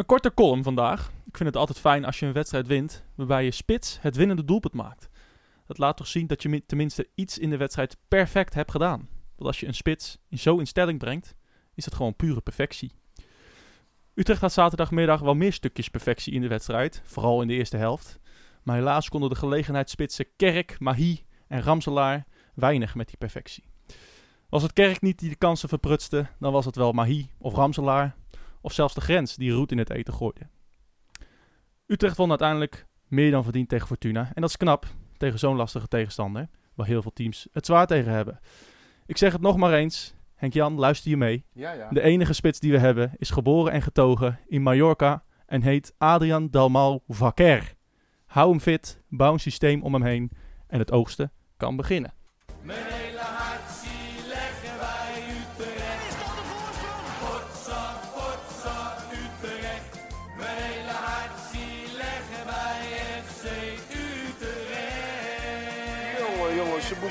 Een 0.00 0.06
korte 0.06 0.34
column 0.34 0.62
vandaag. 0.62 1.10
Ik 1.24 1.36
vind 1.36 1.48
het 1.48 1.56
altijd 1.58 1.78
fijn 1.78 2.04
als 2.04 2.18
je 2.18 2.26
een 2.26 2.32
wedstrijd 2.32 2.66
wint 2.66 3.04
waarbij 3.14 3.44
je 3.44 3.50
spits 3.50 3.98
het 4.00 4.16
winnende 4.16 4.44
doelpunt 4.44 4.74
maakt. 4.74 5.08
Dat 5.66 5.78
laat 5.78 5.96
toch 5.96 6.06
zien 6.06 6.26
dat 6.26 6.42
je 6.42 6.48
mi- 6.48 6.66
tenminste 6.66 7.08
iets 7.14 7.38
in 7.38 7.50
de 7.50 7.56
wedstrijd 7.56 7.96
perfect 8.08 8.54
hebt 8.54 8.70
gedaan. 8.70 9.08
Want 9.36 9.48
als 9.48 9.60
je 9.60 9.66
een 9.66 9.74
spits 9.74 10.18
zo 10.30 10.58
in 10.58 10.66
stelling 10.66 10.98
brengt, 10.98 11.34
is 11.74 11.84
dat 11.84 11.94
gewoon 11.94 12.16
pure 12.16 12.40
perfectie. 12.40 12.92
Utrecht 14.14 14.40
had 14.40 14.52
zaterdagmiddag 14.52 15.20
wel 15.20 15.34
meer 15.34 15.52
stukjes 15.52 15.88
perfectie 15.88 16.32
in 16.32 16.40
de 16.40 16.48
wedstrijd, 16.48 17.02
vooral 17.04 17.42
in 17.42 17.48
de 17.48 17.54
eerste 17.54 17.76
helft. 17.76 18.18
Maar 18.62 18.76
helaas 18.76 19.08
konden 19.08 19.30
de 19.30 19.36
gelegenheidsspitsen 19.36 20.26
Kerk, 20.36 20.76
Mahi 20.78 21.24
en 21.46 21.62
Ramselaar 21.62 22.26
weinig 22.54 22.94
met 22.94 23.08
die 23.08 23.18
perfectie. 23.18 23.64
Was 24.48 24.62
het 24.62 24.72
Kerk 24.72 25.00
niet 25.00 25.18
die 25.18 25.28
de 25.28 25.36
kansen 25.36 25.68
verprutste, 25.68 26.26
dan 26.38 26.52
was 26.52 26.64
het 26.64 26.76
wel 26.76 26.92
Mahi 26.92 27.30
of 27.38 27.54
Ramselaar 27.54 28.18
of 28.60 28.72
zelfs 28.72 28.94
de 28.94 29.00
grens 29.00 29.36
die 29.36 29.52
roet 29.52 29.72
in 29.72 29.78
het 29.78 29.90
eten 29.90 30.14
gooide. 30.14 30.48
Utrecht 31.86 32.16
won 32.16 32.28
uiteindelijk 32.28 32.86
meer 33.08 33.30
dan 33.30 33.44
verdiend 33.44 33.68
tegen 33.68 33.86
Fortuna. 33.86 34.30
En 34.34 34.40
dat 34.40 34.50
is 34.50 34.56
knap 34.56 34.86
tegen 35.16 35.38
zo'n 35.38 35.56
lastige 35.56 35.88
tegenstander, 35.88 36.48
waar 36.74 36.86
heel 36.86 37.02
veel 37.02 37.12
teams 37.12 37.48
het 37.52 37.66
zwaar 37.66 37.86
tegen 37.86 38.12
hebben. 38.12 38.40
Ik 39.06 39.16
zeg 39.16 39.32
het 39.32 39.40
nog 39.40 39.56
maar 39.56 39.72
eens. 39.72 40.14
Henk-Jan, 40.34 40.74
luister 40.74 41.10
je 41.10 41.16
mee. 41.16 41.44
Ja, 41.52 41.72
ja. 41.72 41.88
De 41.88 42.00
enige 42.00 42.32
spits 42.32 42.60
die 42.60 42.72
we 42.72 42.78
hebben 42.78 43.12
is 43.16 43.30
geboren 43.30 43.72
en 43.72 43.82
getogen 43.82 44.38
in 44.46 44.62
Mallorca 44.62 45.24
en 45.46 45.62
heet 45.62 45.94
Adrian 45.98 46.48
Dalmau 46.50 47.00
Vaquer. 47.08 47.74
Hou 48.26 48.50
hem 48.50 48.60
fit, 48.60 49.02
bouw 49.08 49.32
een 49.32 49.40
systeem 49.40 49.82
om 49.82 49.92
hem 49.92 50.02
heen 50.02 50.30
en 50.66 50.78
het 50.78 50.92
oogsten 50.92 51.32
kan 51.56 51.76
beginnen. 51.76 52.14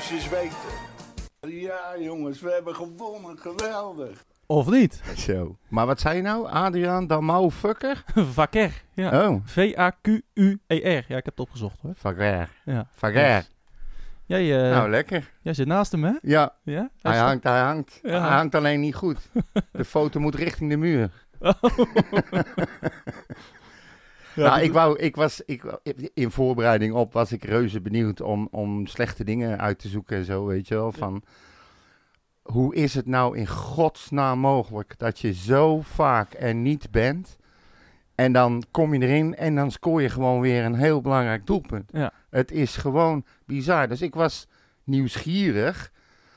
Eens 0.08 0.28
weten. 0.28 0.56
Ja, 1.40 1.80
jongens, 1.98 2.40
we 2.40 2.50
hebben 2.50 2.74
gewonnen. 2.74 3.38
Geweldig. 3.38 4.24
Of 4.46 4.68
niet? 4.70 5.02
Zo. 5.16 5.56
Maar 5.68 5.86
wat 5.86 6.00
zei 6.00 6.16
je 6.16 6.22
nou? 6.22 6.46
Adriaan 6.48 7.06
Dalmau 7.06 7.50
Fucker? 7.50 8.04
Vaquer. 8.34 8.82
Ja. 8.94 9.28
Oh, 9.28 9.40
V-A-Q-U-E-R. 9.44 11.04
Ja, 11.08 11.16
ik 11.16 11.24
heb 11.24 11.26
het 11.26 11.40
opgezocht 11.40 11.78
hoor. 11.82 11.92
Vaguer. 11.96 12.48
Ja. 12.64 12.86
Vaguer. 12.96 13.46
Jij, 14.26 14.64
eh, 14.64 14.70
Nou, 14.76 14.90
lekker. 14.90 15.30
jij 15.42 15.54
zit 15.54 15.66
naast 15.66 15.92
hem, 15.92 16.04
hè? 16.04 16.12
Ja, 16.22 16.52
Ja? 16.62 16.90
hij 17.02 17.18
hangt, 17.18 17.44
hij 17.44 17.60
hangt. 17.60 17.98
Ja. 18.02 18.20
Hij 18.20 18.36
hangt 18.36 18.54
alleen 18.54 18.80
niet 18.80 18.94
goed. 18.94 19.28
De 19.72 19.84
foto 19.84 20.20
moet 20.20 20.34
richting 20.34 20.70
de 20.70 20.76
muur. 20.76 21.10
Ja, 21.40 21.54
nou, 24.44 24.60
ik 24.60 24.72
wou, 24.72 24.98
ik 24.98 25.16
was, 25.16 25.42
ik, 25.46 25.64
in 26.14 26.30
voorbereiding 26.30 26.94
op 26.94 27.12
was 27.12 27.32
ik 27.32 27.44
reuze 27.44 27.80
benieuwd 27.80 28.20
om, 28.20 28.48
om 28.50 28.86
slechte 28.86 29.24
dingen 29.24 29.60
uit 29.60 29.78
te 29.78 29.88
zoeken 29.88 30.16
en 30.16 30.24
zo, 30.24 30.46
weet 30.46 30.68
je 30.68 30.74
wel. 30.74 30.92
Van, 30.92 31.22
hoe 32.42 32.74
is 32.74 32.94
het 32.94 33.06
nou 33.06 33.36
in 33.36 33.46
godsnaam 33.46 34.38
mogelijk 34.38 34.94
dat 34.98 35.18
je 35.18 35.32
zo 35.32 35.80
vaak 35.80 36.34
er 36.38 36.54
niet 36.54 36.90
bent 36.90 37.38
en 38.14 38.32
dan 38.32 38.64
kom 38.70 38.94
je 38.94 39.00
erin 39.00 39.36
en 39.36 39.54
dan 39.54 39.70
scoor 39.70 40.02
je 40.02 40.08
gewoon 40.08 40.40
weer 40.40 40.64
een 40.64 40.74
heel 40.74 41.00
belangrijk 41.00 41.46
doelpunt. 41.46 41.90
Ja. 41.92 42.12
Het 42.30 42.50
is 42.50 42.76
gewoon 42.76 43.24
bizar. 43.46 43.88
Dus 43.88 44.02
ik 44.02 44.14
was 44.14 44.46
nieuwsgierig 44.84 45.92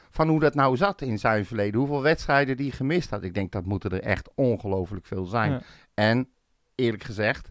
van 0.10 0.28
hoe 0.28 0.40
dat 0.40 0.56
nou 0.56 0.78
zat 0.78 1.02
in 1.02 1.20
zijn 1.20 1.46
verleden. 1.46 1.80
Hoeveel 1.80 2.02
wedstrijden 2.02 2.58
die 2.58 2.72
gemist 2.72 3.10
had. 3.10 3.24
Ik 3.24 3.34
denk 3.34 3.52
dat 3.52 3.66
moeten 3.66 3.92
er 3.92 4.02
echt 4.02 4.30
ongelooflijk 4.36 5.06
veel 5.06 5.26
zijn. 5.26 5.52
Ja. 5.52 5.62
En 5.94 6.30
eerlijk 6.76 7.04
gezegd, 7.04 7.50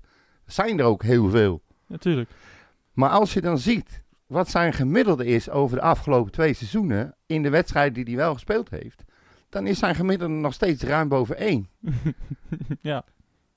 zijn 0.53 0.79
er 0.79 0.85
ook 0.85 1.03
heel 1.03 1.31
veel. 1.31 1.63
Natuurlijk. 1.87 2.31
Maar 2.93 3.11
als 3.11 3.33
je 3.33 3.41
dan 3.41 3.59
ziet 3.59 4.03
wat 4.27 4.49
zijn 4.51 4.73
gemiddelde 4.73 5.25
is 5.27 5.51
over 5.51 5.77
de 5.77 5.83
afgelopen 5.83 6.33
twee 6.33 6.53
seizoenen 6.55 7.15
in 7.27 7.43
de 7.43 7.51
wedstrijden 7.51 7.93
die 7.95 8.05
hij 8.05 8.17
wel 8.17 8.33
gespeeld 8.35 8.71
heeft, 8.71 9.05
dan 9.49 9.67
is 9.67 9.79
zijn 9.79 9.95
gemiddelde 9.95 10.35
nog 10.35 10.53
steeds 10.55 10.83
ruim 10.83 11.09
boven 11.09 11.37
één. 11.37 11.69
ja. 12.81 13.05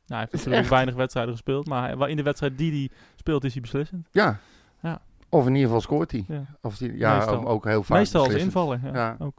Nou, 0.08 0.20
hij 0.20 0.20
heeft 0.20 0.32
natuurlijk 0.32 0.62
echt- 0.62 0.70
weinig 0.70 0.96
wedstrijden 0.96 1.34
gespeeld, 1.34 1.68
maar 1.68 1.98
hij- 1.98 2.10
in 2.10 2.18
de 2.18 2.24
wedstrijd 2.24 2.58
die 2.58 2.72
hij 2.72 2.90
speelt 3.16 3.44
is 3.44 3.52
hij 3.54 3.62
beslissend. 3.62 4.08
Ja. 4.12 4.40
Ja. 4.82 5.02
Of 5.30 5.42
in 5.46 5.52
ieder 5.52 5.66
geval 5.66 5.82
scoort 5.82 6.12
hij. 6.12 6.24
Ja. 6.28 6.46
Of 6.62 6.78
die, 6.78 6.98
ja, 6.98 7.26
ook 7.26 7.66
heel 7.66 7.84
vaak. 7.84 7.98
Meestal 7.98 8.24
als 8.24 8.34
invaller. 8.34 8.80
Ja, 8.84 8.94
Ja. 8.94 9.16
Ook. 9.20 9.38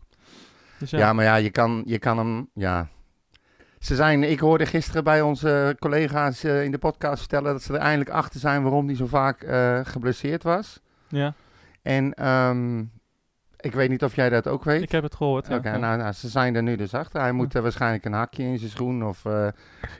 Dus 0.78 0.90
Ja. 0.90 0.98
ja. 0.98 1.12
maar 1.12 1.24
ja, 1.24 1.34
je 1.36 1.50
kan, 1.50 1.82
je 1.86 1.98
kan 1.98 2.18
hem. 2.18 2.48
Ja. 2.54 2.88
Ze 3.78 3.94
zijn, 3.94 4.22
ik 4.22 4.38
hoorde 4.40 4.66
gisteren 4.66 5.04
bij 5.04 5.20
onze 5.22 5.76
collega's 5.78 6.44
eh, 6.44 6.64
in 6.64 6.70
de 6.70 6.78
podcast 6.78 7.18
vertellen 7.18 7.52
dat 7.52 7.62
ze 7.62 7.72
er 7.72 7.78
eindelijk 7.78 8.10
achter 8.10 8.40
zijn 8.40 8.62
waarom 8.62 8.86
hij 8.86 8.96
zo 8.96 9.06
vaak 9.06 9.42
eh, 9.42 9.80
geblesseerd 9.82 10.42
was. 10.42 10.80
ja, 11.08 11.34
En 11.82 12.14
ehm, 12.14 12.78
ik 13.60 13.72
weet 13.74 13.88
niet 13.90 14.04
of 14.04 14.14
jij 14.16 14.28
dat 14.28 14.46
ook 14.46 14.64
weet. 14.64 14.82
ik 14.82 14.92
heb 14.92 15.02
het 15.02 15.14
gehoord. 15.14 15.46
Ja. 15.46 15.56
Oké, 15.56 15.78
nou, 15.78 15.96
nou, 15.96 16.12
ze 16.12 16.28
zijn 16.28 16.54
er 16.54 16.62
nu 16.62 16.76
dus 16.76 16.94
achter. 16.94 17.20
Hij 17.20 17.32
moet 17.32 17.54
eh, 17.54 17.62
waarschijnlijk 17.62 18.04
een 18.04 18.12
hakje 18.12 18.42
in 18.42 18.58
zijn 18.58 18.70
schoen 18.70 19.04
of 19.04 19.24
eh, 19.24 19.46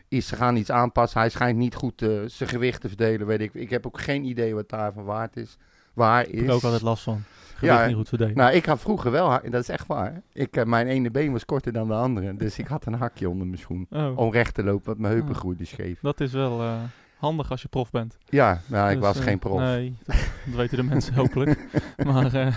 iets, 0.09 0.27
ze 0.27 0.37
gaan 0.37 0.57
iets 0.57 0.71
aanpassen. 0.71 1.21
Hij 1.21 1.29
schijnt 1.31 1.59
niet 1.59 1.75
goed 1.75 2.03
eh, 2.03 2.09
zijn 2.27 2.49
gewicht 2.49 2.81
te 2.81 2.89
verdelen, 2.89 3.27
weet 3.27 3.41
ik. 3.41 3.55
Ik 3.55 3.71
heb 3.71 3.87
ook 3.87 4.01
geen 4.01 4.25
idee 4.25 4.55
wat 4.55 4.69
daarvan 4.69 5.05
waard 5.05 5.37
is. 5.37 5.57
Waar 5.95 6.23
Ik 6.23 6.29
is. 6.33 6.39
heb 6.41 6.49
er 6.49 6.55
ook 6.55 6.63
altijd 6.63 6.83
last 6.83 7.03
van. 7.03 7.23
Gewicht 7.57 7.79
Ja, 7.79 7.87
niet 7.87 8.09
goed. 8.09 8.35
Nou, 8.35 8.53
ik 8.55 8.67
had 8.67 8.81
vroeger 8.81 9.11
wel, 9.11 9.29
dat 9.51 9.63
is 9.63 9.69
echt 9.69 9.87
waar. 9.87 10.23
Ik, 10.33 10.57
eh, 10.57 10.65
mijn 10.65 10.87
ene 10.87 11.11
been 11.11 11.33
was 11.33 11.45
korter 11.45 11.73
dan 11.73 11.89
de 11.89 11.95
andere, 11.95 12.37
dus 12.37 12.59
ik 12.59 12.67
had 12.67 12.87
een 12.87 12.95
hakje 12.95 13.29
onder 13.29 13.47
mijn 13.47 13.59
schoen. 13.59 13.87
oh, 13.91 14.19
Om 14.19 14.33
recht 14.33 14.55
te 14.55 14.65
lopen, 14.65 14.87
want 14.87 14.99
mijn 14.99 15.13
heupen 15.13 15.31
Oh. 15.33 15.37
groeiden 15.39 15.67
scheef. 15.67 16.01
dat 16.01 16.21
is 16.21 16.33
wel 16.33 16.61
eh, 16.63 16.75
handig 17.19 17.51
als 17.51 17.63
je 17.63 17.69
prof 17.69 17.91
bent. 17.91 18.17
Ja, 18.25 18.61
nou, 18.67 18.89
ik 18.91 18.97
Dus, 18.97 19.05
was 19.07 19.19
eh, 19.19 19.23
geen 19.25 19.39
prof. 19.39 19.59
Nee, 19.59 19.79
Nee, 19.81 19.97
dat, 20.05 20.17
dat 20.45 20.55
weten 20.55 20.77
de 20.77 20.83
mensen 20.83 21.15
hopelijk. 21.23 21.59
Maar 22.05 22.55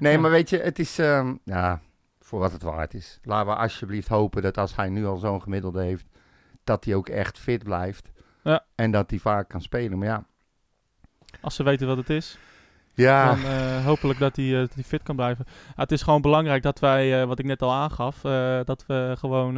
ja. 0.00 0.18
maar 0.18 0.30
weet 0.30 0.50
je, 0.50 0.58
het 0.58 0.78
is, 0.78 0.98
ehm, 0.98 1.34
ja, 1.44 1.80
voor 2.20 2.38
wat 2.38 2.52
het 2.52 2.62
waard 2.62 2.94
is. 2.94 3.18
Laten 3.22 3.52
we 3.52 3.58
alsjeblieft 3.58 4.08
hopen 4.08 4.42
dat 4.42 4.58
als 4.58 4.76
hij 4.76 4.88
nu 4.88 5.06
al 5.06 5.16
zo'n 5.16 5.42
gemiddelde 5.42 5.82
heeft, 5.82 6.06
dat 6.64 6.84
hij 6.84 6.94
ook 6.94 7.08
echt 7.08 7.38
fit 7.38 7.64
blijft. 7.64 8.10
Ja. 8.42 8.64
En 8.74 8.90
dat 8.90 9.10
hij 9.10 9.18
vaak 9.18 9.48
kan 9.48 9.60
spelen. 9.62 9.98
Maar 9.98 10.08
ja, 10.08 10.24
als 11.40 11.54
ze 11.54 11.62
weten 11.62 11.86
wat 11.86 11.96
het 11.96 12.10
is, 12.10 12.38
ja, 13.02 13.34
dan 13.34 13.44
eh, 13.44 13.84
hopelijk 13.84 14.18
dat 14.18 14.36
hij, 14.36 14.52
eh, 14.54 14.58
dat 14.60 14.74
hij 14.74 14.82
fit 14.82 15.02
kan 15.02 15.16
blijven. 15.16 15.44
Ah, 15.70 15.76
het 15.76 15.92
is 15.92 16.02
gewoon 16.02 16.20
belangrijk 16.22 16.62
dat 16.62 16.78
wij, 16.78 17.20
eh, 17.20 17.26
wat 17.26 17.38
ik 17.38 17.44
net 17.44 17.62
al 17.62 17.72
aangaf, 17.72 18.20
dat 18.64 18.84
we 18.86 19.14
gewoon 19.18 19.56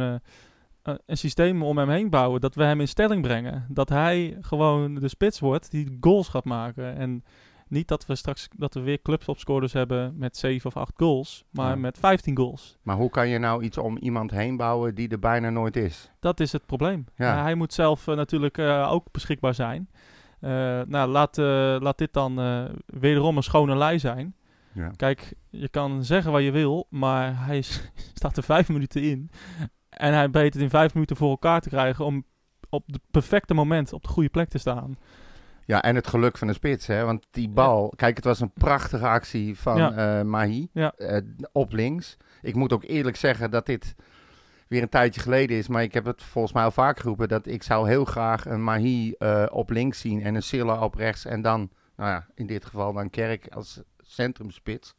een 1.05 1.17
systeem 1.17 1.63
om 1.63 1.77
hem 1.77 1.89
heen 1.89 2.09
bouwen. 2.09 2.41
Dat 2.41 2.55
we 2.55 2.63
hem 2.63 2.79
in 2.79 2.87
stelling 2.87 3.21
brengen. 3.21 3.65
Dat 3.69 3.89
hij 3.89 4.37
gewoon 4.41 4.95
de 4.95 5.07
spits 5.07 5.39
wordt 5.39 5.71
die 5.71 5.97
goals 6.01 6.27
gaat 6.27 6.45
maken. 6.45 6.95
En 6.97 7.23
niet 7.67 7.87
dat 7.87 8.05
we 8.05 8.15
straks 8.15 8.47
dat 8.57 8.73
we 8.73 8.79
weer 8.79 9.01
clubtopscorers 9.01 9.73
hebben 9.73 10.13
met 10.17 10.37
7 10.37 10.65
of 10.69 10.77
8 10.77 10.93
goals, 10.95 11.45
maar 11.49 11.69
Ja. 11.69 11.75
met 11.75 11.97
15 11.97 12.37
goals. 12.37 12.77
maar 12.81 12.95
hoe 12.95 13.09
kan 13.09 13.27
je 13.27 13.37
nou 13.37 13.63
iets 13.63 13.77
om 13.77 13.97
iemand 13.97 14.31
heen 14.31 14.57
bouwen 14.57 14.95
die 14.95 15.07
er 15.09 15.19
bijna 15.19 15.49
nooit 15.49 15.75
is? 15.75 16.11
Dat 16.19 16.39
is 16.39 16.51
het 16.51 16.65
probleem. 16.65 17.05
Ja. 17.15 17.41
Hij 17.41 17.55
moet 17.55 17.73
zelf 17.73 18.05
natuurlijk 18.05 18.59
ook 18.87 19.05
beschikbaar 19.11 19.53
zijn. 19.53 19.89
Eh, 20.41 20.81
nou, 20.87 21.09
laat, 21.09 21.37
eh, 21.37 21.75
laat 21.79 21.97
dit 21.97 22.13
dan 22.13 22.39
eh, 22.39 22.63
wederom 22.85 23.37
een 23.37 23.43
schone 23.43 23.75
lei 23.75 23.99
zijn. 23.99 24.35
Ja. 24.73 24.91
Kijk, 24.95 25.33
je 25.49 25.69
kan 25.69 26.03
zeggen 26.03 26.31
wat 26.31 26.43
je 26.43 26.51
wil, 26.51 26.87
maar 26.89 27.45
hij 27.45 27.57
is- 27.57 27.91
staat 28.13 28.37
er 28.37 28.43
vijf 28.43 28.69
minuten 28.69 29.01
in. 29.01 29.29
En 29.89 30.13
hij 30.13 30.29
weet 30.29 30.53
het 30.53 30.63
in 30.63 30.69
vijf 30.69 30.93
minuten 30.93 31.15
voor 31.15 31.29
elkaar 31.29 31.61
te 31.61 31.69
krijgen 31.69 32.05
om 32.05 32.25
op 32.69 32.83
het 32.87 32.99
perfecte 33.11 33.53
moment 33.53 33.93
op 33.93 34.01
de 34.03 34.09
goede 34.09 34.29
plek 34.29 34.49
te 34.49 34.57
staan. 34.57 34.97
Ja, 35.65 35.81
en 35.81 35.95
het 35.95 36.07
geluk 36.07 36.37
van 36.37 36.47
de 36.47 36.53
spits, 36.53 36.87
hè? 36.87 37.05
Want 37.05 37.27
die 37.31 37.49
bal, 37.49 37.93
kijk, 37.95 38.15
het 38.15 38.25
was 38.25 38.39
een 38.39 38.51
prachtige 38.53 39.07
actie 39.07 39.57
van 39.59 39.77
Ja. 39.77 40.23
Mahi 40.23 40.67
Ja. 40.73 40.93
eh, 40.97 41.17
op 41.51 41.73
links. 41.73 42.17
Ik 42.41 42.55
moet 42.55 42.73
ook 42.73 42.83
eerlijk 42.83 43.15
zeggen 43.15 43.51
dat 43.51 43.65
dit 43.65 43.95
weer 44.71 44.81
een 44.81 44.89
tijdje 44.89 45.21
geleden 45.21 45.57
is, 45.57 45.67
maar 45.67 45.83
ik 45.83 45.93
heb 45.93 46.05
het 46.05 46.23
volgens 46.23 46.53
mij 46.53 46.63
al 46.63 46.71
vaak 46.71 46.99
geroepen 46.99 47.27
dat 47.27 47.45
ik 47.45 47.63
zou 47.63 47.87
heel 47.87 48.05
graag 48.05 48.45
een 48.45 48.63
Mahi 48.63 49.11
eh, 49.11 49.45
op 49.49 49.69
links 49.69 49.99
zien 49.99 50.21
en 50.21 50.35
een 50.35 50.43
Silla 50.43 50.83
op 50.83 50.95
rechts 50.95 51.25
en 51.25 51.41
dan, 51.41 51.69
nou 51.95 52.09
ja, 52.09 52.27
in 52.35 52.47
dit 52.47 52.65
geval 52.65 52.93
dan 52.93 53.09
Kerk 53.09 53.47
als 53.49 53.81
centrumspits. 53.97 54.95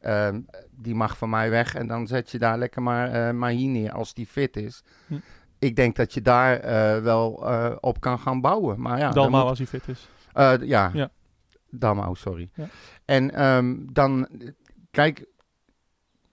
Ehm, 0.00 0.40
die 0.70 0.94
mag 0.94 1.18
van 1.18 1.30
mij 1.30 1.50
weg 1.50 1.74
en 1.74 1.86
dan 1.86 2.06
zet 2.06 2.30
je 2.30 2.38
daar 2.38 2.58
lekker 2.58 2.82
maar 2.82 3.12
eh 3.12 3.34
Mahi 3.34 3.66
neer 3.66 3.92
als 3.92 4.14
die 4.14 4.26
fit 4.26 4.56
is. 4.56 4.82
Hm. 5.06 5.14
Ik 5.58 5.76
denk 5.76 5.96
dat 5.96 6.14
je 6.14 6.22
daar 6.22 6.56
eh, 6.56 7.02
wel 7.02 7.30
op 7.80 8.00
kan 8.00 8.18
gaan 8.18 8.40
bouwen. 8.40 8.80
Maar 8.80 8.98
ja, 8.98 9.04
dan 9.04 9.22
Dalmau 9.22 9.48
als 9.48 9.58
hij 9.58 9.66
fit 9.66 9.88
is. 9.88 10.08
ja. 10.66 10.90
Ja. 10.92 11.10
Damau, 11.70 12.14
sorry. 12.16 12.50
Ja. 12.54 12.68
En 13.04 13.34
ehm, 13.34 13.76
dan, 13.92 14.28
kijk, 14.90 15.26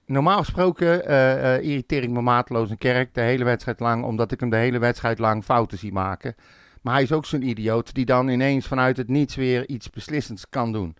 normaal 0.07 0.37
gesproken 0.37 1.05
eh, 1.05 1.53
irriteer 1.61 2.03
ik 2.03 2.09
me 2.09 2.21
mateloos 2.21 2.69
een 2.69 2.77
kerk 2.77 3.13
de 3.13 3.21
hele 3.21 3.43
wedstrijd 3.43 3.79
lang, 3.79 4.03
omdat 4.03 4.31
ik 4.31 4.39
hem 4.39 4.49
de 4.49 4.55
hele 4.55 4.79
wedstrijd 4.79 5.19
lang 5.19 5.43
fouten 5.43 5.77
zie 5.77 5.91
maken. 5.93 6.35
Maar 6.81 6.93
hij 6.93 7.03
is 7.03 7.11
ook 7.11 7.25
zo'n 7.25 7.41
idioot 7.47 7.93
die 7.93 8.05
dan 8.05 8.27
ineens 8.27 8.67
vanuit 8.67 8.97
het 8.97 9.07
niets 9.07 9.35
weer 9.35 9.67
iets 9.67 9.89
beslissends 9.89 10.49
kan 10.49 10.71
doen. 10.71 10.95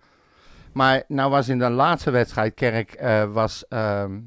Maar 0.74 1.04
nou 1.08 1.30
was 1.32 1.50
in 1.50 1.60
de 1.60 1.70
laatste 1.70 2.12
wedstrijd, 2.12 2.54
Kerk 2.54 2.92
eh, 2.94 3.32
was 3.34 3.68
ehm, 3.68 4.20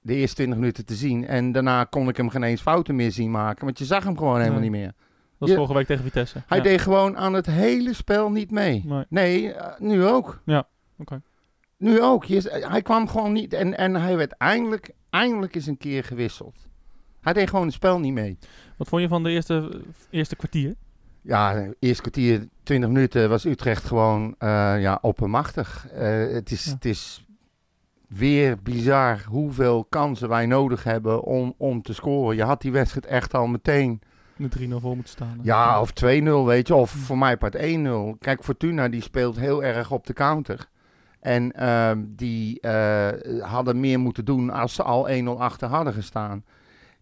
de 0.00 0.14
eerste 0.14 0.34
20 0.36 0.58
minuten 0.58 0.84
te 0.86 0.94
zien. 0.94 1.26
En 1.26 1.52
daarna 1.52 1.84
kon 1.84 2.08
ik 2.08 2.16
hem 2.16 2.28
geen 2.30 2.42
eens 2.42 2.60
fouten 2.60 2.94
meer 2.96 3.12
zien 3.12 3.30
maken, 3.30 3.64
want 3.64 3.78
je 3.78 3.84
zag 3.84 4.04
hem 4.04 4.16
gewoon 4.18 4.38
helemaal 4.38 4.60
Nee. 4.60 4.70
niet 4.70 4.80
meer. 4.80 4.92
was 5.38 5.48
Je- 5.48 5.54
vorige 5.54 5.74
week 5.74 5.86
tegen 5.86 6.04
Vitesse. 6.04 6.42
Hij 6.46 6.58
Ja. 6.58 6.64
deed 6.64 6.80
gewoon 6.80 7.16
aan 7.16 7.32
het 7.32 7.46
hele 7.46 7.92
spel 7.94 8.30
niet 8.30 8.50
mee. 8.50 8.82
Nee. 8.86 9.04
Nee, 9.08 9.54
nu 9.78 10.04
ook. 10.04 10.42
Ja, 10.44 10.68
oké. 10.98 11.22
Nu 11.80 12.02
ook. 12.02 12.24
Hij 12.26 12.82
kwam 12.82 13.08
gewoon 13.08 13.32
niet. 13.32 13.52
En, 13.52 13.76
en 13.76 13.94
hij 13.94 14.16
werd 14.16 14.32
eindelijk, 14.32 14.90
eindelijk 15.10 15.54
eens 15.54 15.66
een 15.66 15.76
keer 15.78 16.04
gewisseld. 16.04 16.68
Hij 17.20 17.32
deed 17.32 17.48
gewoon 17.48 17.64
het 17.64 17.74
spel 17.74 17.98
niet 18.00 18.12
mee. 18.12 18.38
Wat 18.76 18.88
vond 18.88 19.02
je 19.02 19.08
van 19.08 19.22
de 19.22 19.30
eerste, 19.30 19.80
eerste 20.10 20.36
kwartier? 20.36 20.74
Ja, 21.22 21.66
eerst 21.78 22.00
kwartier, 22.00 22.48
20 22.62 22.88
minuten 22.90 23.28
was 23.28 23.44
Utrecht 23.44 23.84
gewoon 23.84 24.34
eh, 24.38 24.80
ja, 24.80 24.98
oppermachtig. 25.02 25.86
Eh, 25.88 26.32
het, 26.32 26.50
is, 26.50 26.64
Ja. 26.64 26.72
het 26.72 26.84
is 26.84 27.24
weer 28.08 28.58
bizar 28.62 29.24
hoeveel 29.28 29.84
kansen 29.84 30.28
wij 30.28 30.46
nodig 30.46 30.84
hebben 30.84 31.22
om, 31.22 31.54
om 31.56 31.82
te 31.82 31.94
scoren. 31.94 32.36
Je 32.36 32.42
had 32.44 32.60
die 32.60 32.72
wedstrijd 32.72 33.06
echt 33.06 33.34
al 33.34 33.46
meteen. 33.46 34.00
De 34.36 34.48
3-0 34.48 34.68
voor 34.80 34.94
moeten 34.94 35.08
staan. 35.12 35.28
hè? 35.36 35.42
Ja, 35.42 35.80
of 35.80 35.90
2-0, 36.04 36.44
weet 36.44 36.66
je. 36.68 36.74
Of 36.74 36.90
voor 36.90 37.18
mij 37.18 37.36
part 37.36 37.56
1-0. 37.56 37.60
Kijk, 38.18 38.44
Fortuna 38.44 38.88
die 38.88 39.02
speelt 39.02 39.36
heel 39.38 39.64
erg 39.64 39.90
op 39.90 40.06
de 40.06 40.12
counter. 40.12 40.68
En 41.20 41.52
ehm, 41.52 42.04
die 42.06 42.60
eh, 42.60 43.42
hadden 43.42 43.80
meer 43.80 44.00
moeten 44.00 44.24
doen 44.24 44.50
als 44.50 44.74
ze 44.74 44.82
al 44.82 45.08
1-0 45.08 45.24
achter 45.38 45.68
hadden 45.68 45.92
gestaan. 45.92 46.44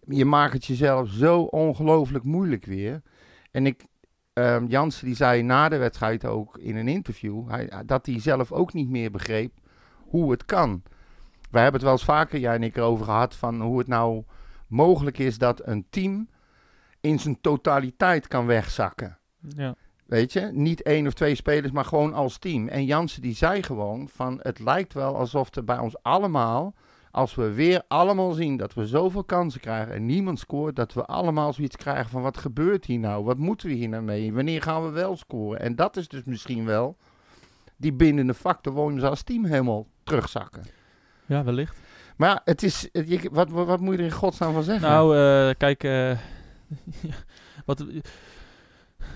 Je 0.07 0.25
maakt 0.25 0.53
het 0.53 0.65
jezelf 0.65 1.09
zo 1.09 1.41
ongelooflijk 1.41 2.25
moeilijk 2.25 2.65
weer. 2.65 3.03
En 3.51 3.67
ik, 3.67 3.85
ehm 4.33 4.67
Jansen 4.67 5.07
die 5.07 5.15
zei 5.15 5.43
na 5.43 5.69
de 5.69 5.77
wedstrijd 5.77 6.25
ook 6.25 6.59
in 6.59 6.77
een 6.77 6.89
interview... 6.89 7.49
Hij, 7.49 7.71
dat 7.87 8.07
hij 8.07 8.21
zelf 8.21 8.53
ook 8.53 8.73
niet 8.73 8.89
meer 8.89 9.11
begreep 9.11 9.53
hoe 9.97 10.31
het 10.31 10.45
kan. 10.45 10.83
We 11.51 11.59
hebben 11.59 11.73
het 11.73 11.83
wel 11.83 11.93
eens 11.93 12.05
vaker, 12.05 12.39
jij 12.39 12.55
en 12.55 12.63
ik, 12.63 12.77
erover 12.77 13.05
gehad... 13.05 13.35
van 13.35 13.61
hoe 13.61 13.79
het 13.79 13.89
nou 13.89 14.25
mogelijk 14.67 15.19
is 15.19 15.39
dat 15.39 15.67
een 15.67 15.87
team 15.91 16.29
in 17.01 17.19
zijn 17.19 17.41
totaliteit 17.41 18.29
kan 18.29 18.47
wegzakken. 18.47 19.19
Ja. 19.41 19.75
Weet 20.09 20.33
je, 20.33 20.51
niet 20.53 20.83
één 20.83 21.07
of 21.07 21.13
twee 21.13 21.35
spelers, 21.35 21.73
maar 21.73 21.85
gewoon 21.85 22.15
als 22.15 22.39
team. 22.39 22.69
En 22.69 22.85
Jansen 22.85 23.23
die 23.23 23.35
zei 23.35 23.63
gewoon 23.63 24.09
van 24.09 24.39
het 24.43 24.59
lijkt 24.59 24.93
wel 24.95 25.17
alsof 25.17 25.55
er 25.55 25.65
bij 25.65 25.79
ons 25.79 26.03
allemaal, 26.03 26.75
als 27.11 27.35
we 27.35 27.53
weer 27.53 27.83
allemaal 27.89 28.33
zien 28.33 28.57
dat 28.57 28.75
we 28.75 28.87
zoveel 28.87 29.25
kansen 29.25 29.61
krijgen 29.61 29.95
en 29.95 30.07
niemand 30.07 30.39
scoort, 30.39 30.77
dat 30.77 30.93
we 30.93 31.05
allemaal 31.05 31.53
zoiets 31.53 31.77
krijgen 31.77 32.11
van 32.11 32.23
wat 32.23 32.37
gebeurt 32.37 32.85
hier 32.85 32.99
nou? 32.99 33.25
Wat 33.25 33.39
moeten 33.39 33.69
we 33.69 33.75
hier 33.75 33.89
nou 33.89 34.03
mee? 34.03 34.33
Wanneer 34.33 34.63
gaan 34.63 34.85
we 34.85 34.91
wel 34.91 35.17
scoren? 35.17 35.61
En 35.61 35.77
dat 35.77 35.97
is 35.97 36.09
dus 36.09 36.25
misschien 36.25 36.65
wel 36.65 36.97
die 37.77 37.93
bindende 37.93 38.35
factor 38.35 38.73
waarom 38.73 38.99
ze 38.99 39.09
als 39.09 39.23
team 39.23 39.45
helemaal 39.45 39.87
terugzakken. 40.03 40.63
ja, 41.27 41.45
wellicht. 41.45 41.77
Maar 42.17 42.29
ja, 42.29 42.41
het 42.45 42.63
is, 42.63 42.89
wat, 43.31 43.51
wat, 43.51 43.67
wat 43.67 43.81
moet 43.81 43.95
je 43.95 43.99
er 43.99 44.05
in 44.05 44.13
godsnaam 44.13 44.53
van 44.53 44.63
zeggen? 44.63 44.89
Nou, 44.89 45.17
eh, 45.17 45.55
kijk, 45.59 45.85
eh, 45.85 46.19
wat, 47.67 47.85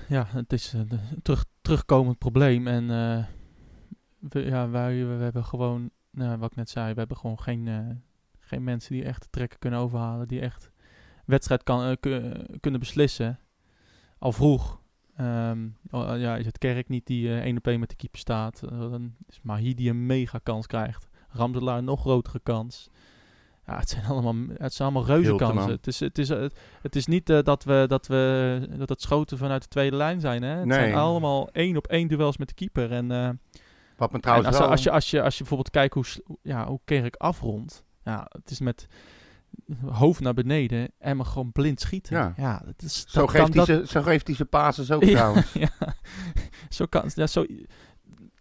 ja, 0.08 0.26
het 0.28 0.52
is 0.52 0.72
een 0.72 0.88
terug, 1.22 1.44
terugkomend 1.60 2.18
probleem. 2.18 2.66
En 2.66 2.90
eh, 2.90 3.24
we, 4.18 4.40
ja, 4.44 4.68
wij 4.68 5.06
we 5.06 5.22
hebben 5.22 5.44
gewoon, 5.44 5.90
nou, 6.10 6.38
wat 6.38 6.50
ik 6.50 6.56
net 6.56 6.70
zei, 6.70 6.92
we 6.92 6.98
hebben 6.98 7.16
gewoon 7.16 7.40
geen, 7.40 7.68
eh, 7.68 7.78
geen 8.38 8.64
mensen 8.64 8.92
die 8.92 9.04
echt 9.04 9.26
trekken 9.30 9.58
kunnen 9.58 9.78
overhalen. 9.80 10.28
Die 10.28 10.40
echt 10.40 10.70
wedstrijd 11.24 11.62
kan, 11.62 11.84
eh, 11.84 11.96
ku- 12.00 12.44
kunnen 12.60 12.80
beslissen. 12.80 13.38
Al 14.18 14.32
vroeg. 14.32 14.80
Ehm, 15.16 15.68
ja, 15.90 16.36
is 16.36 16.46
het 16.46 16.58
Kerk 16.58 16.88
niet 16.88 17.06
die 17.06 17.28
eh, 17.28 17.38
één 17.40 17.56
op 17.56 17.66
één 17.66 17.80
met 17.80 17.88
de 17.88 17.96
keeper 17.96 18.18
staat. 18.18 18.62
Eh, 18.62 18.78
dan 18.78 19.14
is 19.28 19.40
Mahi 19.42 19.74
die 19.74 19.90
een 19.90 20.06
mega 20.06 20.38
kans 20.42 20.66
krijgt. 20.66 21.08
Ramselaar 21.28 21.82
nog 21.82 22.00
grotere 22.00 22.40
kans. 22.42 22.90
Ja, 23.66 23.78
het 23.78 23.88
zijn 23.88 24.04
allemaal, 24.04 24.34
het 24.56 24.74
zijn 24.74 24.88
allemaal 24.88 25.08
reuze 25.16 25.34
kansen. 25.34 25.70
Het 25.70 25.86
is, 25.86 26.00
het 26.00 26.18
is, 26.18 26.28
het, 26.28 26.54
het 26.82 26.96
is 26.96 27.06
niet 27.06 27.30
eh, 27.30 27.42
dat, 27.42 27.64
we, 27.64 27.84
dat, 27.88 28.06
we, 28.06 28.68
dat 28.76 28.88
het 28.88 29.02
schoten 29.02 29.38
vanuit 29.38 29.62
de 29.62 29.68
tweede 29.68 29.96
lijn 29.96 30.20
zijn. 30.20 30.42
Hè? 30.42 30.56
Het 30.56 30.64
Nee. 30.64 30.78
zijn 30.78 30.94
allemaal 30.94 31.48
één 31.52 31.76
op 31.76 31.86
één 31.86 32.08
duels 32.08 32.36
met 32.36 32.48
de 32.48 32.54
keeper. 32.54 32.92
En, 32.92 33.10
eh, 33.10 33.28
wat 33.96 34.08
me 34.10 34.14
en 34.16 34.20
trouwens 34.22 34.48
als, 34.48 34.58
wel... 34.58 34.68
als, 34.70 34.82
je, 34.82 34.90
als, 34.90 35.10
je, 35.10 35.22
als 35.22 35.32
je 35.32 35.38
bijvoorbeeld 35.38 35.70
kijkt 35.70 35.94
hoe, 35.94 36.04
ja, 36.42 36.66
hoe 36.66 36.80
Kerk 36.84 37.16
afrondt. 37.16 37.84
Ja, 38.04 38.26
het 38.28 38.50
is 38.50 38.60
met 38.60 38.86
hoofd 39.86 40.20
naar 40.20 40.34
beneden 40.34 40.88
en 40.98 41.16
maar 41.16 41.26
gewoon 41.26 41.52
blind 41.52 41.80
schieten. 41.80 42.34
Ja. 42.36 42.62
dat 42.64 42.82
is, 42.82 43.04
zo, 43.08 43.26
geeft 43.26 43.54
hij 43.54 43.64
dat- 43.64 43.66
ze, 43.66 43.82
zo 43.86 44.02
geeft 44.02 44.26
hij 44.26 44.36
zijn 44.36 44.48
pases 44.48 44.90
ook 44.90 45.04
Ja. 45.04 45.10
trouwens. 45.14 45.52
ja, 45.52 45.68
zo 46.68 46.86
kan, 46.86 47.10
ja, 47.14 47.26
zo, 47.26 47.44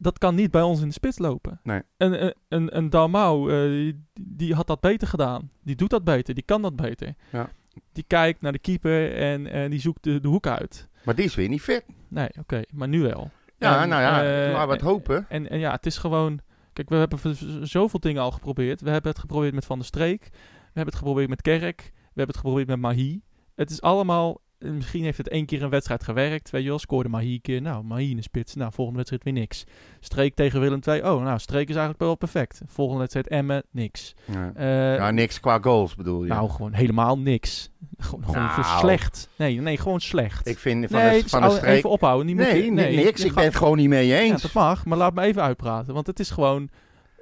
dat 0.02 0.18
kan 0.18 0.36
niet 0.36 0.52
bij 0.52 0.62
ons 0.62 0.82
in 0.82 0.88
de 0.88 0.94
spits 0.94 1.18
lopen. 1.18 1.60
Nee. 1.64 1.82
Een, 1.98 2.24
een, 2.24 2.34
een, 2.48 2.78
een 2.78 2.90
Dalmau, 2.90 3.52
eh, 3.52 3.70
die, 3.70 4.06
die 4.22 4.54
had 4.54 4.68
dat 4.68 4.80
beter 4.80 5.08
gedaan. 5.08 5.52
Die 5.64 5.76
doet 5.76 5.90
dat 5.90 6.04
beter, 6.04 6.34
die 6.34 6.44
kan 6.44 6.62
dat 6.62 6.76
beter. 6.76 7.14
Ja. 7.32 7.50
Die 7.92 8.04
kijkt 8.08 8.42
naar 8.42 8.52
de 8.52 8.60
keeper 8.60 9.16
en, 9.16 9.48
en 9.48 9.70
die 9.70 9.80
zoekt 9.80 10.04
de, 10.04 10.20
de 10.20 10.28
hoek 10.28 10.48
uit. 10.48 10.90
Maar 11.04 11.16
die 11.16 11.26
is 11.26 11.36
weer 11.36 11.50
niet 11.50 11.62
fit. 11.62 11.86
Nee, 12.08 12.30
oké, 12.40 12.62
maar 12.74 12.88
nu 12.88 13.02
wel. 13.02 13.32
Ja, 13.58 13.82
En, 13.82 13.90
nou 13.90 14.02
ja, 14.02 14.24
eh, 14.24 14.52
laten 14.52 14.68
we 14.68 14.74
het 14.74 14.82
hopen. 14.82 15.26
En, 15.30 15.50
en 15.50 15.60
ja, 15.60 15.72
het 15.72 15.86
is 15.86 15.98
gewoon... 15.98 16.40
Kijk, 16.74 16.90
we 16.90 16.96
hebben 16.96 17.36
zoveel 17.68 18.00
dingen 18.00 18.22
al 18.22 18.32
geprobeerd. 18.32 18.82
We 18.82 18.90
hebben 18.90 19.12
het 19.12 19.20
geprobeerd 19.20 19.54
met 19.54 19.66
Van 19.66 19.78
der 19.78 19.88
Streek. 19.88 20.30
We 20.32 20.38
hebben 20.64 20.86
het 20.94 20.96
geprobeerd 20.96 21.30
met 21.30 21.42
Kerk. 21.42 21.82
We 21.94 22.02
hebben 22.04 22.28
het 22.28 22.38
geprobeerd 22.38 22.68
met 22.68 22.80
Mahi. 22.80 23.22
Het 23.56 23.70
is 23.70 23.82
allemaal... 23.82 24.42
Misschien 24.64 25.04
heeft 25.04 25.18
het 25.18 25.28
één 25.30 25.46
keer 25.46 25.64
een 25.64 25.70
wedstrijd 25.70 26.04
gewerkt. 26.04 26.50
Weet 26.50 26.64
je 26.64 26.70
wel, 26.70 26.80
scoorde 26.80 27.10
Mahi 27.10 27.34
een 27.34 27.42
keer. 27.42 27.62
Nou, 27.62 28.02
in 28.02 28.16
de 28.16 28.22
spits. 28.22 28.56
Nou, 28.56 28.72
volgende 28.72 28.98
wedstrijd 28.98 29.24
weer 29.24 29.34
niks. 29.34 29.64
Streek 30.00 30.36
tegen 30.36 30.60
Willem 30.60 30.80
II. 30.88 31.02
Oh, 31.02 31.24
nou, 31.24 31.40
Streek 31.40 31.64
is 31.70 31.76
eigenlijk 31.76 32.00
wel 32.00 32.16
perfect. 32.16 32.62
Volgende 32.68 33.00
wedstrijd 33.00 33.28
Emmen, 33.28 33.64
niks. 33.72 34.16
Ja. 34.26 34.52
Eh, 34.56 34.96
ja, 34.96 35.12
niks 35.12 35.40
qua 35.40 35.60
goals 35.62 35.96
bedoel 35.96 36.24
je. 36.24 36.30
nou, 36.30 36.50
gewoon 36.50 36.74
helemaal 36.74 37.18
niks. 37.18 37.70
Gewoon, 37.98 38.26
gewoon 38.26 38.44
Nou. 38.44 38.80
slecht. 38.80 39.30
Nee, 39.38 39.62
nee, 39.62 39.78
gewoon 39.78 40.00
slecht. 40.02 40.48
ik 40.48 40.58
vind 40.60 40.86
van 40.90 41.00
nee, 41.00 41.18
is- 41.24 41.30
van 41.30 41.42
de 41.42 41.48
oh, 41.48 41.54
streek... 41.56 41.76
even 41.76 41.90
ophouden. 41.90 42.26
Die 42.28 42.36
moet 42.36 42.46
nee, 42.46 42.64
je- 42.66 42.72
nee, 42.72 42.96
niks. 42.96 43.20
Ik 43.22 43.26
gaat- 43.26 43.36
ben 43.36 43.44
het 43.44 43.56
gewoon 43.56 43.78
niet 43.78 43.90
mee 43.90 44.08
ja, 44.08 44.18
eens. 44.18 44.42
dat 44.42 44.54
mag, 44.54 44.86
maar 44.86 44.98
laat 44.98 45.14
me 45.14 45.22
even 45.22 45.42
uitpraten. 45.42 45.94
Want 45.94 46.08
het 46.08 46.20
is 46.20 46.30
gewoon... 46.30 46.70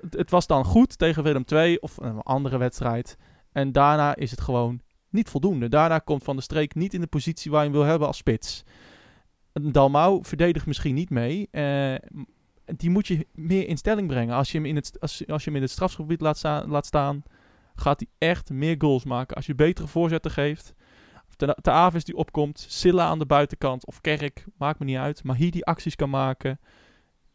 Het, 0.01 0.13
het 0.13 0.29
was 0.29 0.47
dan 0.47 0.65
goed 0.65 0.97
tegen 0.97 1.23
Willem 1.23 1.43
II 1.53 1.75
of 1.77 1.97
een 1.97 2.19
andere 2.21 2.57
wedstrijd. 2.57 3.17
En 3.51 3.71
daarna 3.71 4.15
is 4.15 4.31
het 4.31 4.41
gewoon 4.41 4.81
niet 5.09 5.29
voldoende. 5.29 5.69
Daarna 5.69 5.99
komt 5.99 6.23
Van 6.23 6.35
der 6.35 6.43
Streek 6.43 6.75
niet 6.75 6.93
in 6.93 7.01
de 7.01 7.07
positie 7.07 7.51
waar 7.51 7.63
je 7.63 7.69
hem 7.69 7.77
wil 7.77 7.87
hebben 7.87 8.07
als 8.07 8.17
spits. 8.17 8.63
Dalmau 9.53 10.19
verdedigt 10.25 10.65
misschien 10.65 10.95
niet 10.95 11.09
mee. 11.09 11.47
eh, 11.51 11.95
die 12.77 12.89
moet 12.89 13.07
je 13.07 13.27
meer 13.33 13.67
in 13.67 13.77
stelling 13.77 14.07
brengen. 14.07 14.35
Als 14.35 14.51
je 14.51 14.57
hem 14.57 14.67
in 14.67 14.75
het, 14.75 14.99
als, 14.99 15.27
als 15.27 15.43
je 15.43 15.49
hem 15.49 15.55
in 15.55 15.61
het 15.61 15.71
strafgebied 15.71 16.21
laat, 16.21 16.43
laat 16.43 16.85
staan, 16.85 17.23
gaat 17.75 17.99
hij 17.99 18.29
echt 18.29 18.49
meer 18.49 18.75
goals 18.77 19.03
maken. 19.03 19.35
Als 19.35 19.45
je 19.45 19.55
betere 19.55 19.87
voorzetten 19.87 20.31
geeft. 20.31 20.73
Te 21.61 21.71
Avis 21.71 22.03
die 22.03 22.15
opkomt, 22.15 22.65
Silla 22.67 23.05
aan 23.05 23.19
de 23.19 23.25
buitenkant 23.25 23.85
of 23.85 24.01
Kerk, 24.01 24.45
maakt 24.57 24.79
me 24.79 24.85
niet 24.85 24.97
uit. 24.97 25.23
Maar 25.23 25.35
hier 25.35 25.51
die 25.51 25.65
acties 25.65 25.95
kan 25.95 26.09
maken. 26.09 26.59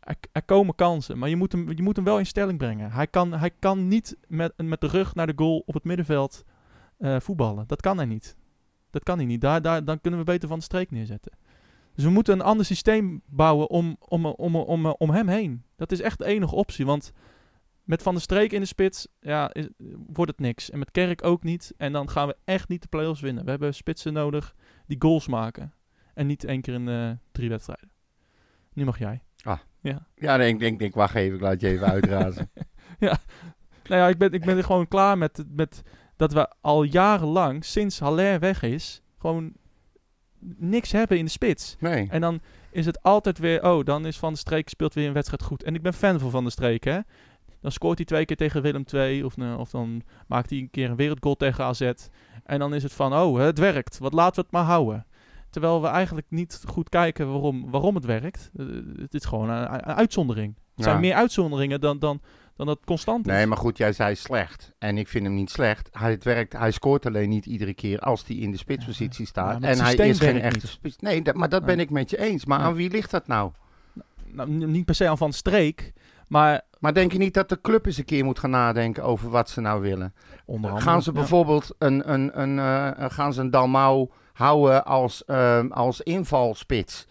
Er, 0.01 0.17
er 0.33 0.43
komen 0.43 0.75
kansen, 0.75 1.19
maar 1.19 1.29
je 1.29 1.37
moet, 1.37 1.53
hem, 1.53 1.73
je 1.77 1.83
moet 1.83 1.97
hem 1.97 2.05
wel 2.05 2.19
in 2.19 2.27
stelling 2.27 2.59
brengen. 2.59 2.91
Hij 2.91 3.07
kan, 3.07 3.33
hij 3.33 3.51
kan 3.59 3.89
niet 3.89 4.17
met, 4.29 4.53
met 4.57 4.81
de 4.81 4.87
rug 4.87 5.15
naar 5.15 5.27
de 5.27 5.33
goal 5.37 5.63
op 5.67 5.75
het 5.75 5.85
middenveld 5.85 6.45
eh, 6.99 7.21
voetballen. 7.21 7.67
Dat 7.67 7.81
kan 7.81 7.97
hij 7.97 8.07
niet. 8.07 8.37
Dat 8.91 9.03
kan 9.03 9.17
hij 9.17 9.27
niet. 9.27 9.41
Daar, 9.41 9.63
daar, 9.63 9.85
dan 9.85 10.01
kunnen 10.01 10.21
we 10.21 10.27
beter 10.27 10.49
van 10.49 10.59
de 10.59 10.65
streek 10.65 10.91
neerzetten. 10.91 11.33
Dus 11.95 12.05
we 12.05 12.11
moeten 12.11 12.35
een 12.35 12.45
ander 12.45 12.67
systeem 12.67 13.23
bouwen 13.27 13.71
om, 13.71 13.97
om, 13.99 14.27
om, 14.27 14.57
om, 14.57 14.87
om, 14.87 15.11
hem 15.11 15.29
heen. 15.29 15.65
Dat 15.77 15.93
is 15.93 16.01
echt 16.01 16.19
de 16.19 16.25
enige 16.25 16.55
optie. 16.55 16.87
Want 16.87 17.13
met 17.85 18.03
Van 18.03 18.13
der 18.13 18.23
Streek 18.23 18.53
in 18.53 18.61
de 18.61 18.67
spits 18.67 19.07
ja, 19.21 19.53
is, 19.53 19.69
wordt 20.07 20.31
het 20.31 20.41
niks. 20.41 20.71
En 20.71 20.79
met 20.79 20.91
Kerk 20.91 21.25
ook 21.25 21.43
niet. 21.43 21.73
En 21.77 21.93
dan 21.93 22.11
gaan 22.11 22.27
we 22.27 22.37
echt 22.45 22.69
niet 22.69 22.83
de 22.83 22.89
play-offs 22.89 23.21
winnen. 23.21 23.45
We 23.45 23.51
hebben 23.51 23.75
spitsen 23.75 24.13
nodig 24.13 24.55
die 24.87 24.97
goals 25.01 25.29
maken. 25.29 25.73
En 26.15 26.27
niet 26.27 26.45
één 26.45 26.61
keer 26.61 26.75
in 26.75 26.89
eh, 26.89 27.11
drie 27.33 27.49
wedstrijden. 27.49 27.91
Nu 28.73 28.85
mag 28.85 28.99
jij. 28.99 29.23
Ja, 30.15 30.37
nee, 30.37 30.49
ik 30.49 30.59
denk, 30.59 30.79
denk, 30.79 30.95
wacht 30.95 31.15
even, 31.15 31.35
ik 31.35 31.43
laat 31.43 31.61
je 31.61 31.69
even 31.69 31.87
uitrazen. 31.97 32.51
Nou 32.99 34.01
ja, 34.01 34.09
ik 34.09 34.19
ben, 34.19 34.33
ik 34.33 34.45
ben 34.45 34.57
er 34.57 34.65
gewoon 34.65 34.89
klaar 34.89 35.19
met, 35.19 35.45
met 35.49 35.83
dat 36.17 36.33
we 36.33 36.49
al 36.61 36.83
jarenlang, 36.83 37.65
sinds 37.65 37.99
Haller 37.99 38.39
weg 38.41 38.63
is, 38.63 39.03
gewoon 39.19 39.53
niks 40.57 40.93
hebben 40.93 41.19
in 41.19 41.25
de 41.25 41.31
spits. 41.31 41.77
Nee. 41.79 42.07
En 42.11 42.21
dan 42.21 42.41
is 42.71 42.87
het 42.87 43.03
altijd 43.03 43.39
weer, 43.39 43.65
oh, 43.65 43.85
dan 43.85 44.07
is 44.07 44.19
Van 44.19 44.29
der 44.29 44.39
Streek 44.39 44.69
speelt 44.69 44.95
weer 44.95 45.07
een 45.07 45.13
wedstrijd 45.13 45.43
goed. 45.43 45.63
En 45.63 45.75
ik 45.75 45.83
ben 45.83 45.95
fan 45.95 46.19
van 46.21 46.31
Van 46.31 46.43
der 46.43 46.53
Streek, 46.53 46.85
hè. 46.85 46.99
Dan 47.61 47.73
scoort 47.73 47.97
hij 47.97 48.07
twee 48.07 48.25
keer 48.25 48.37
tegen 48.37 48.63
Willem 48.63 48.85
II, 48.93 49.23
of, 49.25 49.37
eh, 49.39 49.59
of 49.59 49.71
dan 49.71 50.03
maakt 50.27 50.51
hij 50.51 50.59
een 50.59 50.71
keer 50.71 50.91
een 50.91 50.97
wereldgoal 50.97 51.35
tegen 51.37 51.65
AZ. 51.65 51.91
En 52.45 52.59
dan 52.59 52.75
is 52.75 52.83
het 52.83 52.93
van, 52.93 53.15
oh, 53.15 53.39
het 53.39 53.59
werkt, 53.59 53.99
wat 53.99 54.13
laten 54.13 54.35
we 54.35 54.41
het 54.41 54.51
maar 54.51 54.65
houden. 54.65 55.07
Terwijl 55.51 55.83
we 55.83 55.87
eigenlijk 55.89 56.27
niet 56.31 56.63
goed 56.67 56.89
kijken 56.89 57.31
waarom, 57.33 57.71
waarom 57.71 57.95
het 57.95 58.05
werkt. 58.05 58.51
Eh, 58.57 58.67
het 58.97 59.15
is 59.15 59.25
gewoon 59.25 59.49
een, 59.51 59.73
een 59.73 59.83
uitzondering. 59.83 60.55
Het 60.55 60.85
Ja. 60.85 60.91
zijn 60.91 61.01
meer 61.01 61.15
uitzonderingen 61.15 61.81
dan, 61.81 61.99
dan, 61.99 62.21
dan 62.57 62.67
dat 62.67 62.79
constant 62.85 63.27
is. 63.27 63.33
Nee, 63.33 63.47
maar 63.47 63.59
goed, 63.59 63.77
jij 63.79 63.93
zei 63.93 64.15
slecht. 64.15 64.73
En 64.79 64.99
ik 64.99 65.09
vind 65.09 65.25
hem 65.25 65.35
niet 65.35 65.51
slecht. 65.51 65.89
Hij, 65.93 66.11
het 66.11 66.25
werkt, 66.25 66.53
hij 66.53 66.71
scoort 66.71 67.07
alleen 67.07 67.29
niet 67.29 67.47
iedere 67.47 67.75
keer 67.75 67.99
als 67.99 68.25
hij 68.27 68.37
in 68.37 68.51
de 68.51 68.57
spitspositie 68.57 69.27
staat. 69.27 69.63
en 69.63 69.81
hij 69.81 69.95
is 69.95 70.19
geen 70.19 70.41
echte 70.41 70.67
spits. 70.67 70.97
Nee, 70.99 71.23
dat, 71.23 71.35
maar 71.35 71.49
dat 71.49 71.65
ben 71.65 71.81
ik 71.81 71.91
met 71.91 72.11
je 72.11 72.19
eens. 72.19 72.45
Maar 72.45 72.59
aan 72.59 72.75
wie 72.75 72.91
ligt 72.91 73.11
dat 73.11 73.27
nou? 73.27 73.51
nou, 74.27 74.51
n- 74.51 74.71
niet 74.71 74.85
per 74.85 74.95
se 74.95 75.09
aan 75.09 75.19
Van 75.19 75.33
Streek, 75.33 75.93
maar 76.29 76.61
Maar 76.79 76.95
denk 76.95 77.13
je 77.13 77.19
niet 77.19 77.35
dat 77.35 77.49
de 77.49 77.61
club 77.61 77.87
eens 77.87 77.99
een 77.99 78.05
keer 78.05 78.25
moet 78.25 78.39
gaan 78.39 78.51
nadenken 78.51 79.03
over 79.03 79.31
wat 79.31 79.51
ze 79.51 79.61
nou 79.61 79.81
willen? 79.81 80.15
onder 80.45 80.71
andere... 80.71 80.89
gaan 80.91 81.03
ze 81.03 81.11
ja. 81.13 81.19
bijvoorbeeld 81.19 81.75
een, 81.79 82.13
een, 82.13 82.41
een, 82.41 82.59
eh, 82.59 83.11
gaan 83.11 83.33
ze 83.33 83.41
een 83.41 83.51
Dalmau 83.51 84.09
houden 84.33 84.85
als, 84.85 85.25
ehm, 85.25 85.67
als 85.71 86.01
invalspits? 86.01 87.07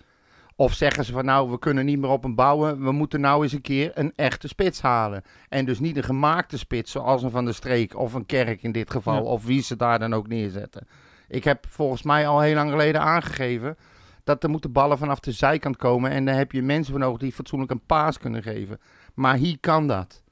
Of 0.56 0.74
zeggen 0.74 1.06
ze 1.06 1.12
van 1.12 1.26
nou, 1.26 1.50
we 1.50 1.60
kunnen 1.60 1.86
niet 1.86 2.00
meer 2.00 2.10
op 2.10 2.24
hem 2.24 2.36
bouwen. 2.36 2.84
We 2.84 2.92
moeten 2.92 3.22
nou 3.22 3.44
eens 3.44 3.52
een 3.52 3.62
keer 3.62 3.92
een 3.94 4.14
echte 4.16 4.48
spits 4.48 4.82
halen. 4.82 5.24
En 5.50 5.66
dus 5.66 5.80
niet 5.80 5.98
een 5.98 6.04
gemaakte 6.04 6.58
spits 6.58 6.92
zoals 6.92 7.24
een 7.24 7.32
Van 7.32 7.46
der 7.46 7.54
Streek 7.54 7.98
of 7.98 8.14
een 8.14 8.26
Kerk 8.26 8.64
in 8.64 8.72
dit 8.72 8.92
geval. 8.92 9.16
Ja. 9.16 9.22
Of 9.22 9.46
wie 9.46 9.62
ze 9.62 9.76
daar 9.76 10.00
dan 10.00 10.14
ook 10.14 10.28
neerzetten. 10.28 10.88
Ik 11.28 11.44
heb 11.44 11.66
volgens 11.68 12.04
mij 12.04 12.28
al 12.28 12.40
heel 12.40 12.56
lang 12.56 12.72
geleden 12.72 13.02
aangegeven 13.02 13.78
dat 14.24 14.44
er 14.44 14.50
moeten 14.50 14.72
ballen 14.72 14.98
vanaf 14.98 15.20
de 15.20 15.32
zijkant 15.32 15.78
komen. 15.78 16.12
En 16.12 16.26
daar 16.26 16.38
heb 16.38 16.52
je 16.52 16.62
mensen 16.62 16.92
voor 16.92 17.02
nodig 17.02 17.20
die 17.20 17.32
fatsoenlijk 17.32 17.72
een 17.72 17.86
paas 17.86 18.18
kunnen 18.18 18.44
geven. 18.44 18.80
Maar 19.14 19.36
hier 19.36 19.58
kan 19.60 19.88
dat. 19.88 20.24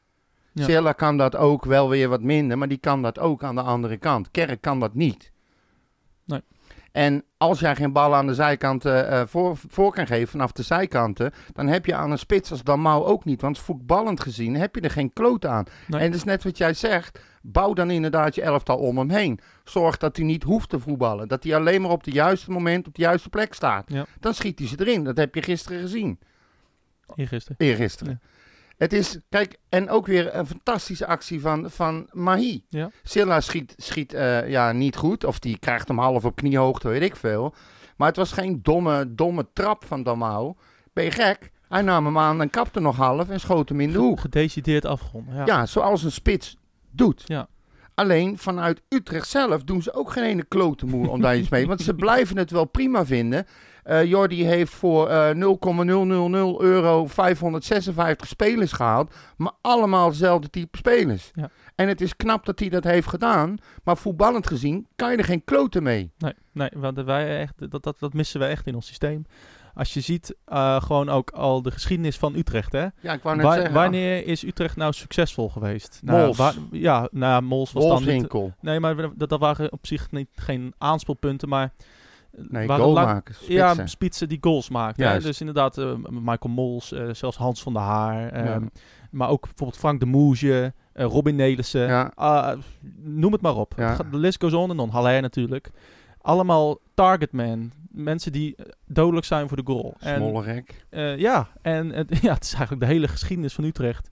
Ja. 0.53 0.63
Silla 0.63 0.91
kan 0.91 1.17
dat 1.17 1.35
ook 1.35 1.65
wel 1.65 1.89
weer 1.89 2.09
wat 2.09 2.21
minder, 2.21 2.57
maar 2.57 2.67
die 2.67 2.77
kan 2.77 3.01
dat 3.01 3.19
ook 3.19 3.43
aan 3.43 3.55
de 3.55 3.61
andere 3.61 3.97
kant. 3.97 4.31
Kerk 4.31 4.61
kan 4.61 4.79
dat 4.79 4.93
niet. 4.93 5.31
Nee. 6.25 6.41
En 6.91 7.23
als 7.37 7.59
jij 7.59 7.75
geen 7.75 7.91
bal 7.91 8.15
aan 8.15 8.27
de 8.27 8.33
zijkant 8.33 8.85
eh, 8.85 9.21
eh, 9.21 9.27
voor, 9.27 9.57
voor 9.67 9.91
kan 9.91 10.07
geven 10.07 10.27
vanaf 10.27 10.51
de 10.51 10.63
zijkanten, 10.63 11.31
dan 11.53 11.67
heb 11.67 11.85
je 11.85 11.95
aan 11.95 12.11
een 12.11 12.17
spits 12.17 12.51
als 12.51 12.63
Damau 12.63 13.05
ook 13.05 13.25
niet. 13.25 13.41
Want 13.41 13.59
voetballend 13.59 14.19
gezien 14.19 14.55
heb 14.55 14.75
je 14.75 14.81
er 14.81 14.91
geen 14.91 15.13
kloot 15.13 15.45
aan. 15.45 15.65
Nee. 15.87 16.01
En 16.01 16.07
dat 16.07 16.15
is 16.15 16.23
net 16.23 16.43
wat 16.43 16.57
jij 16.57 16.73
zegt. 16.73 17.19
Bouw 17.41 17.73
dan 17.73 17.91
inderdaad 17.91 18.35
je 18.35 18.41
elftal 18.41 18.77
om 18.77 18.97
hem 18.97 19.09
heen. 19.09 19.39
Zorg 19.63 19.97
dat 19.97 20.15
hij 20.15 20.25
niet 20.25 20.43
hoeft 20.43 20.69
te 20.69 20.79
voetballen. 20.79 21.27
Dat 21.27 21.43
hij 21.43 21.55
alleen 21.55 21.81
maar 21.81 21.91
op 21.91 22.05
het 22.05 22.13
juiste 22.13 22.51
moment 22.51 22.87
op 22.87 22.95
de 22.95 23.01
juiste 23.01 23.29
plek 23.29 23.53
staat. 23.53 23.91
Ja. 23.91 24.05
Dan 24.19 24.33
schiet 24.33 24.59
hij 24.59 24.67
ze 24.67 24.79
erin. 24.79 25.03
Dat 25.03 25.17
heb 25.17 25.35
je 25.35 25.41
gisteren 25.41 25.79
gezien. 25.79 26.19
Eergisteren. 27.15 27.57
Eergisteren. 27.59 28.21
Het 28.81 28.93
is, 28.93 29.19
kijk, 29.29 29.57
en 29.69 29.89
ook 29.89 30.05
weer 30.05 30.35
een 30.35 30.45
fantastische 30.45 31.05
actie 31.05 31.41
van, 31.41 31.69
van 31.69 32.07
Mahi. 32.11 32.63
Ja. 32.69 32.91
Silla 33.03 33.41
schiet, 33.41 33.73
schiet 33.77 34.13
eh, 34.13 34.49
ja, 34.49 34.71
niet 34.71 34.95
goed. 34.95 35.23
Of 35.23 35.39
die 35.39 35.57
krijgt 35.59 35.87
hem 35.87 35.99
half 35.99 36.25
op 36.25 36.35
kniehoogte, 36.35 36.87
weet 36.87 37.01
ik 37.01 37.15
veel. 37.15 37.53
Maar 37.97 38.07
het 38.07 38.17
was 38.17 38.31
geen 38.31 38.59
domme, 38.61 39.15
domme 39.15 39.47
trap 39.53 39.85
van 39.85 40.03
Damau. 40.03 40.53
Ben 40.93 41.03
je 41.03 41.11
gek? 41.11 41.51
Hij 41.67 41.81
nam 41.81 42.05
hem 42.05 42.17
aan 42.17 42.41
en 42.41 42.49
kapte 42.49 42.79
nog 42.79 42.95
half 42.95 43.29
en 43.29 43.39
schoot 43.39 43.69
hem 43.69 43.79
in 43.79 43.91
de 43.91 43.97
hoek. 43.97 44.19
Gedecideerd 44.19 44.85
afgeronden. 44.85 45.35
Ja. 45.35 45.45
Ja, 45.45 45.65
zoals 45.65 46.03
een 46.03 46.11
spits 46.11 46.57
doet. 46.91 47.23
Ja. 47.25 47.47
Alleen 47.95 48.37
vanuit 48.37 48.81
Utrecht 48.89 49.27
zelf 49.27 49.63
doen 49.63 49.81
ze 49.81 49.93
ook 49.93 50.11
geen 50.11 50.23
ene 50.23 50.43
klote 50.43 50.85
moe 50.85 51.09
om 51.09 51.21
daar 51.21 51.37
iets 51.37 51.49
mee. 51.49 51.67
Want 51.67 51.81
ze 51.81 51.95
blijven 52.05 52.37
het 52.37 52.51
wel 52.51 52.65
prima 52.65 53.05
vinden. 53.05 53.45
Eh 53.83 54.03
Jordi 54.03 54.45
heeft 54.45 54.73
voor 54.73 55.09
eh 55.09 55.29
0,000 55.35 56.61
euro 56.61 57.05
556 57.07 58.27
spelers 58.27 58.71
gehaald. 58.71 59.13
Maar 59.37 59.51
allemaal 59.61 60.09
dezelfde 60.09 60.49
type 60.49 60.77
spelers. 60.77 61.31
Ja. 61.33 61.49
En 61.75 61.87
het 61.87 62.01
is 62.01 62.15
knap 62.15 62.45
dat 62.45 62.59
hij 62.59 62.69
dat 62.69 62.83
heeft 62.83 63.07
gedaan. 63.07 63.55
Maar 63.83 63.97
voetballend 63.97 64.47
gezien 64.47 64.87
kan 64.95 65.11
je 65.11 65.17
er 65.17 65.23
geen 65.23 65.43
kloten 65.43 65.83
mee. 65.83 66.11
Nee, 66.17 66.33
nee 66.53 66.69
want 66.75 67.01
wij 67.01 67.39
echt, 67.39 67.71
dat, 67.71 67.83
dat, 67.83 67.99
dat 67.99 68.13
missen 68.13 68.39
we 68.39 68.45
echt 68.45 68.67
in 68.67 68.75
ons 68.75 68.87
systeem. 68.87 69.25
Als 69.73 69.93
je 69.93 70.01
ziet, 70.01 70.35
eh, 70.45 70.81
gewoon 70.81 71.09
ook 71.09 71.29
al 71.29 71.61
de 71.61 71.71
geschiedenis 71.71 72.17
van 72.17 72.35
Utrecht, 72.35 72.71
hè. 72.71 72.87
Ja, 72.99 73.13
ik 73.13 73.23
wou 73.23 73.35
net 73.35 73.45
Wa- 73.45 73.53
zeggen. 73.53 73.73
wanneer 73.73 74.27
is 74.27 74.43
Utrecht 74.43 74.75
nou 74.75 74.93
succesvol 74.93 75.49
geweest? 75.49 76.01
Mols. 76.03 76.37
Nou, 76.37 76.53
wa- 76.55 76.77
ja, 76.77 77.07
nou, 77.11 77.41
Mols 77.41 77.71
was 77.71 77.87
dan 77.87 78.03
niet... 78.13 78.33
Nee, 78.61 78.79
maar 78.79 78.95
dat, 78.95 79.29
dat 79.29 79.39
waren 79.39 79.71
op 79.71 79.87
zich 79.87 80.11
niet, 80.11 80.29
geen 80.35 80.73
aanspeelpunten, 80.77 81.49
maar... 81.49 81.71
Nee, 82.37 82.67
goalmakers. 82.67 83.39
Ja, 83.47 83.65
spitsen. 83.67 83.89
spitsen 83.89 84.29
die 84.29 84.37
goals 84.41 84.69
maakten. 84.69 85.03
hè. 85.03 85.09
Juist. 85.09 85.25
Dus 85.25 85.39
inderdaad, 85.39 85.77
eh, 85.77 85.93
Michael 86.09 86.53
Mols, 86.53 86.91
eh, 86.91 87.09
zelfs 87.11 87.37
Hans 87.37 87.61
van 87.61 87.73
der 87.73 87.81
Haar. 87.81 88.29
ehm. 88.29 88.65
Maar 89.11 89.29
ook 89.29 89.41
bijvoorbeeld 89.41 89.79
Frank 89.79 89.99
de 89.99 90.05
Moesje, 90.05 90.73
eh, 90.93 91.05
Robin 91.05 91.35
Nelissen. 91.35 92.13
Ah, 92.15 92.57
noem 93.01 93.31
het 93.31 93.41
maar 93.41 93.55
op. 93.55 93.73
De 94.11 94.17
list 94.17 94.41
goes 94.41 94.53
on 94.53 94.69
en 94.69 94.79
on. 94.79 94.89
Haller 94.89 95.21
natuurlijk. 95.21 95.71
Allemaal 96.21 96.77
targetman. 96.93 97.71
Mensen 97.91 98.31
die 98.31 98.55
dodelijk 98.85 99.25
zijn 99.25 99.47
voor 99.47 99.57
de 99.57 99.65
goal. 99.65 99.93
Smollerek. 99.99 100.85
ja, 101.17 101.47
en 101.61 101.87
ja, 102.21 102.33
het 102.33 102.43
is 102.43 102.53
eigenlijk 102.53 102.79
de 102.79 102.85
hele 102.87 103.07
geschiedenis 103.07 103.53
van 103.53 103.63
Utrecht. 103.63 104.09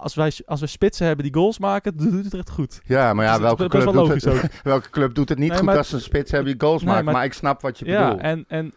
Als 0.00 0.14
wij, 0.14 0.32
als 0.46 0.60
wij 0.60 0.68
spitsen 0.68 1.06
hebben 1.06 1.24
die 1.24 1.34
goals 1.34 1.58
maken, 1.58 1.96
doet 1.96 2.12
Utrecht 2.26 2.50
goed. 2.50 2.80
Ja, 2.84 3.14
maar 3.14 3.24
ja, 3.24 3.32
Dus 3.32 3.40
welke 3.40 3.68
club, 3.68 3.84
wel 3.84 4.06
doet 4.08 4.24
het, 4.24 4.60
welke 4.62 4.90
club 4.90 5.14
doet 5.14 5.28
het 5.28 5.38
niet 5.38 5.48
Nee, 5.48 5.56
goed 5.56 5.66
maar- 5.66 5.76
als 5.76 5.88
ze 5.88 5.94
een 5.94 6.00
spits 6.00 6.30
hebben 6.30 6.52
die 6.52 6.60
goals 6.60 6.82
Nee, 6.82 6.92
maakt? 6.92 7.04
Maar, 7.04 7.14
maar- 7.14 7.24
ik 7.24 7.32
snap 7.32 7.60
wat 7.60 7.78
je 7.78 7.84
Ja, 7.84 8.02
bedoelt. 8.04 8.20
en, 8.22 8.44
en 8.48 8.72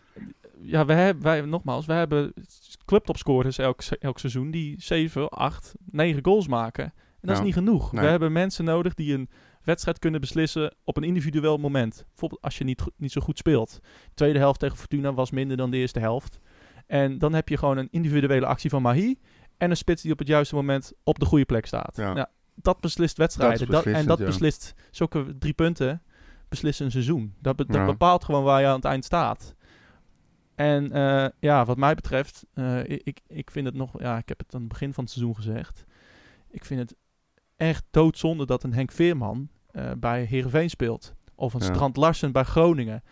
ja, 0.61 0.85
wij, 0.85 0.95
hebben, 1.05 1.23
wij, 1.23 1.41
nogmaals, 1.41 1.85
we 1.85 1.93
hebben 1.93 2.33
clubtopscorers 2.85 3.57
elk, 3.57 3.81
elk 3.99 4.19
seizoen 4.19 4.51
die 4.51 4.75
7, 4.79 5.29
8, 5.29 5.73
9 5.91 6.19
goals 6.25 6.47
maken. 6.47 6.83
En 6.83 7.27
dat 7.27 7.37
is 7.37 7.43
niet 7.43 7.53
genoeg. 7.53 7.91
Nee. 7.91 8.03
We 8.03 8.09
hebben 8.09 8.31
mensen 8.31 8.65
nodig 8.65 8.93
die 8.93 9.13
een 9.13 9.29
wedstrijd 9.63 9.99
kunnen 9.99 10.21
beslissen 10.21 10.75
op 10.83 10.97
een 10.97 11.03
individueel 11.03 11.57
moment. 11.57 12.05
Bijvoorbeeld 12.09 12.41
als 12.41 12.57
je 12.57 12.63
niet, 12.63 12.83
niet 12.97 13.11
zo 13.11 13.21
goed 13.21 13.37
speelt. 13.37 13.79
De 13.81 14.13
tweede 14.13 14.39
helft 14.39 14.59
tegen 14.59 14.77
Fortuna 14.77 15.13
was 15.13 15.31
minder 15.31 15.57
dan 15.57 15.71
de 15.71 15.77
eerste 15.77 15.99
helft. 15.99 16.39
En 16.87 17.17
dan 17.17 17.33
heb 17.33 17.49
je 17.49 17.57
gewoon 17.57 17.77
een 17.77 17.87
individuele 17.91 18.45
actie 18.45 18.69
van 18.69 18.81
Mahi. 18.81 19.15
En 19.61 19.69
een 19.69 19.77
spits 19.77 20.01
die 20.01 20.11
op 20.11 20.19
het 20.19 20.27
juiste 20.27 20.55
moment 20.55 20.93
op 21.03 21.19
de 21.19 21.25
goede 21.25 21.45
plek 21.45 21.65
staat. 21.65 21.95
Ja. 21.95 22.13
Nou, 22.13 22.27
dat 22.55 22.79
beslist 22.79 23.17
wedstrijden. 23.17 23.59
Dat 23.71 23.83
Dat- 23.83 23.93
en 23.93 24.05
dat 24.05 24.17
ja. 24.19 24.25
beslist, 24.25 24.73
zulke 24.91 25.37
drie 25.39 25.53
punten 25.53 26.01
beslissen 26.49 26.85
een 26.85 26.91
seizoen. 26.91 27.35
Dat, 27.39 27.55
be- 27.55 27.65
dat 27.65 27.75
Ja. 27.75 27.85
bepaalt 27.85 28.23
gewoon 28.23 28.43
waar 28.43 28.61
je 28.61 28.67
aan 28.67 28.75
het 28.75 28.85
eind 28.85 29.05
staat. 29.05 29.55
En 30.55 30.91
eh, 30.91 31.25
ja, 31.39 31.65
wat 31.65 31.77
mij 31.77 31.95
betreft, 31.95 32.45
eh, 32.53 32.79
ik, 32.89 33.19
ik- 33.27 33.51
vind 33.51 33.65
het 33.65 33.75
nog, 33.75 33.99
ja, 33.99 34.17
ik 34.17 34.27
heb 34.29 34.39
het 34.39 34.53
aan 34.53 34.59
het 34.59 34.69
begin 34.69 34.93
van 34.93 35.03
het 35.03 35.13
seizoen 35.13 35.35
gezegd. 35.35 35.85
Ik 36.49 36.65
vind 36.65 36.79
het 36.79 36.95
echt 37.55 37.83
doodzonde 37.89 38.45
dat 38.45 38.63
een 38.63 38.73
Henk 38.73 38.91
Veerman 38.91 39.49
eh, 39.71 39.91
bij 39.97 40.23
Heerenveen 40.23 40.69
speelt. 40.69 41.13
Of 41.35 41.53
een 41.53 41.59
Ja. 41.59 41.65
Strand 41.73 41.97
Larsen 41.97 42.31
bij 42.31 42.43
Groningen. 42.43 43.03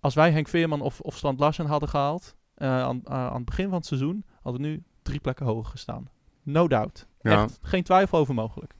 Als 0.00 0.14
wij 0.14 0.30
Henk 0.32 0.48
Veerman 0.48 0.80
of, 0.80 1.00
of 1.00 1.16
Strand 1.16 1.38
Larsen 1.38 1.66
hadden 1.66 1.88
gehaald 1.88 2.34
eh, 2.54 2.68
aan, 2.68 3.00
aan 3.08 3.28
aan 3.30 3.34
het 3.36 3.44
begin 3.44 3.68
van 3.68 3.76
het 3.78 3.86
seizoen, 3.86 4.24
hadden 4.42 4.62
we 4.62 4.68
nu 4.68 4.82
drie 5.04 5.20
plekken 5.20 5.46
hoger 5.46 5.70
gestaan. 5.70 6.08
No 6.42 6.68
doubt. 6.68 7.06
Ja. 7.20 7.42
Echt, 7.42 7.58
geen 7.62 7.82
twijfel 7.82 8.18
over 8.18 8.34
mogelijk. 8.34 8.74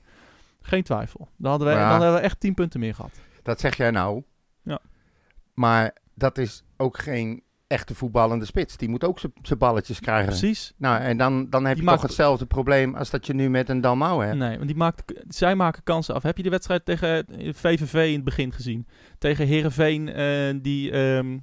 Geen 0.61 0.83
twijfel. 0.83 1.28
Dan 1.37 1.50
hadden, 1.50 1.69
ja. 1.73 1.75
dan 1.78 1.88
hadden 1.90 2.12
we 2.12 2.19
echt 2.19 2.40
tien 2.40 2.54
punten 2.54 2.81
meer 2.81 2.95
gehad. 2.95 3.12
Dat 3.43 3.61
zeg 3.61 3.76
jij 3.76 3.90
nou. 3.90 4.23
Ja. 4.62 4.78
Maar 5.54 5.97
dat 6.14 6.38
is 6.38 6.64
ook 6.76 6.99
geen 6.99 7.43
echte 7.66 7.95
voetballende 7.95 8.45
spits. 8.45 8.76
Die 8.76 8.88
moet 8.88 9.04
ook 9.04 9.19
zijn 9.43 9.59
balletjes 9.59 10.00
krijgen. 10.00 10.26
Precies. 10.26 10.73
Nou, 10.76 11.00
en 11.00 11.16
dan, 11.16 11.50
dan 11.50 11.64
heb 11.64 11.75
Die 11.75 11.83
je 11.83 11.88
maakt- 11.88 12.00
toch 12.00 12.09
hetzelfde 12.09 12.47
probleem 12.47 12.95
als 12.95 13.11
dat 13.11 13.26
je 13.26 13.35
nu 13.35 13.50
met 13.50 13.69
een 13.69 13.81
Dalmau 13.81 14.25
hebt. 14.25 14.37
Nee, 14.37 14.54
want 14.57 14.66
die 14.66 14.76
maakt, 14.76 15.25
zij 15.28 15.54
maken 15.54 15.83
kansen 15.83 16.14
af. 16.14 16.23
Heb 16.23 16.37
je 16.37 16.43
de 16.43 16.50
wedstrijd 16.50 16.85
tegen 16.85 17.26
eh, 17.26 17.52
VVV 17.54 17.95
in 18.09 18.14
het 18.14 18.25
begin 18.25 18.52
gezien? 18.52 18.87
Tegen 19.19 19.47
Herenveen, 19.47 20.04
die, 20.62 20.90
ehm, 20.90 21.38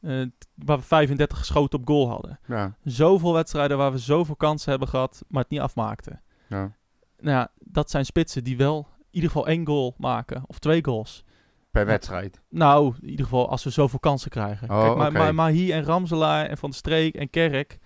eh, 0.00 0.22
waar 0.54 0.78
we 0.78 0.84
35 0.84 1.38
geschoten 1.38 1.78
op 1.78 1.86
goal 1.86 2.08
hadden. 2.08 2.38
Ja, 2.46 2.74
Zoveel 2.84 3.32
wedstrijden 3.32 3.76
waar 3.78 3.92
we 3.92 3.98
zoveel 3.98 4.36
kansen 4.36 4.70
hebben 4.70 4.88
gehad, 4.88 5.22
maar 5.28 5.42
het 5.42 5.50
niet 5.50 5.60
afmaakten. 5.60 6.22
ja. 6.48 6.78
Nou 7.22 7.36
ja, 7.36 7.48
dat 7.58 7.90
zijn 7.90 8.04
spitsen 8.04 8.44
die 8.44 8.56
wel 8.56 8.86
in 8.98 9.06
ieder 9.10 9.30
geval 9.30 9.46
één 9.46 9.66
goal 9.66 9.94
maken. 9.98 10.42
Of 10.46 10.58
twee 10.58 10.84
goals. 10.84 11.24
Per 11.70 11.86
wedstrijd. 11.86 12.40
Nou, 12.48 12.94
in 13.00 13.08
ieder 13.08 13.24
geval 13.24 13.48
als 13.50 13.64
we 13.64 13.70
zoveel 13.70 13.98
kansen 13.98 14.30
krijgen. 14.30 14.70
Oh, 14.70 14.82
Kijk, 14.84 14.96
maar, 14.96 15.08
oké. 15.08 15.18
maar 15.18 15.34
Mahi 15.34 15.72
en 15.72 15.84
Ramselaar 15.84 16.46
en 16.46 16.56
Van 16.58 16.70
de 16.70 16.76
Streek 16.76 17.14
en 17.14 17.30
Kerk 17.30 17.78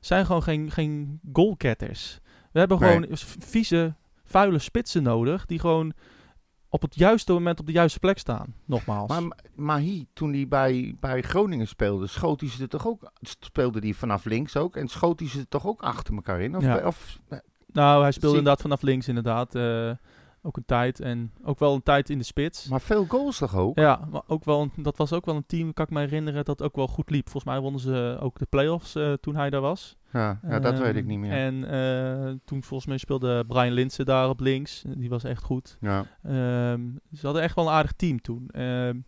zijn 0.00 0.26
gewoon 0.26 0.42
geen, 0.42 0.70
geen 0.70 1.20
goalgetters. 1.32 2.18
We 2.52 2.58
hebben 2.58 2.78
Nee. 2.80 2.90
gewoon 2.92 3.08
vieze, 3.38 3.94
vuile 4.24 4.58
spitsen 4.58 5.02
nodig 5.02 5.46
die 5.46 5.58
gewoon 5.58 5.92
op 6.70 6.82
het 6.82 6.94
juiste 6.94 7.32
moment 7.32 7.60
op 7.60 7.66
de 7.66 7.72
juiste 7.72 7.98
plek 7.98 8.18
staan. 8.18 8.54
Nogmaals. 8.64 9.08
Maar 9.08 9.36
Mahi, 9.54 10.06
toen 10.12 10.32
hij 10.32 10.48
bij, 10.48 10.96
bij 11.00 11.22
Groningen 11.22 11.68
speelde, 11.68 12.06
schoot 12.06 12.40
hij 12.40 12.50
ze 12.50 12.62
er 12.62 12.68
toch 12.68 12.86
ook, 12.86 13.12
speelde 13.20 13.78
hij 13.80 13.92
vanaf 13.92 14.24
links 14.24 14.56
ook 14.56 14.76
en 14.76 14.88
schoot 14.88 15.20
hij 15.20 15.28
ze 15.28 15.38
er 15.38 15.48
toch 15.48 15.66
ook 15.66 15.82
achter 15.82 16.14
elkaar 16.14 16.40
in? 16.40 16.56
Of, 16.56 16.62
Ja. 16.62 16.86
of 16.86 17.18
nou, 17.72 18.02
hij 18.02 18.12
speelde 18.12 18.36
inderdaad 18.36 18.62
vanaf 18.62 18.82
links 18.82 19.08
inderdaad. 19.08 19.54
eh, 19.54 19.90
ook 20.42 20.56
een 20.56 20.64
tijd 20.66 21.00
en 21.00 21.32
ook 21.44 21.58
wel 21.58 21.74
een 21.74 21.82
tijd 21.82 22.10
in 22.10 22.18
de 22.18 22.24
spits. 22.24 22.68
maar 22.68 22.80
veel 22.80 23.04
goals 23.08 23.38
toch 23.38 23.56
ook? 23.56 23.78
Ja, 23.78 24.08
maar 24.10 24.22
ook 24.26 24.44
wel, 24.44 24.60
een- 24.62 24.82
dat 24.82 24.96
was 24.96 25.12
ook 25.12 25.24
wel 25.24 25.36
een 25.36 25.46
team, 25.46 25.72
kan 25.72 25.84
ik 25.84 25.90
me 25.90 26.00
herinneren, 26.00 26.44
dat 26.44 26.62
ook 26.62 26.76
wel 26.76 26.86
goed 26.86 27.10
liep. 27.10 27.28
Volgens 27.30 27.52
mij 27.52 27.60
wonnen 27.62 27.80
ze 27.80 28.18
ook 28.20 28.38
de 28.38 28.46
play-offs 28.46 28.94
eh, 28.94 29.12
toen 29.12 29.36
hij 29.36 29.50
daar 29.50 29.60
was. 29.60 29.96
Ja, 30.12 30.40
ja, 30.48 30.58
dat 30.58 30.72
Ehm, 30.72 30.82
weet 30.82 30.96
ik 30.96 31.04
niet 31.04 31.18
meer. 31.18 31.32
En 31.32 31.64
eh, 31.70 32.34
toen 32.44 32.62
volgens 32.62 32.88
mij 32.88 32.98
speelde 32.98 33.44
Brian 33.46 33.72
Linsen 33.72 34.04
daar 34.06 34.28
op 34.28 34.40
links. 34.40 34.84
Die 34.96 35.08
was 35.08 35.24
echt 35.24 35.42
goed. 35.42 35.76
ja. 35.80 36.04
Ehm, 36.22 36.80
ze 37.12 37.20
hadden 37.26 37.42
echt 37.42 37.54
wel 37.54 37.66
een 37.66 37.72
aardig 37.72 37.92
team 37.92 38.20
toen. 38.20 38.48
Ehm, 38.50 39.00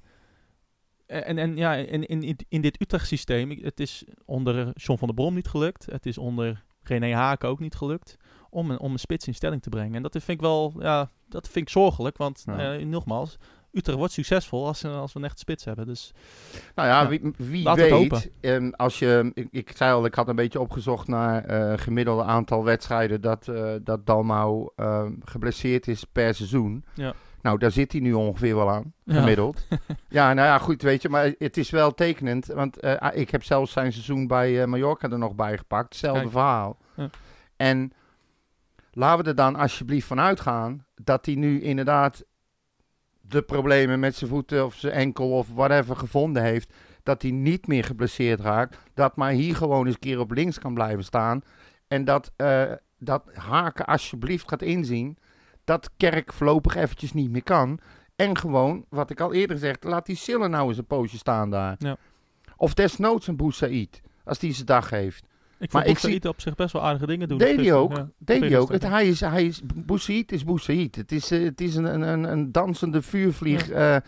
en, 1.07 1.39
en 1.39 1.57
ja, 1.57 1.75
in, 1.75 2.07
in, 2.07 2.37
in 2.49 2.61
dit 2.61 2.81
Utrecht-systeem, 2.81 3.51
het 3.51 3.81
is 3.81 4.05
onder 4.25 4.55
John 4.75 4.99
van 4.99 5.09
der 5.09 5.17
Brom 5.17 5.35
niet 5.35 5.49
gelukt. 5.49 5.87
Het 5.87 6.07
is 6.07 6.19
onder 6.19 6.65
René 6.83 7.15
Haken 7.15 7.49
ook 7.49 7.61
niet 7.61 7.75
gelukt 7.75 8.17
om 8.51 8.71
een, 8.71 8.81
om 8.81 8.93
een 8.93 8.99
spits 8.99 9.27
in 9.27 9.35
stelling 9.35 9.63
te 9.63 9.69
brengen. 9.69 9.95
En 9.95 10.03
dat 10.03 10.13
vind 10.13 10.29
ik 10.29 10.41
wel, 10.41 10.75
ja, 10.79 11.11
dat 11.29 11.49
vind 11.49 11.67
ik 11.67 11.73
zorgelijk. 11.73 12.17
Want 12.17 12.43
Ja. 12.47 12.75
eh, 12.77 12.87
nogmaals, 12.87 13.37
Utrecht 13.73 13.99
wordt 13.99 14.13
succesvol 14.13 14.67
als, 14.67 14.83
eh, 14.83 14.99
als 15.01 15.13
we 15.13 15.19
een 15.19 15.25
echte 15.25 15.39
spits 15.39 15.65
hebben. 15.65 15.87
Dus 15.87 16.13
Nou 16.75 16.89
ja, 16.89 17.01
Ja. 17.03 17.09
wie, 17.09 17.33
wie 17.37 17.69
weet, 17.75 18.31
ehm, 18.41 18.71
als 18.71 18.99
je, 18.99 19.31
ik, 19.35 19.49
ik 19.51 19.73
zei 19.77 19.93
al, 19.93 20.05
ik 20.05 20.15
had 20.15 20.29
een 20.29 20.37
beetje 20.37 20.61
opgezocht 20.61 21.09
naar 21.09 21.45
eh 21.45 21.79
gemiddelde 21.79 22.23
aantal 22.23 22.65
wedstrijden 22.65 23.21
dat, 23.21 23.49
eh 23.49 23.73
dat 23.83 24.07
Dalmau 24.07 24.71
ehm, 24.77 25.13
geblesseerd 25.25 25.89
is 25.89 26.05
per 26.05 26.35
seizoen. 26.35 26.85
Ja. 26.95 27.13
Nou, 27.43 27.59
daar 27.59 27.71
zit 27.71 27.93
hij 27.93 28.01
nu 28.01 28.13
ongeveer 28.13 28.57
wel 28.57 28.71
aan, 28.71 28.93
gemiddeld. 29.07 29.67
Ja, 30.09 30.33
nou 30.35 30.47
ja, 30.49 30.59
goed, 30.59 30.83
weet 30.83 31.03
je, 31.03 31.09
maar 31.09 31.33
het 31.39 31.57
is 31.57 31.71
wel 31.71 31.95
tekenend. 31.95 32.47
Want 32.47 32.81
ah, 32.83 33.17
ik 33.17 33.31
heb 33.31 33.45
zelfs 33.45 33.73
zijn 33.73 33.93
seizoen 33.93 34.27
bij 34.27 34.67
Mallorca 34.67 35.09
er 35.11 35.19
nog 35.19 35.35
bij 35.35 35.57
gepakt. 35.59 35.89
Hetzelfde 35.89 36.21
Kijk. 36.21 36.33
verhaal. 36.33 36.79
Ja. 36.97 37.11
En 37.57 37.93
laten 38.93 39.25
we 39.25 39.31
er 39.31 39.37
dan 39.37 39.57
alsjeblieft 39.57 40.07
van 40.07 40.21
uitgaan 40.21 40.85
dat 41.03 41.27
hij 41.27 41.35
nu 41.35 41.61
inderdaad 41.63 42.25
de 43.31 43.43
problemen 43.43 44.01
met 44.01 44.17
zijn 44.17 44.31
voeten 44.31 44.65
of 44.65 44.75
zijn 44.75 44.93
enkel 44.93 45.31
of 45.31 45.49
whatever 45.55 45.97
gevonden 45.97 46.43
heeft. 46.43 46.75
Dat 47.03 47.23
hij 47.23 47.31
niet 47.31 47.67
meer 47.67 47.85
geblesseerd 47.85 48.41
raakt. 48.41 48.79
Dat 48.95 49.17
maar 49.17 49.31
hier 49.31 49.57
gewoon 49.57 49.87
eens 49.87 49.95
een 49.95 50.01
keer 50.01 50.19
op 50.19 50.31
links 50.31 50.59
kan 50.59 50.75
blijven 50.75 51.05
staan. 51.05 51.43
En 51.89 52.05
dat, 52.05 52.33
eh, 52.37 52.73
dat 52.99 53.23
Haken 53.35 53.87
alsjeblieft 53.87 54.49
gaat 54.49 54.63
inzien 54.63 55.19
dat 55.65 55.91
Kerk 55.97 56.33
voorlopig 56.33 56.75
eventjes 56.77 57.13
niet 57.13 57.31
meer 57.31 57.43
kan. 57.43 57.79
En 58.17 58.39
gewoon, 58.39 58.85
wat 58.89 59.11
ik 59.11 59.21
al 59.21 59.33
eerder 59.33 59.57
gezegd, 59.57 59.85
laat 59.85 60.07
die 60.07 60.17
Sille 60.17 60.49
nou 60.49 60.69
eens 60.69 60.79
een 60.79 60.87
poosje 60.87 61.17
staan 61.17 61.51
daar. 61.51 61.75
Ja. 61.79 61.97
Of 62.57 62.75
desnoods 62.75 63.27
een 63.27 63.37
Boussaïd, 63.37 64.01
als 64.25 64.39
die 64.39 64.53
zijn 64.53 64.67
dag 64.67 64.91
heeft. 64.91 65.27
Ik 65.61 65.73
Maar 65.73 65.87
ik 65.87 65.99
zie- 65.99 66.29
op 66.29 66.41
zich 66.41 66.55
best 66.55 66.73
wel 66.73 66.83
aardige 66.83 67.07
dingen 67.07 67.29
doen. 67.29 67.39
Deed 67.39 67.57
hij 67.61 67.73
ook. 67.73 67.97
ja. 67.97 68.09
Deed 68.19 68.41
hij 68.41 68.59
ook. 68.59 68.73
Het, 68.73 68.83
hij 68.89 69.09
is, 69.09 69.21
hij 69.21 69.45
is, 69.45 69.61
Boussaïd 69.75 70.33
is 70.33 70.45
Boussaïd. 70.45 70.97
Het 70.97 71.13
is, 71.13 71.31
eh, 71.31 71.43
het 71.45 71.61
is 71.61 71.75
een, 71.75 71.85
een, 71.85 72.03
een, 72.03 72.25
een 72.25 72.53
dansende 72.53 73.03
vuurvlieg. 73.03 73.71
eh, 73.71 73.79
Ja, 73.79 74.01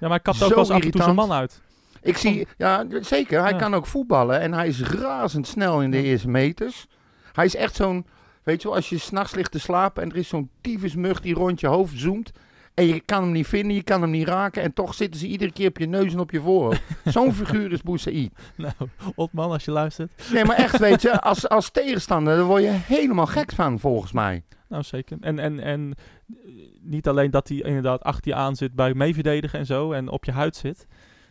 maar 0.00 0.10
hij 0.10 0.20
kapt 0.20 0.42
ook 0.42 0.54
wel 0.54 0.70
af 0.72 0.82
en 0.82 0.90
toe 0.90 1.02
zijn 1.02 1.14
man 1.14 1.32
uit. 1.32 1.60
ik 2.02 2.16
zie, 2.16 2.46
ja, 2.56 2.84
zeker. 3.00 3.40
Hij 3.42 3.50
Ja. 3.50 3.56
kan 3.58 3.74
ook 3.74 3.86
voetballen 3.86 4.40
en 4.40 4.52
hij 4.52 4.68
is 4.68 4.82
razendsnel 4.82 5.82
in 5.82 5.90
de 5.90 5.96
Ja. 5.96 6.02
eerste 6.02 6.28
meters. 6.28 6.86
Hij 7.32 7.44
is 7.44 7.56
echt 7.56 7.74
zo'n, 7.74 8.06
weet 8.42 8.62
je 8.62 8.68
wel, 8.68 8.76
als 8.76 8.88
je 8.88 8.98
s'nachts 8.98 9.34
ligt 9.34 9.50
te 9.52 9.58
slapen 9.58 10.02
en 10.02 10.10
er 10.10 10.16
is 10.16 10.28
zo'n 10.28 10.50
tyfusmug 10.60 11.20
die 11.20 11.34
rond 11.34 11.60
je 11.60 11.66
hoofd 11.66 11.98
zoomt. 11.98 12.30
En 12.78 12.86
je 12.86 13.00
kan 13.00 13.22
hem 13.22 13.32
niet 13.32 13.46
vinden, 13.46 13.74
je 13.74 13.82
kan 13.82 14.00
hem 14.00 14.10
niet 14.10 14.28
raken. 14.28 14.62
En 14.62 14.72
toch 14.72 14.94
zitten 14.94 15.20
ze 15.20 15.26
iedere 15.26 15.52
keer 15.52 15.68
op 15.68 15.78
je 15.78 15.86
neus 15.86 16.12
en 16.12 16.18
op 16.18 16.30
je 16.30 16.40
voorhoofd. 16.40 16.82
Zo'n 17.04 17.32
figuur 17.32 17.72
is 17.72 17.82
Boussaïd. 17.82 18.32
Nou, 18.56 18.72
Otman, 19.14 19.50
als 19.50 19.64
je 19.64 19.70
luistert. 19.70 20.12
Nee, 20.32 20.44
maar 20.44 20.56
echt, 20.56 20.78
weet 20.78 21.02
je, 21.02 21.20
als, 21.30 21.48
als 21.48 21.70
tegenstander, 21.70 22.36
daar 22.36 22.44
word 22.44 22.62
je 22.62 22.70
helemaal 22.70 23.26
gek 23.26 23.52
van, 23.52 23.78
volgens 23.78 24.12
mij. 24.12 24.42
Nou, 24.68 24.82
zeker. 24.82 25.16
En, 25.20 25.38
en, 25.38 25.60
en 25.60 25.94
eh, 26.28 26.34
niet 26.80 27.08
alleen 27.08 27.30
dat 27.30 27.48
hij 27.48 27.56
inderdaad 27.56 28.02
achter 28.02 28.28
je 28.30 28.36
aan 28.36 28.56
zit 28.56 28.74
bij 28.74 28.94
meeverdedigen 28.94 29.58
en 29.58 29.66
zo 29.66 29.92
en 29.92 30.08
op 30.08 30.24
je 30.24 30.32
huid 30.32 30.56
zit. 30.56 30.86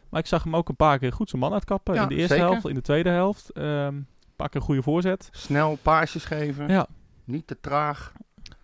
Maar 0.09 0.19
ik 0.19 0.27
zag 0.27 0.43
hem 0.43 0.55
ook 0.55 0.69
een 0.69 0.75
paar 0.75 0.99
keer 0.99 1.13
goed 1.13 1.29
zijn 1.29 1.41
man 1.41 1.53
uitkappen. 1.53 1.93
Ja, 1.93 2.01
in 2.01 2.07
de 2.07 2.15
eerste 2.15 2.33
zeker. 2.33 2.49
helft, 2.49 2.67
in 2.67 2.75
de 2.75 2.81
tweede 2.81 3.09
helft. 3.09 3.51
Ehm, 3.51 3.67
een 3.95 4.05
paar 4.35 4.49
keer 4.49 4.59
een 4.59 4.65
goede 4.67 4.81
voorzet. 4.81 5.29
Snel 5.31 5.77
paasjes 5.81 6.25
geven, 6.25 6.67
Ja. 6.67 6.87
niet 7.23 7.47
te 7.47 7.59
traag. 7.59 8.13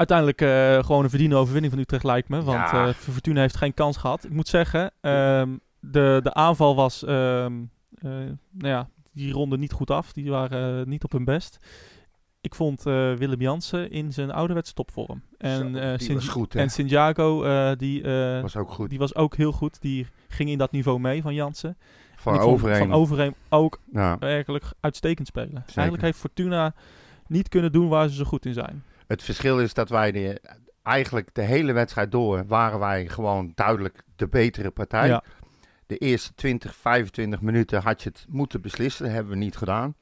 Uiteindelijk 0.07 0.41
eh, 0.41 0.85
gewoon 0.85 1.03
een 1.03 1.09
verdiende 1.09 1.35
overwinning 1.35 1.73
van 1.73 1.81
Utrecht 1.81 2.03
lijkt 2.03 2.29
me. 2.29 2.41
Want 2.43 2.69
Ja. 2.71 2.87
eh, 2.87 2.93
Fortuna 2.93 3.39
heeft 3.41 3.57
geen 3.57 3.73
kans 3.73 3.97
gehad. 3.97 4.23
Ik 4.23 4.31
moet 4.31 4.47
zeggen, 4.47 4.91
ehm, 5.01 5.49
de, 5.79 6.19
de 6.23 6.33
aanval 6.33 6.75
was... 6.75 7.03
ehm, 7.03 7.53
eh, 7.95 8.09
nou 8.51 8.67
ja, 8.73 8.89
die 9.11 9.33
ronde 9.33 9.57
niet 9.57 9.71
goed 9.71 9.91
af. 9.91 10.13
Die 10.13 10.29
waren 10.29 10.89
niet 10.89 11.03
op 11.03 11.11
hun 11.11 11.23
best. 11.25 11.57
Ik 12.41 12.55
vond 12.55 12.83
Willem 12.83 13.41
Jansen 13.41 13.91
in 13.91 14.13
zijn 14.13 14.31
ouderwetse 14.31 14.73
topvorm. 14.73 15.21
En, 15.37 15.75
Zo, 15.75 16.05
Sin- 16.05 16.13
was 16.15 16.27
goed, 16.27 16.55
en 16.55 16.69
Santiago, 16.69 17.41
die, 17.75 18.03
was 18.41 18.55
ook 18.57 18.71
goed. 18.71 18.89
die 18.89 18.99
was 18.99 19.15
ook 19.15 19.35
heel 19.35 19.51
goed. 19.51 19.81
Die 19.81 20.07
ging 20.27 20.49
in 20.49 20.57
dat 20.57 20.71
niveau 20.71 20.99
mee 20.99 21.21
van 21.21 21.33
Jansen. 21.33 21.77
Van 22.15 22.39
overheen. 22.39 22.89
Van 22.89 23.31
ook 23.49 23.79
ja. 23.93 24.17
werkelijk 24.19 24.65
uitstekend 24.79 25.27
spelen. 25.27 25.63
Eigenlijk 25.75 26.01
heeft 26.03 26.19
Fortuna 26.19 26.73
niet 27.27 27.49
kunnen 27.49 27.71
doen 27.71 27.87
waar 27.87 28.07
ze 28.09 28.15
zo 28.15 28.23
goed 28.23 28.45
in 28.45 28.53
zijn. 28.53 28.83
Het 29.07 29.23
verschil 29.23 29.59
is 29.59 29.73
dat 29.73 29.89
wij 29.89 30.11
de, 30.11 30.41
eigenlijk 30.83 31.29
de 31.33 31.41
hele 31.41 31.73
wedstrijd 31.73 32.11
door 32.11 32.45
waren 32.47 32.79
wij 32.79 33.07
gewoon 33.07 33.51
duidelijk 33.55 34.03
de 34.15 34.27
betere 34.27 34.71
partij. 34.71 35.07
Ja. 35.07 35.23
De 35.87 35.97
eerste 35.97 36.33
20, 36.33 36.75
25 36.75 37.41
minuten 37.41 37.81
had 37.81 38.03
je 38.03 38.09
het 38.09 38.25
moeten 38.29 38.61
beslissen. 38.61 39.05
Dat 39.05 39.13
hebben 39.13 39.33
we 39.33 39.39
niet 39.39 39.57
gedaan. 39.57 39.95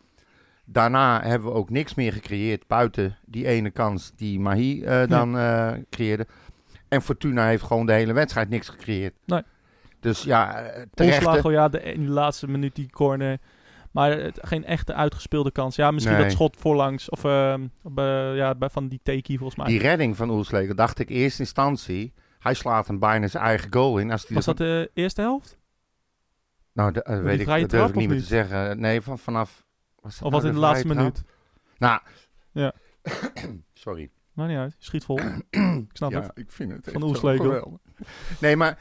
Daarna 0.66 1.22
hebben 1.24 1.48
we 1.48 1.56
ook 1.56 1.70
niks 1.70 1.94
meer 1.94 2.14
gecreëerd 2.14 2.68
buiten 2.68 3.18
die 3.26 3.48
ene 3.48 3.70
kans 3.70 4.12
die 4.16 4.40
Mahi 4.40 4.84
eh, 4.84 5.08
dan 5.08 5.38
eh, 5.38 5.72
creëerde. 5.90 6.28
En 6.88 7.02
Fortuna 7.02 7.46
heeft 7.46 7.64
gewoon 7.64 7.86
de 7.86 7.94
hele 7.94 8.14
wedstrijd 8.14 8.50
niks 8.50 8.70
gecreëerd. 8.70 9.14
Nee. 9.26 9.42
Dus 10.00 10.24
ja, 10.24 10.62
eh, 10.62 10.84
terecht. 10.94 11.24
Polslago, 11.24 11.52
ja, 11.52 11.70
de, 11.70 11.82
in 11.82 12.06
de 12.06 12.12
laatste 12.12 12.48
minuut 12.48 12.76
die 12.76 12.90
corner. 12.90 13.38
Maar 13.92 14.12
het, 14.12 14.40
geen 14.42 14.66
echte 14.66 14.94
uitgespeelde 14.94 15.52
kans. 15.52 15.76
Ja, 15.76 15.92
misschien 15.92 16.16
Nee. 16.16 16.24
dat 16.24 16.32
schot 16.32 16.58
voorlangs. 16.60 17.10
Of 17.10 17.24
ehm, 17.24 17.68
bij- 17.84 18.36
ja, 18.36 18.56
bij, 18.56 18.70
van 18.70 18.88
die 18.88 19.00
Teki 19.04 19.38
volgens 19.38 19.58
mij. 19.58 19.68
Die 19.68 19.80
redding 19.80 20.16
van 20.18 20.30
Oelslegel 20.30 20.76
dacht 20.76 21.00
ik 21.00 21.10
eerst 21.10 21.40
instantie. 21.40 22.14
Hij 22.40 22.54
slaat 22.54 22.88
hem 22.88 23.00
bijna 23.00 23.28
zijn 23.28 23.44
eigen 23.44 23.74
goal 23.74 23.98
in. 23.98 24.12
Als 24.12 24.26
die 24.26 24.36
Was 24.36 24.46
dat 24.46 24.58
de 24.58 24.92
eerste 24.94 25.22
helft? 25.22 25.58
Nou, 26.74 26.92
de- 26.92 27.04
eh, 27.04 27.22
weet 27.22 27.40
ik, 27.40 27.46
dat 27.46 27.70
durf 27.70 27.90
ik 27.90 27.96
niet 27.96 28.10
meer 28.10 28.20
te 28.20 28.24
zeggen. 28.26 28.80
Nee, 28.80 29.02
van, 29.02 29.20
vanaf... 29.20 29.66
Was 30.00 30.18
dat 30.18 30.26
Of 30.28 30.32
was 30.34 30.42
nou 30.42 30.54
in 30.54 30.60
de 30.60 30.66
laatste 30.66 30.86
trap? 30.86 30.98
minuut? 30.98 31.24
Nou. 31.78 32.00
Ja. 32.52 32.74
Sorry. 33.74 34.10
Maar 34.34 34.48
niet 34.48 34.58
uit. 34.58 34.76
Schiet 34.80 35.04
vol. 35.06 35.20
ik 35.50 35.86
snap 35.94 36.12
ja, 36.12 36.22
het. 36.22 36.32
ik 36.34 36.52
vind 36.52 36.72
het 36.72 36.90
Van 36.92 37.16
geweldig. 37.16 37.64
Nee, 38.40 38.56
maar. 38.56 38.78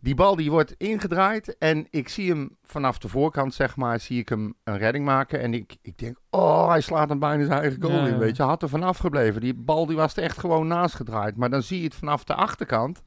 Die 0.00 0.14
bal 0.14 0.36
die 0.36 0.50
wordt 0.50 0.74
ingedraaid 0.76 1.58
en 1.58 1.86
ik 1.90 2.08
zie 2.08 2.30
hem 2.30 2.56
vanaf 2.62 2.98
de 2.98 3.08
voorkant, 3.08 3.54
zeg 3.54 3.76
maar, 3.76 4.00
zie 4.00 4.18
ik 4.18 4.28
hem 4.28 4.54
een 4.64 4.78
redding 4.78 5.04
maken. 5.04 5.40
En 5.40 5.54
ik, 5.54 5.76
ik 5.82 5.98
denk, 5.98 6.16
oh, 6.30 6.68
hij 6.68 6.80
slaat 6.80 7.08
hem 7.08 7.18
bijna 7.18 7.44
zijn 7.44 7.60
eigen 7.60 7.82
goal 7.82 7.94
Ja, 7.94 8.06
in, 8.06 8.18
weet 8.18 8.36
je. 8.36 8.42
Had 8.42 8.62
er 8.62 8.68
vanaf 8.68 8.98
gebleven. 8.98 9.40
Die 9.40 9.54
bal 9.54 9.86
die 9.86 9.96
was 9.96 10.16
er 10.16 10.22
echt 10.22 10.38
gewoon 10.38 10.66
naast 10.66 10.94
gedraaid. 10.94 11.36
Maar 11.36 11.50
dan 11.50 11.62
zie 11.62 11.78
je 11.78 11.84
het 11.84 11.94
vanaf 11.94 12.24
de 12.24 12.34
achterkant. 12.34 13.02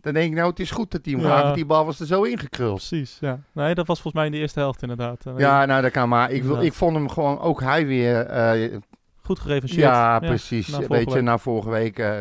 Dan 0.00 0.12
denk 0.12 0.30
ik, 0.30 0.36
nou, 0.36 0.50
het 0.50 0.60
is 0.60 0.70
goed 0.70 0.90
dat 0.90 1.04
hij 1.04 1.14
hem 1.14 1.22
raakt, 1.22 1.42
want 1.42 1.54
die 1.54 1.66
bal 1.66 1.84
was 1.84 2.00
er 2.00 2.06
zo 2.06 2.22
ingekruld. 2.22 2.76
Precies, 2.76 3.16
ja. 3.20 3.40
Nee, 3.52 3.74
dat 3.74 3.86
was 3.86 4.00
volgens 4.00 4.14
mij 4.14 4.26
in 4.26 4.32
de 4.32 4.38
eerste 4.38 4.58
helft 4.58 4.82
inderdaad. 4.82 5.26
Eh, 5.26 5.32
Ja, 5.36 5.64
nou, 5.64 5.82
dat 5.82 5.90
kan 5.90 6.08
maar. 6.08 6.30
Ik, 6.30 6.42
wil, 6.42 6.62
ik 6.62 6.72
vond 6.72 6.96
hem 6.96 7.08
gewoon, 7.08 7.40
ook 7.40 7.60
hij 7.60 7.86
weer, 7.86 8.20
eh, 8.20 8.78
Goed 9.22 9.38
gerevancheerd. 9.38 9.80
Ja, 9.80 10.18
precies. 10.18 10.78
Weet 10.78 11.12
je, 11.12 11.20
na 11.20 11.38
vorige 11.38 11.70
week 11.70 11.98
eh, 11.98 12.18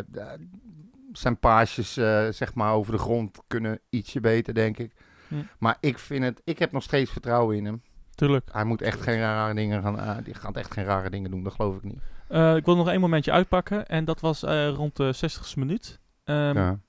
zijn 1.14 1.40
paasjes 1.40 1.98
eh, 1.98 2.28
zeg 2.30 2.54
maar 2.54 2.74
over 2.74 2.92
de 2.92 2.98
grond 2.98 3.40
kunnen 3.48 3.80
ietsje 3.90 4.20
beter, 4.20 4.54
denk 4.54 4.78
ik. 4.78 4.94
Hm. 5.28 5.36
Maar 5.58 5.78
ik 5.80 6.00
vind 6.00 6.24
het, 6.24 6.42
ik 6.44 6.60
heb 6.60 6.72
nog 6.72 6.84
steeds 6.84 7.12
vertrouwen 7.12 7.58
in 7.58 7.66
hem. 7.66 7.82
Tuurlijk. 8.16 8.50
Hij 8.52 8.64
moet 8.64 8.82
echt 8.82 9.02
geen 9.02 9.20
rare 9.20 9.54
dingen 9.54 9.82
gaan, 9.82 10.00
eh, 10.00 10.18
die 10.24 10.34
gaat 10.34 10.58
echt 10.58 10.74
geen 10.74 10.86
rare 10.86 11.10
dingen 11.10 11.32
doen, 11.32 11.44
dat 11.44 11.54
geloof 11.54 11.76
ik 11.76 11.84
niet. 11.84 12.00
Eh, 12.28 12.56
ik 12.56 12.66
wil 12.66 12.76
nog 12.76 12.90
één 12.90 13.00
momentje 13.00 13.32
uitpakken. 13.32 13.88
En 13.88 14.06
dat 14.06 14.20
was 14.20 14.42
rond 14.76 14.96
de 14.96 15.14
60ste 15.14 15.60
minuut. 15.60 16.00
Ehm, 16.24 16.58
ja. 16.58 16.80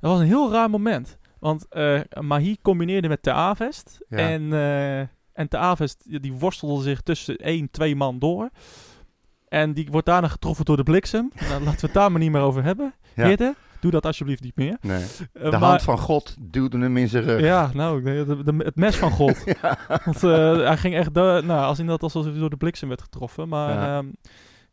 Dat 0.00 0.10
was 0.10 0.20
een 0.20 0.26
heel 0.26 0.52
raar 0.52 0.70
moment. 0.70 1.18
Want 1.38 1.66
Mahi 2.20 2.56
combineerde 2.62 3.08
met 3.08 3.22
Te 3.22 3.32
Avest. 3.32 3.98
Ja. 4.08 4.18
En, 4.18 4.52
en 5.32 5.48
Te 5.48 5.56
Avest 5.56 6.04
die 6.08 6.20
die 6.20 6.32
worstelde 6.32 6.82
zich 6.82 7.00
tussen 7.00 7.36
één, 7.36 7.70
twee 7.70 7.96
man 7.96 8.18
door. 8.18 8.50
En 9.48 9.72
die 9.72 9.88
wordt 9.90 10.06
daarna 10.06 10.28
getroffen 10.28 10.64
door 10.64 10.76
de 10.76 10.82
bliksem. 10.82 11.30
nou, 11.48 11.62
laten 11.62 11.80
we 11.80 11.86
het 11.86 11.94
daar 11.94 12.10
maar 12.10 12.20
niet 12.20 12.30
meer 12.30 12.40
over 12.40 12.62
hebben. 12.62 12.94
Ja. 13.16 13.54
Doe 13.80 13.90
dat 13.90 14.06
alsjeblieft 14.06 14.42
niet 14.42 14.56
meer. 14.56 14.76
Nee. 14.80 15.04
Eh, 15.32 15.50
De 15.50 15.56
hand 15.56 15.82
van 15.82 15.98
God 15.98 16.36
duwde 16.40 16.78
hem 16.78 16.96
in 16.96 17.08
zijn 17.08 17.22
rug. 17.24 17.40
Ja, 17.40 17.70
nou, 17.74 18.02
de, 18.02 18.24
de- 18.26 18.42
de- 18.56 18.64
het 18.64 18.76
mes 18.76 18.96
van 18.96 19.10
God. 19.10 19.44
Want 20.04 20.22
eh, 20.24 20.56
hij 20.56 20.76
ging 20.76 20.94
echt, 20.94 21.14
do- 21.14 21.40
nou, 21.40 21.64
als 21.64 21.78
in 21.78 21.86
dat 21.86 22.02
alsof 22.02 22.24
hij 22.24 22.38
door 22.38 22.50
de 22.50 22.56
bliksem 22.56 22.88
werd 22.88 23.02
getroffen. 23.02 23.48
Maar 23.48 23.74
Ja. 23.74 23.96
ehm, 23.98 24.06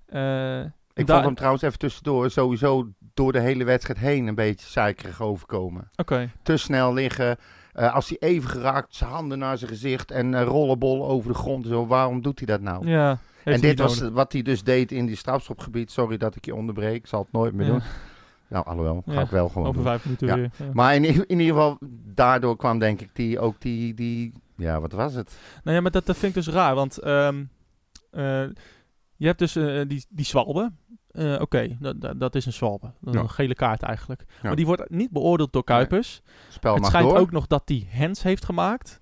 eh, 0.06 0.72
Ik 0.94 1.08
vond 1.10 1.24
hem 1.24 1.36
trouwens 1.36 1.64
even 1.64 1.80
tussendoor 1.80 2.32
sowieso 2.32 2.90
door 3.14 3.32
de 3.32 3.40
hele 3.40 3.64
wedstrijd 3.64 4.00
heen 4.00 4.28
een 4.28 4.36
beetje 4.36 4.68
zeikerig 4.70 5.22
overkomen. 5.22 5.90
Oké, 5.96 6.30
te 6.44 6.58
snel 6.58 6.94
liggen. 6.94 7.38
Als 7.74 8.10
hij 8.10 8.18
even 8.30 8.50
geraakt, 8.50 8.96
zijn 8.96 9.10
handen 9.10 9.40
naar 9.40 9.58
zijn 9.58 9.70
gezicht 9.72 10.12
en 10.12 10.44
rollenbol 10.44 11.08
over 11.08 11.32
de 11.32 11.38
grond. 11.38 11.66
Zo, 11.68 11.88
waarom 11.88 12.22
doet 12.22 12.38
hij 12.38 12.48
dat 12.48 12.62
nou? 12.62 12.88
ja. 12.88 13.18
en 13.44 13.62
dit 13.62 13.80
was 13.80 14.00
nodig. 14.00 14.14
wat 14.16 14.32
hij 14.34 14.42
dus 14.42 14.64
deed 14.64 14.92
in 14.92 15.06
die 15.06 15.16
strafschopgebied. 15.16 15.92
Sorry 15.92 16.18
dat 16.18 16.36
ik 16.36 16.46
je 16.46 16.56
onderbreek, 16.56 16.96
ik 16.96 17.08
zal 17.08 17.22
het 17.22 17.32
nooit 17.32 17.54
meer 17.54 17.66
Ja. 17.66 17.72
doen. 17.72 17.82
Nou, 18.54 18.66
alhoewel, 18.66 19.04
ga 19.06 19.14
Ja, 19.14 19.22
ik 19.22 19.30
wel 19.30 19.48
gewoon 19.50 19.68
Over 19.68 19.82
doen. 19.82 19.92
vijf 19.92 20.04
minuten 20.04 20.36
weer. 20.36 20.74
Maar 20.74 20.96
in, 20.96 21.04
in 21.06 21.40
ieder 21.40 21.56
geval, 21.56 21.78
daardoor 22.14 22.58
kwam 22.58 22.80
denk 22.80 23.02
ik 23.02 23.10
die, 23.14 23.40
ook 23.40 23.62
die, 23.62 23.94
die, 23.94 24.34
ja, 24.58 24.80
wat 24.82 24.92
was 24.92 25.14
het? 25.14 25.38
Nou 25.64 25.76
ja, 25.76 25.82
maar 25.82 25.92
dat, 25.92 26.06
dat 26.06 26.18
vind 26.18 26.36
ik 26.36 26.44
dus 26.44 26.54
raar, 26.54 26.76
want 26.76 26.98
ehm, 26.98 27.44
eh, 28.12 28.44
je 29.16 29.26
hebt 29.26 29.40
dus 29.40 29.56
eh, 29.56 29.82
die, 29.88 30.06
die 30.10 30.26
zwalbe. 30.26 30.72
Eh, 31.12 31.42
Oké, 31.42 31.78
dat, 31.80 32.20
dat, 32.20 32.36
is 32.36 32.46
een 32.46 32.54
zwalbe. 32.54 32.92
Ja. 33.02 33.20
Een 33.20 33.30
gele 33.30 33.56
kaart 33.56 33.82
eigenlijk. 33.82 34.24
Ja. 34.28 34.36
Maar 34.42 34.56
die 34.56 34.66
wordt 34.66 34.90
niet 34.90 35.12
beoordeeld 35.12 35.54
door 35.54 35.64
Kuipers. 35.64 36.22
Spel 36.50 36.76
het 36.76 36.86
schijnt 36.86 37.10
door. 37.10 37.18
ook 37.18 37.32
nog 37.32 37.48
dat 37.48 37.62
hij 37.66 37.88
hands 37.94 38.24
heeft 38.24 38.46
gemaakt. 38.46 39.02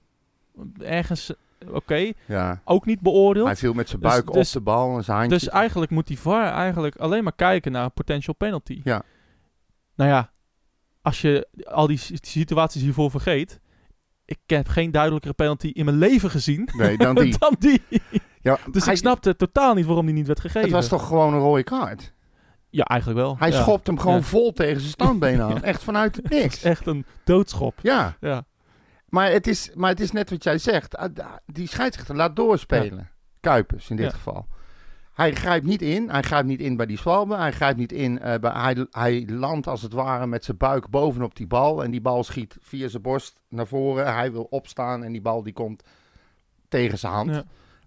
Ergens, 0.79 1.33
oké, 1.67 2.11
Ja. 2.27 2.61
ook 2.65 2.85
niet 2.85 2.99
beoordeeld. 3.01 3.45
Hij 3.45 3.55
viel 3.55 3.73
met 3.73 3.89
zijn 3.89 4.01
Dus- 4.01 4.11
buik 4.11 4.31
dus- 4.31 4.47
op 4.47 4.53
de 4.53 4.61
bal 4.61 4.97
en 4.97 5.03
zijn 5.03 5.17
handje. 5.17 5.37
Dus 5.37 5.49
eigenlijk 5.49 5.91
moet 5.91 6.07
die 6.07 6.19
VAR 6.19 6.51
eigenlijk 6.51 6.95
alleen 6.95 7.23
maar 7.23 7.35
kijken 7.35 7.71
naar 7.71 7.83
een 7.83 7.93
potential 7.93 8.35
penalty. 8.35 8.81
Ja. 8.83 9.01
Nou 10.01 10.13
ja, 10.13 10.31
als 11.01 11.21
je 11.21 11.47
al 11.63 11.87
die 11.87 11.97
si- 11.97 12.17
situaties 12.21 12.81
hiervoor 12.81 13.11
vergeet. 13.11 13.59
Ik 14.25 14.39
heb 14.45 14.67
geen 14.67 14.91
duidelijkere 14.91 15.33
penalty 15.33 15.67
in 15.67 15.85
mijn 15.85 15.97
leven 15.97 16.29
gezien 16.29 16.69
Nee, 16.77 16.97
dan 16.97 17.15
die. 17.23 17.37
dan 17.37 17.55
die. 17.59 17.81
Ja, 18.41 18.57
Dus 18.71 18.83
hij- 18.83 18.93
ik 18.93 18.99
snapte 18.99 19.35
totaal 19.35 19.73
niet 19.73 19.85
waarom 19.85 20.05
die 20.05 20.15
niet 20.15 20.27
werd 20.27 20.39
gegeven. 20.39 20.61
Het 20.61 20.71
was 20.71 20.87
toch 20.87 21.07
gewoon 21.07 21.33
een 21.33 21.39
rode 21.39 21.63
kaart? 21.63 22.13
Ja, 22.69 22.83
eigenlijk 22.83 23.19
wel. 23.19 23.35
Hij 23.39 23.49
ja. 23.51 23.61
schopt 23.61 23.87
hem 23.87 23.99
gewoon 23.99 24.15
Ja. 24.17 24.21
vol 24.23 24.53
tegen 24.53 24.79
zijn 24.79 24.91
standbeen 24.91 25.41
aan. 25.51 25.63
Echt 25.63 25.83
vanuit 25.83 26.29
niks. 26.29 26.63
Echt 26.63 26.87
een 26.87 27.05
doodschop. 27.23 27.79
Ja, 27.81 28.17
Ja. 28.19 28.45
maar 29.09 29.31
het, 29.31 29.47
is, 29.47 29.71
maar 29.75 29.89
het 29.89 29.99
is 29.99 30.11
net 30.11 30.29
wat 30.29 30.43
jij 30.43 30.57
zegt. 30.57 30.95
Ah, 30.97 31.15
Die 31.45 31.67
scheidsrechter 31.67 32.15
laat 32.15 32.35
doorspelen. 32.35 33.09
Kuipers 33.39 33.89
in 33.89 33.95
dit 33.95 34.13
geval. 34.13 34.47
Hij 35.13 35.35
grijpt 35.35 35.65
niet 35.65 35.81
in. 35.81 36.09
Hij 36.09 36.21
grijpt 36.21 36.47
niet 36.47 36.59
in 36.59 36.75
bij 36.77 36.85
die 36.85 36.97
zwalbe. 36.97 37.35
Hij 37.35 37.51
grijpt 37.51 37.77
niet 37.79 37.91
in. 37.91 38.19
eh, 38.19 38.39
bij, 38.39 38.51
hij, 38.51 38.85
hij 38.91 39.25
landt 39.29 39.67
als 39.67 39.81
het 39.81 39.93
ware 39.93 40.27
met 40.27 40.45
zijn 40.45 40.57
buik 40.57 40.89
bovenop 40.89 41.35
die 41.35 41.47
bal. 41.47 41.83
En 41.83 41.91
die 41.91 42.01
bal 42.01 42.23
schiet 42.23 42.57
via 42.61 42.87
zijn 42.87 43.01
borst 43.01 43.41
naar 43.49 43.67
voren. 43.67 44.13
Hij 44.13 44.31
wil 44.31 44.47
opstaan 44.49 45.03
en 45.03 45.11
die 45.11 45.21
bal 45.21 45.43
die 45.43 45.53
komt 45.53 45.83
tegen 46.67 46.97
zijn 46.97 47.13
hand. 47.13 47.29
Ja. 47.29 47.43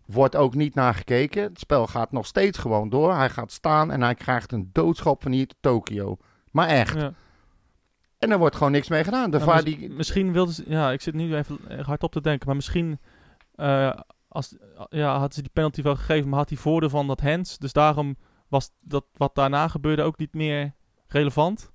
Wordt 0.07 0.37
ook 0.37 0.55
niet 0.55 0.75
naar 0.75 0.95
gekeken. 0.95 1.43
Het 1.43 1.59
spel 1.59 1.87
gaat 1.87 2.13
nog 2.13 2.27
steeds 2.27 2.59
gewoon 2.59 2.89
door. 2.89 3.15
Hij 3.15 3.31
gaat 3.31 3.53
staan 3.53 3.91
en 3.91 4.03
hij 4.03 4.15
krijgt 4.15 4.53
een 4.53 4.71
doodschop 4.73 5.23
van 5.23 5.33
hier 5.33 5.49
Tokio. 5.61 6.17
Maar 6.51 6.69
echt. 6.69 6.99
Ja. 7.01 7.13
En 8.19 8.31
er 8.31 8.39
wordt 8.39 8.57
gewoon 8.57 8.73
niks 8.73 8.89
mee 8.89 9.05
gedaan. 9.05 9.31
De 9.31 9.39
Ja, 9.39 9.45
VAR 9.45 9.55
mis- 9.55 9.65
die... 9.65 9.91
Misschien 9.91 10.33
wilde 10.33 10.53
ze... 10.53 10.65
Ja, 10.67 10.91
ik 10.93 11.01
zit 11.01 11.15
nu 11.15 11.37
even 11.37 11.59
erg 11.69 11.87
hard 11.87 12.03
op 12.03 12.13
te 12.13 12.21
denken. 12.21 12.47
Maar 12.47 12.57
misschien... 12.57 12.99
eh, 13.55 13.91
als, 14.35 14.55
ja, 14.89 15.13
hadden 15.13 15.33
ze 15.33 15.41
die 15.43 15.51
penalty 15.53 15.83
wel 15.83 15.97
gegeven, 15.97 16.29
maar 16.29 16.39
had 16.39 16.49
hij 16.49 16.59
voordeel 16.59 16.89
van 16.89 17.07
dat 17.07 17.21
hands. 17.21 17.59
Dus 17.59 17.73
daarom 17.73 18.17
was 18.49 18.71
dat 18.81 19.05
wat 19.17 19.35
daarna 19.35 19.69
gebeurde 19.69 20.03
ook 20.03 20.19
niet 20.19 20.35
meer 20.35 20.75
relevant. 21.07 21.73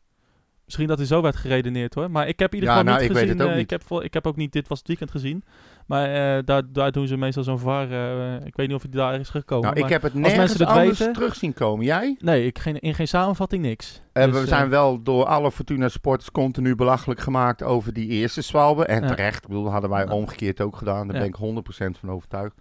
Misschien 0.65 0.87
dat 0.87 0.97
hij 0.97 1.07
zo 1.07 1.21
werd 1.21 1.35
geredeneerd 1.35 1.93
hoor. 1.93 2.11
Maar 2.11 2.27
ik 2.27 2.39
heb 2.39 2.53
in 2.53 2.59
ieder 2.59 2.69
Ja, 2.73 2.77
geval 2.77 2.91
nou, 2.93 3.01
niet 3.03 3.09
ik 3.09 3.15
weet 3.15 3.25
gezien. 3.25 3.37
het 3.39 3.47
ook 3.47 3.53
eh, 3.53 3.59
niet. 3.59 3.71
Ik, 3.71 3.79
heb, 3.89 4.01
ik 4.03 4.13
heb 4.13 4.27
ook 4.27 4.35
niet 4.35 4.51
dit 4.51 4.67
was 4.67 4.77
het 4.77 4.87
weekend 4.87 5.11
gezien. 5.11 5.43
Maar 5.89 6.37
eh, 6.37 6.43
daar, 6.45 6.61
daar 6.71 6.91
doen 6.91 7.07
ze 7.07 7.17
meestal 7.17 7.43
zo'n 7.43 7.59
VAR. 7.59 7.91
eh, 7.91 8.45
ik 8.45 8.55
weet 8.55 8.67
niet 8.67 8.75
of 8.75 8.81
hij 8.81 8.91
daar 8.91 9.19
is 9.19 9.29
gekomen. 9.29 9.73
Nou, 9.73 9.83
ik 9.85 9.89
heb 9.91 10.01
het 10.01 10.13
mensen 10.13 10.37
nergens 10.37 10.59
het 10.59 10.67
anders 10.67 10.99
weten- 10.99 11.13
terug 11.13 11.35
zien 11.35 11.53
komen. 11.53 11.85
Jij? 11.85 12.15
Nee, 12.19 12.45
ik, 12.45 12.59
geen, 12.59 12.79
in 12.79 12.93
geen 12.95 13.07
samenvatting 13.07 13.61
niks. 13.61 14.01
Eh, 14.13 14.23
Dus, 14.23 14.33
we 14.33 14.39
eh, 14.41 14.47
zijn 14.47 14.69
wel 14.69 15.01
door 15.03 15.25
alle 15.25 15.51
Fortuna 15.51 15.87
supporters 15.89 16.31
continu 16.31 16.75
belachelijk 16.75 17.19
gemaakt 17.19 17.63
over 17.63 17.93
die 17.93 18.07
eerste 18.07 18.41
zwalbe. 18.41 18.85
En 18.85 19.01
Ja. 19.01 19.07
terecht. 19.07 19.41
Ik 19.43 19.47
bedoel, 19.47 19.71
hadden 19.71 19.89
wij 19.89 20.09
omgekeerd 20.09 20.61
ook 20.61 20.75
gedaan. 20.75 21.07
Daar 21.07 21.15
Ja. 21.15 21.21
ben 21.21 21.29
ik 21.29 21.35
100% 21.35 21.97
van 21.97 22.11
overtuigd. 22.11 22.55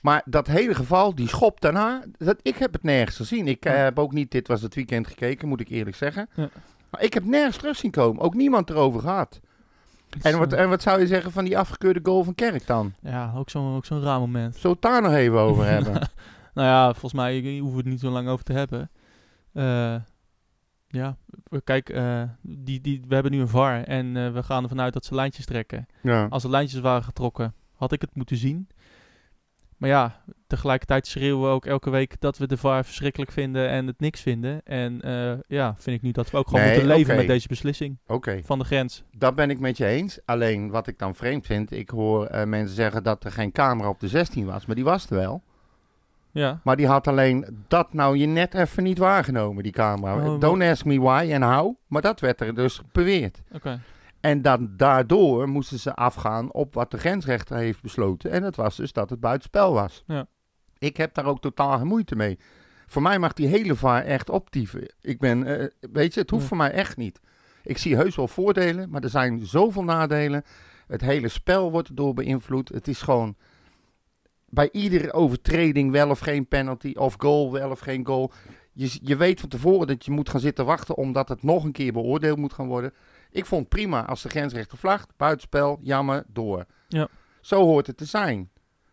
Maar 0.00 0.22
dat 0.24 0.46
hele 0.46 0.74
geval, 0.74 1.14
die 1.14 1.28
schop 1.28 1.60
daarna, 1.60 2.02
dat, 2.18 2.36
ik 2.42 2.56
heb 2.56 2.72
het 2.72 2.82
nergens 2.82 3.16
gezien. 3.16 3.48
Ik 3.48 3.64
Ja. 3.64 3.70
heb 3.72 3.98
ook 3.98 4.12
niet, 4.12 4.30
dit 4.30 4.48
was 4.48 4.62
het 4.62 4.74
weekend 4.74 5.06
gekeken, 5.06 5.48
moet 5.48 5.60
ik 5.60 5.68
eerlijk 5.68 5.96
zeggen. 5.96 6.28
Ja. 6.34 6.48
Maar 6.90 7.02
ik 7.02 7.14
heb 7.14 7.24
nergens 7.24 7.56
terug 7.56 7.76
zien 7.76 7.90
komen. 7.90 8.22
Ook 8.22 8.34
niemand 8.34 8.70
erover 8.70 9.00
gehad. 9.00 9.40
En 10.22 10.38
wat, 10.38 10.52
eh, 10.52 10.60
en 10.62 10.68
wat 10.68 10.82
zou 10.82 11.00
je 11.00 11.06
zeggen 11.06 11.32
van 11.32 11.44
die 11.44 11.58
afgekeurde 11.58 12.00
goal 12.02 12.24
van 12.24 12.34
Kerk 12.34 12.66
dan? 12.66 12.92
ja, 13.00 13.32
ook 13.36 13.50
zo'n 13.50 13.76
ook 13.76 13.84
zo'n 13.84 14.02
raar 14.02 14.18
moment. 14.20 14.56
Zullen 14.56 14.76
we 14.80 14.86
het 14.88 14.92
daar 14.92 15.02
nog 15.02 15.12
even 15.12 15.38
over 15.38 15.64
hebben? 15.74 15.92
Nou 16.54 16.68
ja, 16.68 16.92
volgens 16.92 17.12
mij 17.12 17.40
hoeven 17.58 17.70
we 17.70 17.76
het 17.76 17.86
niet 17.86 18.00
zo 18.00 18.10
lang 18.10 18.28
over 18.28 18.44
te 18.44 18.52
hebben. 18.52 18.90
Eh, 19.52 19.94
ja, 20.88 21.16
kijk, 21.64 21.88
eh, 21.88 22.22
die, 22.42 22.80
die, 22.80 23.02
we 23.08 23.14
hebben 23.14 23.32
nu 23.32 23.40
een 23.40 23.48
VAR 23.48 23.82
en 23.82 24.32
we 24.32 24.42
gaan 24.42 24.62
ervan 24.62 24.80
uit 24.80 24.92
dat 24.92 25.04
ze 25.04 25.14
lijntjes 25.14 25.44
trekken. 25.44 25.86
ja. 26.02 26.26
Als 26.26 26.44
er 26.44 26.50
lijntjes 26.50 26.80
waren 26.80 27.04
getrokken, 27.04 27.54
had 27.74 27.92
ik 27.92 28.00
het 28.00 28.14
moeten 28.14 28.36
zien. 28.36 28.68
Maar 29.76 29.90
ja, 29.90 30.20
tegelijkertijd 30.46 31.06
schreeuwen 31.06 31.48
we 31.48 31.54
ook 31.54 31.66
elke 31.66 31.90
week 31.90 32.20
dat 32.20 32.38
we 32.38 32.46
de 32.46 32.56
VAR 32.56 32.84
verschrikkelijk 32.84 33.32
vinden 33.32 33.68
en 33.68 33.86
het 33.86 34.00
niks 34.00 34.20
vinden. 34.20 34.60
En 34.64 35.00
eh, 35.02 35.32
ja, 35.46 35.74
vind 35.78 35.96
ik 35.96 36.02
nu 36.02 36.10
dat 36.10 36.30
we 36.30 36.36
ook 36.36 36.46
gewoon 36.48 36.60
Nee, 36.64 36.70
moeten 36.70 36.88
leven 36.96 37.16
met 37.16 37.26
deze 37.26 37.48
beslissing 37.48 37.98
van 38.44 38.58
de 38.58 38.64
grens. 38.64 39.02
Dat 39.16 39.34
ben 39.34 39.50
ik 39.50 39.58
met 39.58 39.76
je 39.76 39.86
eens. 39.86 40.18
Alleen 40.24 40.70
wat 40.70 40.86
ik 40.86 40.98
dan 40.98 41.14
vreemd 41.14 41.46
vind, 41.46 41.70
ik 41.72 41.90
hoor 41.90 42.26
eh, 42.26 42.44
mensen 42.46 42.74
zeggen 42.76 43.02
dat 43.02 43.24
er 43.24 43.32
geen 43.32 43.52
camera 43.52 43.88
op 43.88 44.00
de 44.00 44.08
16 44.08 44.46
was, 44.46 44.66
maar 44.66 44.74
die 44.76 44.84
was 44.84 45.10
er 45.10 45.16
wel. 45.16 45.42
Ja, 46.30 46.60
Maar 46.64 46.76
die 46.76 46.86
had 46.86 47.06
alleen 47.06 47.64
dat 47.68 47.92
nou 47.92 48.16
je 48.16 48.26
net 48.26 48.54
even 48.54 48.82
niet 48.82 48.98
waargenomen, 48.98 49.62
die 49.62 49.72
camera. 49.72 50.26
Oh, 50.34 50.40
Don't 50.40 50.62
ask 50.62 50.84
me 50.84 51.00
why 51.00 51.28
en 51.32 51.42
how, 51.42 51.74
maar 51.86 52.02
dat 52.02 52.20
werd 52.20 52.40
er 52.40 52.54
dus 52.54 52.80
beweerd. 52.92 53.42
oké. 53.52 53.80
En 54.26 54.42
dan 54.42 54.70
daardoor 54.76 55.48
moesten 55.48 55.78
ze 55.78 55.94
afgaan 55.94 56.52
op 56.52 56.74
wat 56.74 56.90
de 56.90 56.98
grensrechter 56.98 57.56
heeft 57.56 57.82
besloten. 57.82 58.30
En 58.30 58.42
dat 58.42 58.56
was 58.56 58.76
dus 58.76 58.92
dat 58.92 59.10
het 59.10 59.20
buitenspel 59.20 59.72
was. 59.72 60.02
Ja. 60.06 60.26
Ik 60.78 60.96
heb 60.96 61.14
daar 61.14 61.24
ook 61.26 61.40
totaal 61.40 61.78
geen 61.78 61.86
moeite 61.86 62.16
mee. 62.16 62.38
Voor 62.86 63.02
mij 63.02 63.18
mag 63.18 63.32
die 63.32 63.46
hele 63.46 63.74
VAR 63.74 64.04
echt 64.04 64.30
optieven. 64.30 64.94
Ik 65.00 65.18
ben, 65.18 65.44
eh, 65.44 65.66
weet 65.92 66.14
je, 66.14 66.20
het 66.20 66.30
hoeft 66.30 66.42
Ja. 66.42 66.48
voor 66.48 66.56
mij 66.56 66.70
echt 66.70 66.96
niet. 66.96 67.20
Ik 67.62 67.78
zie 67.78 67.96
heus 67.96 68.16
wel 68.16 68.28
voordelen, 68.28 68.90
maar 68.90 69.02
er 69.02 69.08
zijn 69.08 69.46
zoveel 69.46 69.84
nadelen. 69.84 70.42
Het 70.86 71.00
hele 71.00 71.28
spel 71.28 71.70
wordt 71.70 71.88
erdoor 71.88 72.14
beïnvloed. 72.14 72.68
Het 72.68 72.88
is 72.88 73.02
gewoon 73.02 73.36
bij 74.48 74.68
iedere 74.72 75.12
overtreding 75.12 75.90
wel 75.92 76.10
of 76.10 76.18
geen 76.18 76.48
penalty, 76.48 76.92
of 76.94 77.14
goal 77.18 77.52
wel 77.52 77.70
of 77.70 77.78
geen 77.78 78.06
goal. 78.06 78.32
Je, 78.72 78.98
je 79.02 79.16
weet 79.16 79.40
van 79.40 79.48
tevoren 79.48 79.86
dat 79.86 80.04
je 80.04 80.10
moet 80.10 80.28
gaan 80.30 80.40
zitten 80.40 80.64
wachten 80.64 80.96
omdat 80.96 81.28
het 81.28 81.42
nog 81.42 81.64
een 81.64 81.72
keer 81.72 81.92
beoordeeld 81.92 82.38
moet 82.38 82.52
gaan 82.52 82.66
worden. 82.66 82.92
Ik 83.36 83.46
vond 83.46 83.68
prima 83.68 84.04
als 84.06 84.22
de 84.22 84.28
grensrechter 84.28 84.78
vlagt, 84.78 85.12
buitenspel, 85.16 85.78
jammer, 85.82 86.24
door. 86.28 86.64
Ja. 86.88 87.08
Zo 87.40 87.62
hoort 87.64 87.86
het 87.86 87.96
te 87.96 88.04
zijn. 88.04 88.50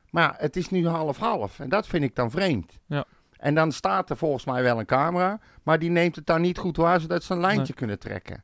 Maar 0.09 0.35
het 0.37 0.55
is 0.55 0.69
nu 0.69 0.87
half-half 0.87 1.59
en 1.59 1.69
dat 1.69 1.87
vind 1.87 2.03
ik 2.03 2.15
dan 2.15 2.31
vreemd. 2.31 2.79
Ja. 2.85 3.05
En 3.37 3.55
dan 3.55 3.71
staat 3.71 4.09
er 4.09 4.17
volgens 4.17 4.45
mij 4.45 4.63
wel 4.63 4.79
een 4.79 4.85
camera, 4.85 5.39
maar 5.63 5.79
die 5.79 5.89
neemt 5.89 6.15
het 6.15 6.25
dan 6.25 6.41
niet 6.41 6.57
goed 6.57 6.77
waar, 6.77 6.99
zodat 7.01 7.23
ze 7.23 7.33
een 7.33 7.39
lijntje 7.39 7.61
Nee. 7.63 7.73
kunnen 7.73 7.99
trekken. 7.99 8.43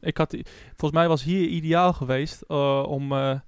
Ik 0.00 0.16
had, 0.16 0.36
volgens 0.66 0.92
mij 0.92 1.08
was 1.08 1.22
hier 1.22 1.48
ideaal 1.48 1.92
geweest 1.92 2.42
eh, 2.42 2.82
om, 2.86 3.12
eh, 3.12 3.38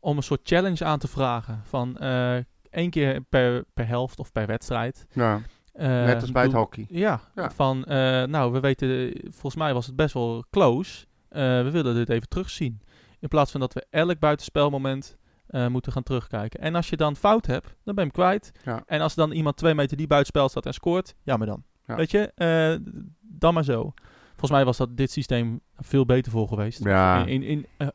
om 0.00 0.16
een 0.16 0.22
soort 0.22 0.40
challenge 0.42 0.84
aan 0.84 0.98
te 0.98 1.08
vragen. 1.08 1.60
Van 1.64 1.96
eh, 1.98 2.36
één 2.70 2.90
keer 2.90 3.20
per, 3.20 3.64
per 3.74 3.86
helft 3.86 4.18
of 4.18 4.32
per 4.32 4.46
wedstrijd. 4.46 5.06
Ja. 5.12 5.40
Net 5.72 6.20
als 6.20 6.32
bij 6.32 6.42
het 6.42 6.52
hockey. 6.52 6.86
Ja, 6.88 7.20
Ja. 7.34 7.50
van 7.50 7.84
nou, 8.30 8.52
we 8.52 8.60
weten, 8.60 9.12
volgens 9.22 9.56
mij 9.56 9.74
was 9.74 9.86
het 9.86 9.96
best 9.96 10.14
wel 10.14 10.44
close. 10.50 11.06
Eh, 11.32 11.62
we 11.62 11.70
willen 11.70 11.94
dit 11.94 12.08
even 12.08 12.28
terugzien. 12.28 12.80
In 13.20 13.28
plaats 13.28 13.50
van 13.50 13.60
dat 13.60 13.72
we 13.72 13.86
elk 13.90 14.18
buitenspelmoment 14.18 15.16
eh, 15.46 15.66
moeten 15.66 15.92
gaan 15.92 16.02
terugkijken. 16.02 16.60
En 16.60 16.74
als 16.74 16.88
je 16.88 16.96
dan 16.96 17.16
fout 17.16 17.46
hebt, 17.46 17.66
dan 17.84 17.94
ben 17.94 18.04
je 18.04 18.10
hem 18.10 18.10
kwijt. 18.10 18.52
Ja. 18.64 18.82
En 18.86 19.00
als 19.00 19.14
dan 19.14 19.32
iemand 19.32 19.56
twee 19.56 19.74
meter 19.74 19.96
die 19.96 20.06
buitenspel 20.06 20.48
staat 20.48 20.66
en 20.66 20.74
scoort, 20.74 21.14
jammer 21.22 21.46
dan. 21.46 21.62
Ja. 21.86 21.96
Weet 21.96 22.10
je, 22.10 22.32
eh, 22.34 22.92
dan 23.20 23.54
maar 23.54 23.64
zo. 23.64 23.92
Volgens 24.28 24.50
mij 24.50 24.64
was 24.64 24.76
dat 24.76 24.96
dit 24.96 25.10
systeem 25.10 25.60
veel 25.76 26.06
beter 26.06 26.32
voor 26.32 26.48
geweest. 26.48 26.84
Ja. 26.84 27.26
In, 27.26 27.42
in, 27.42 27.42
in 27.42 27.66
Dan 27.78 27.88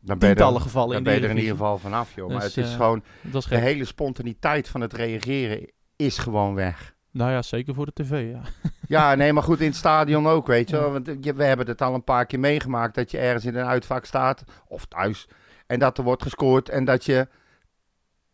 ben 0.00 0.28
je 0.28 0.34
tientallen 0.34 0.54
er, 0.54 0.60
gevallen 0.60 0.88
dan 0.88 0.98
in 0.98 1.04
ben 1.04 1.14
je 1.14 1.20
er 1.20 1.30
in 1.30 1.36
ieder 1.36 1.50
geval 1.50 1.78
vanaf, 1.78 2.14
joh. 2.14 2.28
maar 2.28 2.40
Dus, 2.40 2.54
het 2.54 2.64
is 2.64 2.74
gewoon, 2.74 3.02
de 3.22 3.58
hele 3.58 3.84
spontaniteit 3.84 4.68
van 4.68 4.80
het 4.80 4.92
reageren 4.92 5.70
is 5.96 6.18
gewoon 6.18 6.54
weg. 6.54 6.93
Nou 7.14 7.30
ja, 7.30 7.42
zeker 7.42 7.74
voor 7.74 7.86
de 7.86 7.92
tv, 7.92 8.30
ja. 8.32 8.40
Ja, 8.88 9.14
nee, 9.14 9.32
maar 9.32 9.42
goed, 9.42 9.60
in 9.60 9.66
het 9.66 9.76
stadion 9.76 10.26
ook, 10.26 10.46
weet 10.46 10.70
je 10.70 10.76
Ja. 10.76 10.82
wel. 10.82 10.92
Want 10.92 11.06
we 11.36 11.44
hebben 11.44 11.66
het 11.66 11.82
al 11.82 11.94
een 11.94 12.04
paar 12.04 12.26
keer 12.26 12.38
meegemaakt 12.40 12.94
dat 12.94 13.10
je 13.10 13.18
ergens 13.18 13.44
in 13.44 13.54
een 13.56 13.64
uitvak 13.66 14.04
staat, 14.04 14.44
of 14.68 14.84
thuis, 14.86 15.28
en 15.66 15.78
dat 15.78 15.98
er 15.98 16.04
wordt 16.04 16.22
gescoord 16.22 16.68
en 16.68 16.84
dat 16.84 17.04
je 17.04 17.28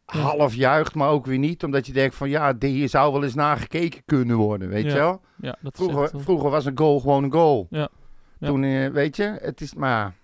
Ja. 0.07 0.21
half 0.21 0.55
juicht, 0.55 0.95
maar 0.95 1.09
ook 1.09 1.27
weer 1.27 1.38
niet, 1.38 1.64
omdat 1.64 1.87
je 1.87 1.93
denkt 1.93 2.14
van 2.14 2.29
ja, 2.29 2.55
hier 2.59 2.88
zou 2.88 3.12
wel 3.12 3.23
eens 3.25 3.35
naar 3.35 3.57
gekeken 3.57 4.03
kunnen 4.05 4.37
worden, 4.37 4.69
weet 4.69 4.85
Ja. 4.85 4.88
je 4.90 4.95
wel. 4.97 5.21
ja 5.40 5.57
dat 5.61 5.73
is 5.79 5.85
Vroeger, 5.85 6.14
eh, 6.14 6.21
vroeger 6.21 6.51
was 6.51 6.64
een 6.64 6.79
goal 6.79 7.01
gewoon 7.01 7.25
een 7.25 7.33
goal. 7.33 7.66
Ja. 7.71 7.88
Toen, 8.40 8.64
eh, 8.64 8.88
weet 8.90 9.16
je, 9.16 9.38
het 9.43 9.61
is, 9.61 9.75
maar 9.75 10.14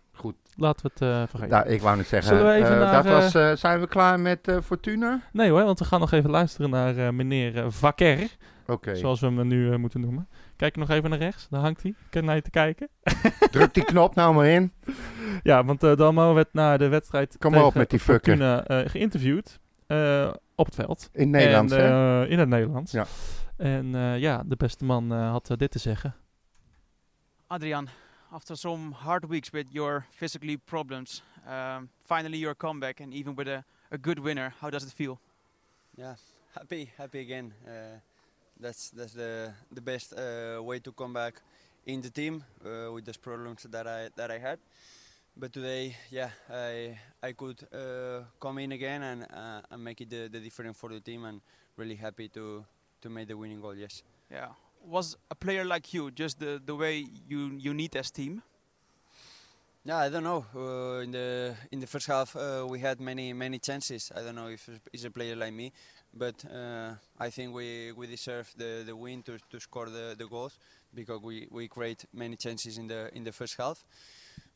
Laten 0.57 0.87
we 0.87 0.90
het 0.92 1.03
eh, 1.03 1.29
vergeten. 1.29 1.49
daar, 1.49 1.66
ik 1.66 1.83
wou 1.83 1.97
niet 1.97 2.07
zeggen, 2.07 2.37
Zullen 2.37 2.53
we 2.53 2.59
even 2.59 2.73
eh, 2.73 2.79
naar, 2.81 3.03
dat 3.03 3.12
was, 3.12 3.35
eh, 3.35 3.57
zijn 3.57 3.81
we 3.81 3.87
klaar 3.88 4.21
met 4.21 4.49
eh, 4.49 4.57
Fortuna? 4.64 5.21
Nee 5.33 5.51
hoor, 5.51 5.64
want 5.64 5.79
we 5.79 5.85
gaan 5.85 6.01
nog 6.01 6.12
even 6.12 6.31
luisteren 6.31 6.71
naar 6.71 6.97
eh, 6.97 7.11
meneer. 7.11 7.64
Oké, 8.66 8.97
Zoals 8.97 9.21
we 9.21 9.27
hem 9.27 9.47
nu 9.47 9.79
moeten 9.79 10.01
noemen. 10.01 10.29
Kijk 10.57 10.77
nog 10.77 10.90
even 10.90 11.11
naar 11.11 11.19
rechts, 11.19 11.49
daar 11.49 11.61
hangt 11.61 11.83
hij. 11.83 11.95
Kijk 12.11 12.25
naar 12.25 12.35
je 12.35 12.42
te 12.42 12.51
kijken. 12.51 12.88
druk 13.51 13.75
die 13.75 13.85
knop 13.85 14.14
nou 14.14 14.35
maar 14.35 14.47
in. 14.47 14.73
Ja, 15.42 15.64
want 15.64 15.83
eh 15.83 15.97
Dalmo 15.97 16.35
werd 16.35 16.53
na 16.53 16.77
de 16.77 16.88
wedstrijd 16.88 17.37
Kom 17.38 17.51
maar 17.51 17.61
op 17.61 17.66
tegen 17.66 17.79
met 17.81 17.90
die. 17.90 17.99
Fortuna 18.01 18.64
eh, 18.64 18.88
geïnterviewd 18.88 19.59
eh, 19.87 20.31
op 20.55 20.66
het 20.66 20.75
veld. 20.75 21.09
In 21.12 21.21
het 21.21 21.31
Nederlands, 21.31 21.73
en, 21.73 21.81
hè? 21.81 22.23
eh, 22.25 22.31
in 22.31 22.38
het 22.38 22.49
Nederlands. 22.49 22.92
Ja. 22.92 23.07
En 23.57 23.95
eh, 23.95 24.19
ja, 24.19 24.42
de 24.47 24.57
beste 24.57 24.85
man 24.85 25.12
eh, 25.12 25.31
had 25.31 25.55
dit 25.57 25.71
te 25.71 25.79
zeggen. 25.79 26.14
Adrian, 27.47 27.88
after 28.37 28.55
some 28.57 28.92
hard 28.92 29.25
weeks 29.25 29.51
with 29.53 29.66
your 29.72 30.07
physically 30.11 30.59
problems, 30.59 31.22
um, 31.49 31.88
finally 32.05 32.37
your 32.38 32.55
comeback 32.55 33.01
and 33.01 33.14
even 33.14 33.35
with 33.35 33.49
a, 33.49 33.64
a 33.90 33.96
good 33.99 34.18
winner, 34.18 34.53
how 34.61 34.68
does 34.70 34.85
it 34.85 34.92
feel? 34.92 35.18
yeah 35.96 36.14
happy 36.55 36.90
happy 36.99 37.20
again. 37.20 37.53
Uh, 37.66 37.99
that's 38.61 38.90
that's 38.90 39.12
the 39.14 39.53
the 39.72 39.81
best 39.81 40.12
uh, 40.14 40.62
way 40.62 40.79
to 40.81 40.92
come 40.92 41.12
back 41.12 41.42
in 41.87 42.01
the 42.01 42.11
team 42.11 42.44
uh, 42.64 42.92
with 42.92 43.05
those 43.05 43.18
problems 43.18 43.62
that 43.70 43.87
I 43.87 44.11
that 44.16 44.31
I 44.31 44.38
had. 44.38 44.59
But 45.37 45.53
today 45.53 45.96
yeah 46.11 46.31
I 46.51 46.99
I 47.22 47.33
could 47.33 47.66
uh, 47.72 48.25
come 48.40 48.59
in 48.59 48.72
again 48.72 49.03
and 49.03 49.22
uh, 49.25 49.62
and 49.70 49.85
make 49.85 50.01
it 50.01 50.11
the, 50.11 50.29
the 50.29 50.40
difference 50.40 50.79
for 50.79 50.90
the 50.90 51.01
team 51.01 51.25
and 51.25 51.40
really 51.77 51.96
happy 51.96 52.29
to 52.31 52.64
to 53.03 53.09
make 53.11 53.29
the 53.29 53.37
winning 53.37 53.61
goal 53.61 53.75
yes. 53.77 54.03
Yeah, 54.31 54.49
was 54.85 55.17
a 55.31 55.35
player 55.35 55.65
like 55.65 55.93
you 55.93 56.11
just 56.11 56.39
the, 56.39 56.61
the 56.65 56.75
way 56.75 57.07
you 57.29 57.53
you 57.59 57.75
need 57.75 57.97
as 57.97 58.11
team? 58.11 58.43
Yeah, 59.85 59.99
I 59.99 60.09
don't 60.09 60.25
know. 60.25 60.45
Uh, 60.55 61.03
in 61.03 61.12
the 61.12 61.55
in 61.71 61.79
the 61.79 61.87
first 61.87 62.09
half, 62.09 62.35
uh, 62.35 62.67
we 62.69 62.81
had 62.81 63.01
many 63.01 63.33
many 63.33 63.59
chances. 63.61 64.11
I 64.15 64.23
don't 64.23 64.35
know 64.35 64.49
if 64.49 64.69
it's 64.93 65.05
a 65.05 65.11
player 65.11 65.37
like 65.37 65.53
me, 65.53 65.73
but 66.12 66.45
uh, 66.45 66.95
I 67.21 67.31
think 67.31 67.55
we, 67.55 67.93
we 67.93 68.07
deserve 68.07 68.53
the, 68.57 68.83
the 68.85 68.97
win 68.97 69.23
to, 69.23 69.39
to 69.51 69.61
score 69.61 69.89
the, 69.89 70.17
the 70.19 70.27
goals 70.27 70.59
because 70.93 71.21
we, 71.23 71.47
we 71.51 71.69
create 71.69 72.05
many 72.12 72.37
chances 72.37 72.79
in 72.79 72.89
the 72.89 73.15
in 73.15 73.23
the 73.23 73.33
first 73.33 73.57
half. 73.59 73.85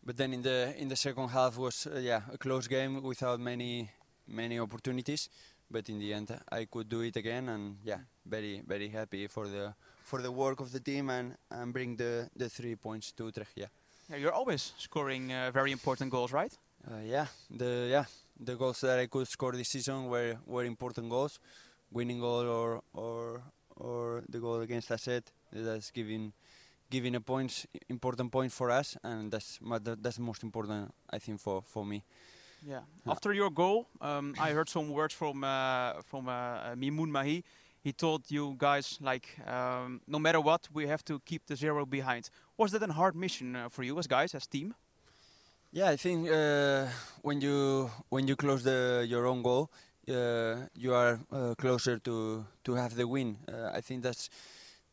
But 0.05 0.17
then 0.17 0.33
in 0.33 0.43
the 0.43 0.75
in 0.77 0.89
the 0.89 0.97
second 0.97 1.29
half 1.29 1.57
was 1.57 1.87
uh, 1.87 1.99
yeah 1.99 2.23
a 2.33 2.39
close 2.39 2.67
game 2.67 3.03
without 3.03 3.39
many 3.39 3.91
many 4.27 4.59
opportunities. 4.59 5.29
But 5.71 5.89
in 5.89 6.01
the 6.01 6.13
end, 6.13 6.37
I 6.51 6.65
could 6.65 6.89
do 6.89 7.03
it 7.03 7.15
again, 7.17 7.49
and 7.49 7.77
yeah, 7.85 8.01
very 8.27 8.63
very 8.67 8.89
happy 8.89 9.29
for 9.29 9.47
the 9.47 9.75
for 10.11 10.21
the 10.21 10.33
work 10.33 10.59
of 10.61 10.69
the 10.73 10.81
team 10.81 11.09
and, 11.11 11.37
and 11.51 11.73
bring 11.73 11.97
the, 11.97 12.29
the 12.37 12.49
three 12.49 12.77
points 12.77 13.13
to 13.13 13.25
Utrecht. 13.27 13.53
Yeah. 13.55 13.71
Yeah, 14.11 14.17
you're 14.17 14.33
always 14.33 14.73
scoring 14.77 15.33
uh, 15.33 15.53
very 15.53 15.71
important 15.71 16.11
goals, 16.11 16.33
right? 16.33 16.53
Uh, 16.91 17.03
yeah, 17.05 17.27
the 17.49 17.87
yeah 17.89 18.07
the 18.49 18.57
goals 18.57 18.81
that 18.81 18.99
I 18.99 19.07
could 19.07 19.29
score 19.29 19.53
this 19.53 19.69
season 19.69 20.07
were, 20.07 20.37
were 20.47 20.65
important 20.65 21.09
goals, 21.09 21.39
winning 21.93 22.19
goal 22.19 22.45
or 22.49 22.83
or 22.93 23.43
or 23.77 24.23
the 24.29 24.41
goal 24.41 24.61
against 24.63 24.91
Asset. 24.91 25.31
That's 25.53 25.93
giving 25.93 26.33
giving 26.91 27.15
a 27.15 27.21
points 27.21 27.67
important 27.89 28.33
point 28.33 28.53
for 28.53 28.71
us, 28.71 28.97
and 29.05 29.31
that's 29.31 29.61
that's 30.03 30.19
most 30.19 30.43
important 30.43 30.91
I 31.11 31.19
think 31.21 31.39
for 31.39 31.63
for 31.63 31.85
me. 31.87 32.03
Yeah. 32.67 32.81
After 33.07 33.33
your 33.33 33.51
goal, 33.51 33.87
um, 34.01 34.35
I 34.39 34.51
heard 34.51 34.69
some 34.69 34.91
words 34.91 35.15
from 35.15 35.45
uh, 35.45 36.03
from 36.03 36.29
uh, 36.29 36.33
uh, 36.33 36.75
Mimoun 36.75 37.11
Mahi. 37.11 37.45
He 37.83 37.93
told 37.93 38.31
you 38.31 38.55
guys 38.59 38.99
like, 39.01 39.39
um, 39.47 40.01
no 40.07 40.19
matter 40.19 40.41
what, 40.41 40.69
we 40.73 40.87
have 40.87 41.03
to 41.05 41.19
keep 41.21 41.47
the 41.47 41.57
zero 41.57 41.87
behind. 41.87 42.29
Was 42.59 42.73
that 42.73 42.83
a 42.83 42.93
hard 42.93 43.17
mission 43.17 43.57
uh, 43.57 43.69
for 43.69 43.83
you 43.83 43.99
as 43.99 44.07
guys, 44.07 44.35
as 44.35 44.47
team? 44.47 44.75
Yeah, 45.73 45.89
I 45.89 45.97
think 45.97 46.29
uh, 46.29 46.87
when 47.23 47.41
you 47.41 47.91
when 48.09 48.27
you 48.27 48.37
close 48.37 48.65
the 48.65 49.07
your 49.09 49.27
own 49.27 49.43
goal, 49.43 49.71
uh, 50.09 50.67
you 50.75 50.93
are 50.93 51.21
uh, 51.33 51.55
closer 51.57 51.99
to 51.99 52.45
to 52.65 52.75
have 52.75 52.97
the 52.97 53.07
win. 53.07 53.39
Uh, 53.49 53.71
I 53.73 53.81
think 53.81 54.03
that's 54.03 54.29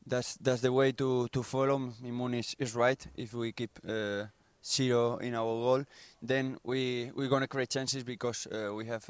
that's 0.06 0.36
that's 0.36 0.62
the 0.62 0.72
way 0.72 0.92
to 0.94 1.28
to 1.30 1.44
follow. 1.44 1.80
Mimoun 2.02 2.36
is, 2.36 2.56
is 2.60 2.76
right. 2.76 3.06
If 3.16 3.34
we 3.34 3.52
keep 3.52 3.80
uh, 3.88 4.26
zero 4.64 5.18
in 5.18 5.34
our 5.34 5.46
goal, 5.46 5.84
then 6.22 6.58
we 6.64 7.12
we're 7.16 7.30
gonna 7.30 7.48
create 7.48 7.72
chances 7.72 8.04
because 8.04 8.48
we 8.76 8.86
have 8.86 9.10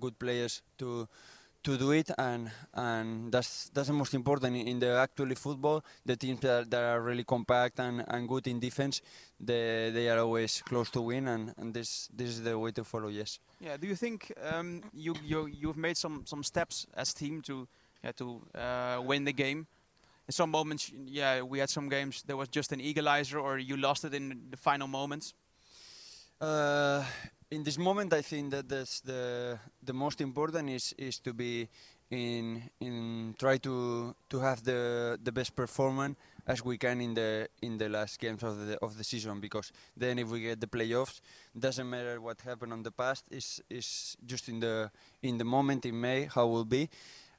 good 0.00 0.18
players 0.18 0.62
to 0.78 1.06
to 1.62 1.76
do 1.76 1.92
it, 1.92 2.10
and 2.18 2.50
and 2.74 3.32
that's 3.32 3.70
that's 3.70 3.88
the 3.88 3.94
most 3.94 4.14
important 4.14 4.56
in, 4.56 4.78
the 4.78 4.98
actually 4.98 5.34
football. 5.34 5.84
The 6.04 6.16
teams 6.16 6.40
that, 6.40 6.70
that 6.70 6.82
are 6.82 7.00
really 7.00 7.24
compact 7.24 7.80
and, 7.80 8.04
and 8.08 8.28
good 8.28 8.46
in 8.46 8.60
defense, 8.60 9.02
they 9.38 9.90
they 9.92 10.08
are 10.08 10.18
always 10.18 10.62
close 10.62 10.90
to 10.90 11.00
win, 11.00 11.28
and, 11.28 11.54
and 11.56 11.74
this 11.74 12.08
this 12.14 12.28
is 12.28 12.42
the 12.42 12.58
way 12.58 12.72
to 12.72 12.84
follow. 12.84 13.08
Yes. 13.08 13.38
Yeah. 13.60 13.76
Do 13.76 13.86
you 13.86 13.96
think 13.96 14.32
um, 14.52 14.82
you 14.92 15.14
you 15.24 15.46
you've 15.46 15.76
made 15.76 15.96
some 15.96 16.24
some 16.26 16.42
steps 16.42 16.86
as 16.94 17.14
team 17.14 17.42
to 17.42 17.68
yeah, 18.02 18.12
to 18.12 18.42
uh, 18.54 19.00
win 19.02 19.24
the 19.24 19.32
game? 19.32 19.66
In 20.28 20.32
some 20.32 20.50
moments, 20.50 20.92
yeah, 21.06 21.42
we 21.42 21.58
had 21.58 21.68
some 21.68 21.88
games 21.88 22.22
there 22.26 22.36
was 22.36 22.48
just 22.48 22.72
an 22.72 22.80
equalizer, 22.80 23.38
or 23.38 23.58
you 23.58 23.76
lost 23.76 24.04
it 24.04 24.14
in 24.14 24.40
the 24.50 24.56
final 24.56 24.88
moments. 24.88 25.34
Uh, 26.40 27.04
in 27.52 27.62
this 27.62 27.78
moment, 27.78 28.12
I 28.14 28.22
think 28.22 28.50
that 28.50 28.68
the 28.68 29.58
the 29.84 29.92
most 29.92 30.20
important 30.20 30.70
is 30.70 30.94
is 30.96 31.18
to 31.20 31.32
be 31.34 31.68
in 32.10 32.62
in 32.80 33.34
try 33.38 33.58
to 33.58 34.14
to 34.30 34.40
have 34.40 34.62
the 34.64 35.18
the 35.22 35.32
best 35.32 35.54
performance 35.54 36.16
as 36.46 36.64
we 36.64 36.78
can 36.78 37.00
in 37.00 37.14
the 37.14 37.48
in 37.60 37.78
the 37.78 37.88
last 37.88 38.18
games 38.18 38.42
of 38.42 38.56
the 38.66 38.78
of 38.80 38.96
the 38.96 39.04
season 39.04 39.40
because 39.40 39.72
then 39.96 40.18
if 40.18 40.28
we 40.28 40.40
get 40.40 40.60
the 40.60 40.66
playoffs 40.66 41.20
doesn't 41.58 41.88
matter 41.88 42.20
what 42.20 42.40
happened 42.40 42.72
on 42.72 42.82
the 42.82 42.90
past 42.90 43.24
is 43.30 43.62
is 43.70 44.16
just 44.26 44.48
in 44.48 44.60
the 44.60 44.90
in 45.22 45.38
the 45.38 45.44
moment 45.44 45.84
in 45.86 46.00
May 46.00 46.24
how 46.24 46.46
will 46.46 46.64
be. 46.64 46.88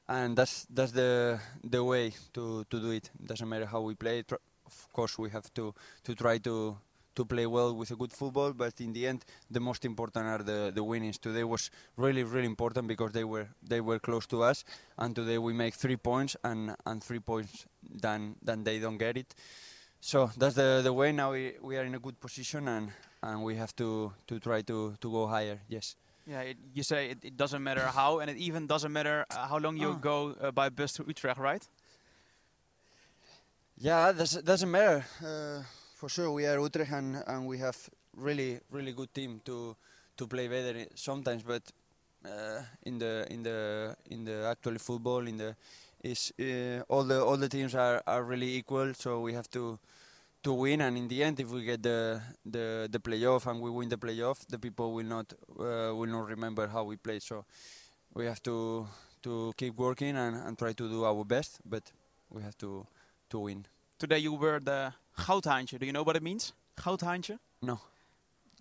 And 0.08 0.36
that's 0.36 0.66
that's 0.70 0.92
the 0.92 1.40
the 1.62 1.82
way 1.82 2.12
to 2.34 2.64
to 2.70 2.80
do 2.80 2.90
it. 2.90 3.10
Doesn't 3.24 3.48
matter 3.48 3.66
how 3.66 3.80
we 3.80 3.94
play 3.94 4.22
of 4.66 4.92
course 4.92 5.18
we 5.18 5.30
have 5.30 5.52
to 5.54 5.74
to 6.04 6.14
try 6.14 6.38
to 6.38 6.76
to 7.14 7.24
play 7.24 7.46
well 7.46 7.74
with 7.74 7.90
a 7.90 7.96
good 7.96 8.12
football 8.12 8.52
but 8.52 8.80
in 8.80 8.92
the 8.92 9.06
end 9.06 9.24
the 9.50 9.60
most 9.60 9.84
important 9.84 10.26
are 10.26 10.42
the 10.42 10.70
the 10.74 10.82
winnings 10.82 11.18
today 11.18 11.44
was 11.44 11.70
really 11.96 12.24
really 12.24 12.46
important 12.46 12.86
because 12.88 13.12
they 13.12 13.24
were 13.24 13.46
they 13.68 13.80
were 13.80 13.98
close 13.98 14.26
to 14.26 14.42
us 14.42 14.64
and 14.98 15.14
today 15.14 15.38
we 15.38 15.52
make 15.52 15.74
three 15.74 15.96
points 15.96 16.36
and 16.44 16.74
and 16.86 17.02
three 17.02 17.20
points 17.20 17.66
then 18.02 18.34
then 18.42 18.64
they 18.64 18.78
don't 18.80 18.98
get 18.98 19.16
it 19.16 19.34
so 20.00 20.30
that's 20.36 20.54
the 20.54 20.80
the 20.82 20.92
way 20.92 21.12
now 21.12 21.32
we, 21.32 21.52
we 21.62 21.76
are 21.78 21.84
in 21.84 21.94
a 21.94 21.98
good 22.00 22.18
position 22.20 22.68
and 22.68 22.90
and 23.22 23.42
we 23.42 23.56
have 23.56 23.74
to 23.76 24.12
to 24.26 24.38
try 24.38 24.62
to 24.62 24.94
to 25.00 25.10
go 25.10 25.26
higher 25.26 25.58
yes 25.68 25.96
Yeah, 26.26 26.40
it, 26.50 26.56
you 26.72 26.82
say 26.82 27.10
it, 27.12 27.18
it 27.22 27.36
doesn't 27.36 27.62
matter 27.62 27.84
how, 27.92 28.20
and 28.20 28.30
it 28.30 28.38
even 28.38 28.66
doesn't 28.66 28.92
matter 28.92 29.26
uh, 29.28 29.46
how 29.50 29.58
long 29.60 29.76
you 29.76 29.90
Ah. 29.92 30.00
go 30.00 30.16
uh, 30.40 30.50
by 30.52 30.70
bus 30.70 30.92
to 30.96 31.04
Utrecht, 31.06 31.38
right? 31.38 31.68
Yeah, 33.76 34.12
does 34.12 34.32
doesn't 34.42 34.70
matter. 34.70 35.04
Uh, 35.20 35.62
for 36.04 36.10
sure, 36.10 36.30
we 36.30 36.44
are 36.44 36.60
Utrecht 36.60 36.92
and, 36.92 37.16
and 37.26 37.46
we 37.46 37.56
have 37.56 37.78
really 38.14 38.60
really 38.70 38.92
good 38.92 39.12
team 39.14 39.40
to 39.46 39.74
to 40.18 40.26
play 40.26 40.48
better 40.48 40.84
sometimes, 40.94 41.42
but 41.42 41.62
uh, 42.26 42.60
in 42.82 42.98
the 42.98 43.26
in 43.30 43.42
the 43.42 43.96
in 44.10 44.22
the 44.22 44.44
actual 44.46 44.76
football 44.78 45.26
in 45.26 45.38
the 45.38 45.56
is 46.02 46.30
uh, 46.38 46.82
all 46.92 47.04
the 47.04 47.24
all 47.24 47.38
the 47.38 47.48
teams 47.48 47.74
are, 47.74 48.02
are 48.06 48.22
really 48.22 48.54
equal, 48.54 48.92
so 48.92 49.20
we 49.20 49.32
have 49.32 49.48
to 49.48 49.78
to 50.42 50.52
win. 50.52 50.82
And 50.82 50.98
in 50.98 51.08
the 51.08 51.24
end, 51.24 51.40
if 51.40 51.48
we 51.48 51.64
get 51.64 51.82
the 51.82 52.20
the 52.44 52.86
the 52.92 52.98
playoff 52.98 53.46
and 53.46 53.62
we 53.62 53.70
win 53.70 53.88
the 53.88 53.96
playoff, 53.96 54.46
the 54.46 54.58
people 54.58 54.92
will 54.92 55.08
not 55.08 55.32
uh, 55.58 55.96
will 55.96 56.12
not 56.12 56.28
remember 56.28 56.66
how 56.66 56.84
we 56.84 56.96
played. 56.96 57.22
So 57.22 57.46
we 58.12 58.26
have 58.26 58.42
to 58.42 58.86
to 59.22 59.54
keep 59.56 59.74
working 59.78 60.18
and, 60.18 60.36
and 60.36 60.58
try 60.58 60.74
to 60.74 60.86
do 60.86 61.06
our 61.06 61.24
best, 61.24 61.60
but 61.64 61.90
we 62.28 62.42
have 62.42 62.58
to 62.58 62.86
to 63.30 63.38
win. 63.38 63.64
Today 63.98 64.18
you 64.18 64.34
were 64.34 64.60
the 64.60 64.92
goudhaantje. 65.16 65.78
Do 65.78 65.86
you 65.86 65.92
know 65.92 66.02
what 66.04 66.16
it 66.16 66.22
means? 66.22 66.52
Goudhaantje? 66.76 67.38
No. 67.60 67.80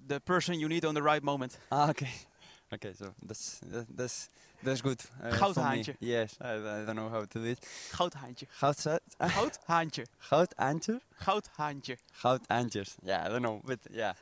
The 0.07 0.19
person 0.19 0.59
you 0.59 0.67
need 0.67 0.85
on 0.85 0.93
the 0.95 1.01
right 1.01 1.23
moment. 1.23 1.57
Ah, 1.71 1.89
okay. 1.89 2.09
Okay, 2.73 2.93
so 2.97 3.13
that's 3.21 3.61
that's 3.95 4.29
that's 4.63 4.81
good. 4.81 4.99
Uh. 5.23 5.29
Goudhaantje. 5.29 5.95
Yes, 5.99 6.35
I, 6.41 6.53
I 6.55 6.85
don't 6.85 6.95
know 6.95 7.09
how 7.09 7.23
to 7.25 7.39
do 7.39 7.45
it. 7.45 7.59
Goudhaantje. 7.91 8.47
Goud, 8.59 8.77
Goudhaantje. 9.21 10.05
goudantje, 10.31 10.99
Goudhaantje. 11.23 11.97
goudantjes. 12.23 12.95
Yeah, 13.03 13.25
I 13.25 13.29
don't 13.29 13.43
know, 13.43 13.61
but 13.63 13.79
yeah, 13.91 14.13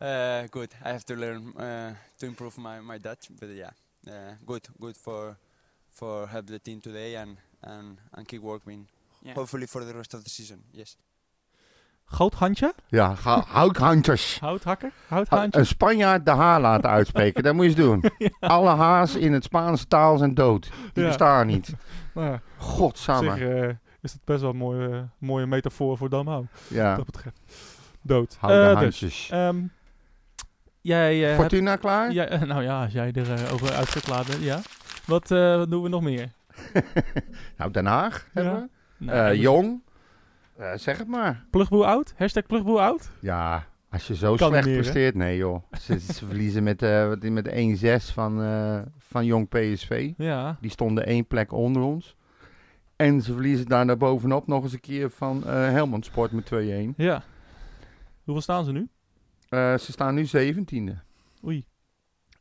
uh, 0.00 0.48
good. 0.50 0.74
I 0.84 0.88
have 0.88 1.04
to 1.06 1.14
learn 1.14 1.52
uh, 1.56 1.94
to 2.18 2.26
improve 2.26 2.58
my, 2.58 2.80
my 2.80 2.98
Dutch, 2.98 3.28
but 3.38 3.50
yeah, 3.50 3.70
uh, 4.08 4.34
good, 4.44 4.66
good 4.80 4.96
for 4.96 5.36
for 5.92 6.26
help 6.26 6.46
the 6.46 6.58
team 6.58 6.80
today 6.80 7.14
and 7.14 7.36
and 7.62 7.98
and 8.14 8.26
keep 8.26 8.42
working. 8.42 8.88
Yeah. 9.22 9.34
Hopefully 9.34 9.66
for 9.66 9.84
the 9.84 9.94
rest 9.94 10.12
of 10.14 10.24
the 10.24 10.30
season. 10.30 10.64
Yes. 10.72 10.96
Goudhandje? 12.08 12.74
Ja, 12.88 13.14
houthandjes. 13.48 14.38
Houthakker? 14.40 14.90
Houthaantje? 15.08 15.58
Een 15.60 15.66
Spanjaard 15.66 16.24
de 16.24 16.30
H 16.30 16.38
laten 16.60 16.90
uitspreken, 16.90 17.42
dat 17.42 17.54
moet 17.54 17.64
je 17.64 17.70
eens 17.70 17.78
doen. 17.80 18.04
Alle 18.40 18.70
H's 18.70 19.14
in 19.14 19.32
het 19.32 19.44
Spaanse 19.44 19.86
taal 19.86 20.18
zijn 20.18 20.34
dood. 20.34 20.70
Die 20.92 21.02
Ja. 21.02 21.08
bestaan 21.08 21.46
niet. 21.46 21.72
Nou 22.14 22.28
ja, 22.28 22.34
op 22.34 22.40
Godsamme. 22.58 23.30
zich 23.36 23.40
eh, 23.48 23.68
is 24.02 24.12
het 24.12 24.20
best 24.24 24.40
wel 24.40 24.50
een 24.50 24.56
mooie, 24.56 25.08
mooie 25.18 25.46
metafoor 25.46 25.96
voor 25.96 26.08
Damhou. 26.08 26.46
Ja, 26.68 26.94
Dat 26.96 27.04
betreft. 27.06 27.40
Dood. 28.02 28.36
houden 28.40 28.62
Eh, 28.62 28.80
dus, 28.80 28.80
handjes. 29.00 29.28
ehm, 29.30 29.56
jij... 30.80 31.20
eh, 31.22 31.26
hebt- 31.28 31.40
Fortuna 31.40 31.76
klaar? 31.76 32.14
Nou 32.46 32.62
ja, 32.62 32.82
als 32.82 32.92
jij 32.92 33.10
erover 33.14 33.52
over 33.52 33.72
uit 33.72 33.88
gaat 33.88 34.08
laten, 34.08 34.40
ja. 34.40 34.60
Wat, 35.06 35.28
wat 35.28 35.70
doen 35.70 35.82
we 35.82 35.88
nog 35.88 36.02
meer? 36.02 36.32
nou, 37.56 37.70
Den 37.70 37.86
Haag 37.86 38.26
hebben 38.32 38.52
we. 38.54 38.68
Nou, 39.04 39.18
Eh, 39.18 39.28
we- 39.28 39.38
Jong. 39.38 39.82
Eh, 40.58 40.72
zeg 40.74 40.98
het 40.98 41.08
maar. 41.08 41.44
Plugboer 41.50 41.84
oud? 41.84 42.14
Hashtag 42.16 42.46
plugboer 42.46 42.80
oud? 42.80 43.10
Ja, 43.20 43.66
als 43.90 44.06
je 44.06 44.14
zo 44.16 44.34
Kan 44.34 44.48
slecht 44.48 44.64
meer, 44.66 44.74
hè? 44.76 44.80
presteert. 44.80 45.14
Nee 45.14 45.36
joh. 45.36 45.62
Ze, 45.80 45.98
ze 46.00 46.26
verliezen 46.26 46.62
met, 46.62 46.80
wat- 46.80 47.22
met 47.22 47.48
1-6 47.48 48.12
van, 48.12 48.42
eh, 48.42 48.80
van 48.98 49.24
Jong 49.24 49.48
PSV. 49.48 50.12
Ja. 50.16 50.56
Die 50.60 50.70
stonden 50.70 51.06
één 51.06 51.26
plek 51.26 51.52
onder 51.52 51.82
ons. 51.82 52.16
En 52.96 53.20
ze 53.22 53.32
verliezen 53.32 53.66
daar 53.66 53.84
naar 53.84 53.96
bovenop 53.96 54.46
nog 54.46 54.62
eens 54.62 54.72
een 54.72 54.80
keer 54.80 55.10
van 55.10 55.42
Helmond 55.46 56.04
Sport 56.04 56.32
met 56.32 56.44
2-1. 56.46 56.94
Ja. 56.96 57.22
Hoeveel 58.24 58.42
staan 58.42 58.64
ze 58.64 58.72
nu? 58.72 58.88
Ze 59.50 59.78
staan 59.92 60.14
nu 60.14 60.24
zeventiende. 60.24 60.98
Oei. 61.44 61.64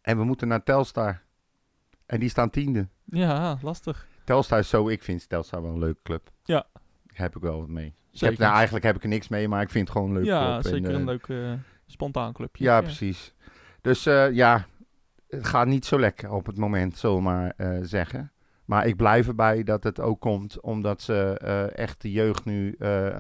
En 0.02 0.18
we 0.18 0.24
moeten 0.24 0.48
naar 0.48 0.64
Telstar. 0.64 1.22
En 2.06 2.20
die 2.20 2.30
staan 2.30 2.50
tiende. 2.50 2.88
Ja, 3.06 3.58
lastig. 3.62 4.08
Telstar 4.24 4.60
is 4.60 4.70
zo, 4.70 4.88
ik 4.90 5.04
vind 5.04 5.30
Telstar 5.30 5.62
wel 5.62 5.72
een 5.72 5.80
leuke 5.80 6.00
club. 6.04 6.32
Ja. 6.44 6.66
Daar 6.74 7.18
heb 7.26 7.36
ik 7.36 7.42
wel 7.42 7.60
wat 7.60 7.70
mee. 7.70 7.94
Ik 8.24 8.30
heb, 8.30 8.38
nou, 8.38 8.54
eigenlijk 8.54 8.86
heb 8.86 8.96
ik 8.96 9.04
er 9.04 9.10
niks 9.10 9.28
mee, 9.28 9.48
maar 9.48 9.62
ik 9.62 9.70
vind 9.70 9.88
het 9.88 9.98
gewoon 9.98 10.10
een 10.10 10.16
leuke 10.16 10.30
ja, 10.30 10.60
club. 10.60 10.74
Zeker 10.74 10.90
eh, 10.90 10.96
een 10.96 11.06
leuk 11.06 11.28
eh, 11.28 11.52
spontaan 11.86 12.34
clubje. 12.34 12.64
Ja, 12.64 12.82
precies. 12.82 13.34
Dus 13.82 14.06
eh, 14.06 14.32
ja, 14.32 14.66
het 15.28 15.46
gaat 15.46 15.68
niet 15.68 15.86
zo 15.86 16.00
lekker 16.00 16.32
op 16.32 16.46
het 16.46 16.58
moment, 16.58 16.98
zullen 16.98 17.16
we 17.16 17.22
maar 17.22 17.54
eh, 17.58 17.78
zeggen. 17.82 18.32
Maar 18.66 18.88
ik 18.88 18.96
blijf 18.96 19.28
erbij 19.28 19.64
dat 19.64 19.84
het 19.84 20.00
ook 20.00 20.20
komt 20.20 20.62
omdat 20.62 21.02
ze 21.02 21.38
eh, 21.42 21.78
echt 21.78 22.02
de 22.02 22.12
jeugd 22.12 22.46
nu 22.46 22.76
eh, 22.80 23.20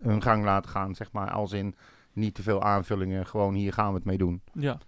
hun 0.00 0.22
gang 0.22 0.44
laten 0.44 0.70
gaan, 0.70 0.94
zeg 0.94 1.12
maar. 1.12 1.30
Als 1.30 1.52
in, 1.52 1.74
Niet 2.12 2.34
te 2.34 2.42
veel 2.42 2.62
aanvullingen, 2.62 3.26
gewoon 3.26 3.54
hier 3.54 3.72
gaan 3.72 3.88
we 3.88 3.94
het 3.94 4.04
mee 4.04 4.18
doen. 4.18 4.42
Ja. 4.52 4.78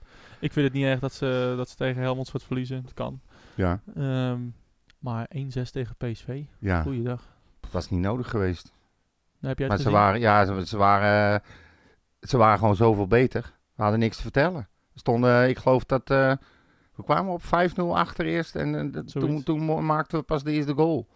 Ik 0.40 0.52
vind 0.52 0.64
het 0.66 0.74
niet 0.74 0.84
erg 0.84 1.00
dat 1.00 1.12
ze, 1.12 1.54
dat 1.56 1.68
ze 1.68 1.76
tegen 1.76 2.02
Helmond 2.02 2.30
wat 2.30 2.42
verliezen. 2.44 2.82
Dat 2.82 2.94
kan. 2.94 3.20
Ja, 3.54 3.80
Ehm, 3.94 4.40
maar 4.98 5.26
1-6 5.28 5.70
tegen 5.70 5.96
PSV. 5.96 6.42
ja. 6.58 6.82
Goeiedag. 6.82 7.22
dat 7.60 7.70
was 7.70 7.90
niet 7.90 8.00
nodig 8.00 8.30
geweest. 8.30 8.72
Heb 9.46 9.58
jij 9.58 9.68
Maar 9.68 9.78
ze 9.78 9.90
waren, 9.90 10.20
ja, 10.20 10.44
ze, 10.44 10.66
ze 10.66 10.76
waren, 10.76 11.40
eh, 11.42 11.48
ze 12.28 12.36
waren 12.36 12.58
gewoon 12.58 12.76
zoveel 12.76 13.06
beter. 13.06 13.54
We 13.74 13.82
hadden 13.82 14.00
niks 14.00 14.16
te 14.16 14.22
vertellen. 14.22 14.68
We 14.92 14.98
stonden, 14.98 15.48
ik 15.48 15.58
geloof 15.58 15.84
dat, 15.84 16.10
eh, 16.10 16.32
we 16.94 17.04
kwamen 17.04 17.32
op 17.32 17.42
5-0 17.42 17.96
achter 17.98 18.26
eerst 18.26 18.54
en 18.56 18.94
eh, 18.94 19.00
toen, 19.02 19.42
toen 19.42 19.84
maakten 19.86 20.18
we 20.18 20.24
pas 20.24 20.42
de 20.44 20.52
eerste 20.52 20.74
goal. 20.74 21.06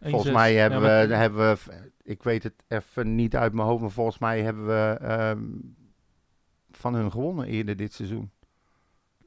1-6. 0.00 0.10
Volgens 0.10 0.32
mij 0.32 0.54
hebben, 0.54 0.80
Ja, 0.80 0.86
maar- 0.86 1.08
we, 1.08 1.14
hebben 1.14 1.52
we, 1.52 1.90
ik 2.02 2.22
weet 2.22 2.42
het 2.42 2.64
even 2.68 3.14
niet 3.14 3.36
uit 3.36 3.52
mijn 3.52 3.66
hoofd, 3.68 3.80
maar 3.80 3.90
volgens 3.90 4.18
mij 4.18 4.42
hebben 4.42 4.66
we 4.66 4.96
ehm, 5.00 5.42
van 6.70 6.94
hun 6.94 7.10
gewonnen 7.10 7.46
eerder 7.46 7.76
dit 7.76 7.92
seizoen. 7.92 8.30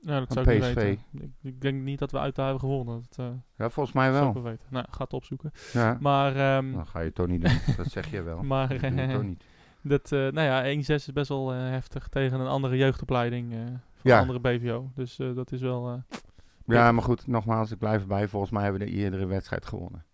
Ja, 0.08 0.20
dat 0.20 0.32
zou 0.34 0.52
ik 0.52 0.60
PSV. 0.60 0.74
weten. 0.74 1.04
Ik, 1.14 1.30
ik 1.42 1.62
denk 1.62 1.82
niet 1.84 2.00
dat 2.00 2.12
we 2.12 2.20
uit 2.20 2.36
hebben 2.38 2.60
gewonnen. 2.60 3.04
Dat 3.10 3.26
eh, 3.26 3.32
Ja, 3.58 3.70
volgens 3.70 3.96
mij 3.96 4.12
wel. 4.12 4.34
wel 4.34 4.44
weten. 4.44 4.68
Nou, 4.70 4.86
ga 4.90 5.04
het 5.04 5.14
opzoeken. 5.14 5.52
Ja. 5.74 5.98
Maar, 6.00 6.34
Dan 6.72 6.88
ga 6.88 7.00
je 7.00 7.06
het 7.06 7.16
toch 7.16 7.28
niet 7.28 7.42
doen. 7.42 7.76
Dat 7.78 7.88
zeg 7.88 8.12
je 8.12 8.22
wel. 8.22 8.44
maar 8.54 8.68
Dat 8.68 8.80
doe 8.92 9.08
toch 9.08 9.24
niet. 9.24 9.44
dat, 9.82 10.12
eh, 10.12 10.20
nou 10.20 10.42
ja, 10.42 10.64
1-6 10.64 10.86
is 11.08 11.14
best 11.14 11.30
wel 11.30 11.54
eh, 11.54 11.60
heftig 11.60 12.08
tegen 12.08 12.40
een 12.40 12.48
andere 12.48 12.78
jeugdopleiding 12.78 13.54
eh, 13.54 13.58
van 13.66 13.80
Ja. 14.02 14.16
een 14.22 14.30
andere 14.30 14.40
BVO. 14.40 14.92
Dus 14.96 15.20
eh, 15.20 15.36
dat 15.36 15.52
is 15.52 15.62
wel... 15.62 15.90
eh, 15.90 16.18
Ja, 16.66 16.92
maar 16.92 17.04
goed, 17.04 17.28
nogmaals, 17.28 17.72
ik 17.72 17.78
blijf 17.78 18.02
erbij. 18.02 18.28
Volgens 18.28 18.52
mij 18.52 18.64
hebben 18.64 18.82
we 18.82 18.86
de 18.88 18.92
eerdere 18.92 19.26
wedstrijd 19.26 19.66
gewonnen. 19.66 20.06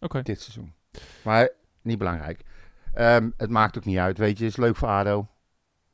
Oké. 0.00 0.22
Dit 0.22 0.40
seizoen. 0.40 0.72
Maar 1.24 1.48
niet 1.82 1.98
belangrijk. 1.98 2.44
Ehm, 2.94 3.30
het 3.36 3.50
maakt 3.50 3.76
ook 3.78 3.84
niet 3.84 3.98
uit, 3.98 4.18
weet 4.18 4.38
je. 4.38 4.44
Het 4.44 4.52
is 4.52 4.58
leuk 4.58 4.76
voor 4.76 4.88
ADO. 4.88 5.28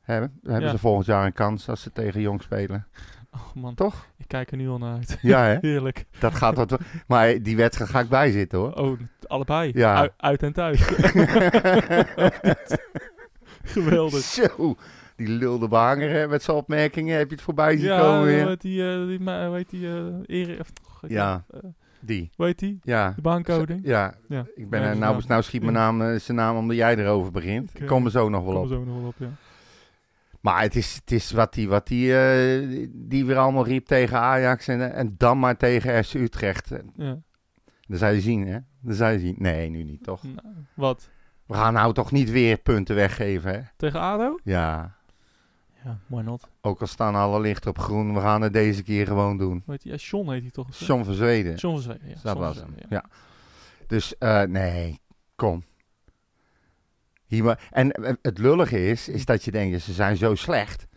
Hebben 0.01 0.39
Ja. 0.41 0.69
ze 0.69 0.77
volgend 0.77 1.05
jaar 1.05 1.25
een 1.25 1.33
kans 1.33 1.69
als 1.69 1.81
ze 1.81 1.91
tegen 1.91 2.21
Jong 2.21 2.41
spelen. 2.41 2.87
Oh 3.37 3.61
man, 3.61 3.75
Toch? 3.75 4.05
ik 4.17 4.27
kijk 4.27 4.51
er 4.51 4.57
nu 4.57 4.69
al 4.69 4.77
naar 4.77 4.93
uit. 4.95 5.17
Ja, 5.21 5.43
hè? 5.43 5.57
Heerlijk. 5.69 6.05
Dat 6.19 6.35
gaat 6.35 6.55
wat... 6.55 6.77
Maar 7.07 7.41
die 7.41 7.55
wedstrijd 7.55 7.89
ga 7.89 7.99
ik 7.99 8.09
bij 8.09 8.31
zitten, 8.31 8.59
hoor. 8.59 8.71
Oh, 8.73 8.99
allebei. 9.27 9.71
Ja. 9.75 9.95
Ui- 9.95 10.09
uit 10.17 10.43
en 10.43 10.53
thuis. 10.53 10.79
Geweldig. 13.63 14.19
Zo, 14.21 14.75
die 15.15 15.27
lulde 15.27 15.67
behanger 15.67 16.09
hè, 16.09 16.27
met 16.27 16.43
zijn 16.43 16.57
opmerkingen. 16.57 17.17
Heb 17.17 17.27
je 17.29 17.35
het 17.35 17.43
voorbij 17.43 17.77
zien 17.77 17.85
Ja, 17.85 17.99
komen 17.99 18.23
weer? 18.25 18.47
heet 18.47 18.61
die, 18.61 18.89
eh, 18.91 19.07
die, 19.07 19.17
hoe 19.19 19.55
heet 19.55 19.69
die, 19.69 19.87
eh, 19.87 20.03
Eri- 20.41 20.59
of- 20.59 20.71
Ja. 21.07 21.43
eh, 21.51 21.59
Die, 21.99 22.29
heet 22.37 22.59
die? 22.59 22.79
ja. 22.83 23.13
De 23.15 23.21
baancoding? 23.21 23.79
Ja, 23.83 24.13
Ja. 24.27 24.45
ik 24.55 24.69
ben 24.69 24.81
Ja, 24.81 24.93
nou, 24.93 25.23
nou 25.27 25.41
schiet 25.43 25.61
mijn 25.61 25.73
naam, 25.73 26.01
eh, 26.01 26.19
zijn 26.19 26.37
naam 26.37 26.55
omdat 26.57 26.75
jij 26.77 26.95
erover 26.97 27.31
begint. 27.31 27.69
Ik, 27.73 27.81
eh, 27.81 27.87
kom 27.87 28.05
er 28.05 28.11
zo 28.11 28.29
nog 28.29 28.43
wel 28.43 28.53
Kom 28.53 28.63
op. 28.63 28.69
er 28.69 28.75
zo 28.77 28.83
nog 28.83 28.97
wel 28.99 29.07
op, 29.07 29.15
ja. 29.17 29.27
Maar 30.47 30.61
het 30.61 30.75
is, 30.75 30.95
het 30.95 31.11
is 31.11 31.31
wat 31.31 31.53
die, 31.53 31.67
wat 31.67 31.87
die, 31.87 32.19
eh, 32.19 32.87
die 32.93 33.25
weer 33.25 33.37
allemaal 33.37 33.65
riep 33.65 33.85
tegen 33.85 34.19
Ajax 34.19 34.67
en, 34.67 34.93
en 34.93 35.15
dan 35.17 35.39
maar 35.39 35.57
tegen 35.57 36.03
FC 36.03 36.13
Utrecht. 36.13 36.71
ja. 36.95 37.17
Dat 37.87 37.99
zou 37.99 38.13
je 38.13 38.21
zien, 38.21 38.47
hè? 38.47 38.59
Dat 38.81 38.95
zou 38.95 39.11
je 39.11 39.19
zien. 39.19 39.35
Nee, 39.37 39.69
nu 39.69 39.83
niet, 39.83 40.03
toch? 40.03 40.23
Nou, 40.23 40.55
wat? 40.73 41.09
We 41.45 41.53
gaan 41.53 41.73
nou 41.73 41.93
toch 41.93 42.11
niet 42.11 42.31
weer 42.31 42.57
punten 42.57 42.95
weggeven, 42.95 43.53
hè? 43.53 43.61
Tegen 43.77 43.99
ADO? 43.99 44.39
Ja, 44.43 44.95
Ja, 45.83 45.99
why 46.07 46.21
not? 46.21 46.49
ook 46.61 46.81
al 46.81 46.87
staan 46.87 47.15
alle 47.15 47.39
lichten 47.39 47.69
op 47.69 47.79
groen, 47.79 48.13
we 48.13 48.19
gaan 48.19 48.41
het 48.41 48.53
deze 48.53 48.83
keer 48.83 49.07
gewoon 49.07 49.37
doen. 49.37 49.63
Heet 49.65 49.81
die? 49.81 49.91
Ja, 49.91 49.97
John 49.97 50.31
heet 50.31 50.41
hij 50.41 50.51
toch? 50.51 50.67
John 50.77 51.03
van 51.03 51.13
Zweden. 51.13 51.55
John 51.55 51.73
van 51.73 51.83
Zweden, 51.83 52.07
ja. 52.07 52.13
Dat 52.13 52.23
John 52.23 52.39
was 52.39 52.55
hem, 52.55 52.73
ja. 52.89 53.05
Dus 53.87 54.17
eh, 54.17 54.41
nee, 54.43 54.99
kom. 55.35 55.63
Hier 57.27 57.59
en 57.71 57.91
eh, 57.91 58.13
het 58.21 58.37
lullige 58.37 58.85
is, 58.89 59.07
is 59.09 59.25
dat 59.25 59.43
je 59.43 59.51
denkt, 59.51 59.81
ze 59.81 59.93
zijn 59.93 60.17
zo 60.17 60.35
slecht. 60.35 60.87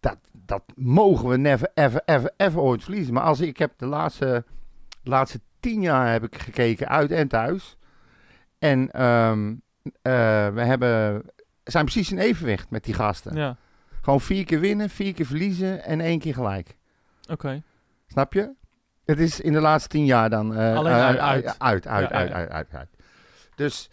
Dat, 0.00 0.16
dat 0.32 0.62
mogen 0.74 1.28
we 1.28 1.36
never, 1.36 1.70
ever, 1.74 2.02
ever, 2.04 2.30
ever 2.36 2.60
ooit 2.60 2.82
verliezen. 2.82 3.14
Maar 3.14 3.22
als 3.22 3.40
ik 3.40 3.56
heb 3.56 3.72
de 3.76 3.86
laatste, 3.86 4.44
de 5.02 5.10
laatste 5.10 5.40
tien 5.60 5.80
jaar 5.80 6.12
heb 6.12 6.22
ik 6.24 6.38
gekeken 6.38 6.88
uit 6.88 7.10
en 7.10 7.28
thuis. 7.28 7.76
En 8.58 8.90
ehm, 8.90 9.54
eh, 10.02 10.48
we 10.48 10.60
hebben, 10.62 11.22
zijn 11.64 11.84
precies 11.84 12.10
in 12.12 12.18
evenwicht 12.18 12.70
met 12.70 12.84
die 12.84 12.94
gasten. 12.94 13.36
Ja, 13.36 13.56
Gewoon 14.00 14.20
vier 14.20 14.44
keer 14.44 14.60
winnen, 14.60 14.90
vier 14.90 15.14
keer 15.14 15.26
verliezen 15.26 15.84
en 15.84 16.00
één 16.00 16.18
keer 16.18 16.34
gelijk. 16.34 16.76
oké. 17.30 17.62
Snap 18.06 18.32
je? 18.32 18.50
Het 19.04 19.18
is 19.18 19.40
in 19.40 19.52
de 19.52 19.60
laatste 19.60 19.88
tien 19.88 20.04
jaar 20.04 20.30
dan... 20.30 20.50
Alleen 20.56 20.92
eh, 20.92 21.04
uit- 21.04 21.18
uit, 21.18 21.44
uit. 21.44 21.58
uit, 21.58 21.86
uit, 21.86 22.08
Ja, 22.10 22.16
uit, 22.16 22.28
ja. 22.28 22.34
uit, 22.34 22.50
uit, 22.50 22.66
uit. 22.74 22.88
Dus 23.54 23.90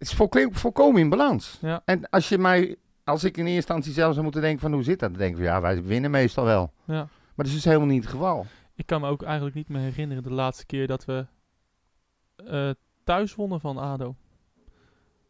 het 0.00 0.08
is 0.08 0.14
volko- 0.14 0.50
volkomen 0.50 1.00
in 1.00 1.08
balans. 1.08 1.58
Ja. 1.60 1.82
En 1.84 2.08
als 2.08 2.28
je 2.28 2.38
mij... 2.38 2.76
Als 3.04 3.24
ik 3.24 3.36
in 3.36 3.42
eerste 3.44 3.56
instantie 3.56 3.92
zelf 3.92 4.12
zou 4.12 4.22
moeten 4.22 4.40
denken 4.40 4.60
van 4.60 4.72
hoe 4.72 4.82
zit 4.82 4.98
dat? 4.98 5.10
Dan 5.10 5.18
denk 5.18 5.30
ik 5.30 5.36
van 5.36 5.46
ja, 5.46 5.60
wij 5.60 5.82
winnen 5.82 6.10
meestal 6.10 6.44
wel. 6.44 6.72
Ja. 6.84 6.94
Maar 6.94 7.08
dat 7.36 7.46
is 7.46 7.52
dus 7.52 7.64
helemaal 7.64 7.86
niet 7.86 8.02
het 8.02 8.12
geval. 8.12 8.46
Ik 8.74 8.86
kan 8.86 9.00
me 9.00 9.08
ook 9.08 9.22
eigenlijk 9.22 9.54
niet 9.54 9.68
meer 9.68 9.80
herinneren 9.80 10.22
de 10.22 10.32
laatste 10.32 10.66
keer 10.66 10.86
dat 10.86 11.04
we 11.04 11.26
eh, 12.36 12.70
thuis 13.04 13.34
wonnen 13.34 13.60
van 13.60 13.78
ADO. 13.78 14.16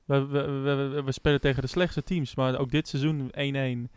We, 0.05 0.27
we, 0.27 1.03
we 1.05 1.13
spelen 1.13 1.41
tegen 1.41 1.63
de 1.63 1.69
slechtste 1.69 2.03
teams, 2.03 2.35
maar 2.35 2.59
ook 2.59 2.71
dit 2.71 2.89
seizoen 2.89 3.89
1-1. 3.89 3.91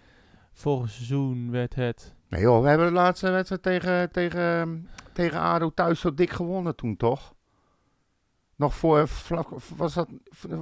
Vorig 0.53 0.89
seizoen 0.89 1.51
werd 1.51 1.75
het... 1.75 2.13
Nee 2.29 2.41
joh, 2.41 2.61
we 2.61 2.67
hebben 2.67 2.87
de 2.87 2.93
laatste 2.93 3.29
wedstrijd 3.29 3.63
tegen, 3.63 4.11
tegen, 4.11 4.89
tegen 5.13 5.39
ADO 5.39 5.71
thuis 5.73 5.99
zo 5.99 6.13
dik 6.13 6.29
gewonnen 6.29 6.75
toen 6.75 6.97
toch? 6.97 7.33
Nog 8.55 8.75
voor, 8.75 9.07
vlak, 9.07 9.47
was 9.75 9.93
dat 9.93 10.07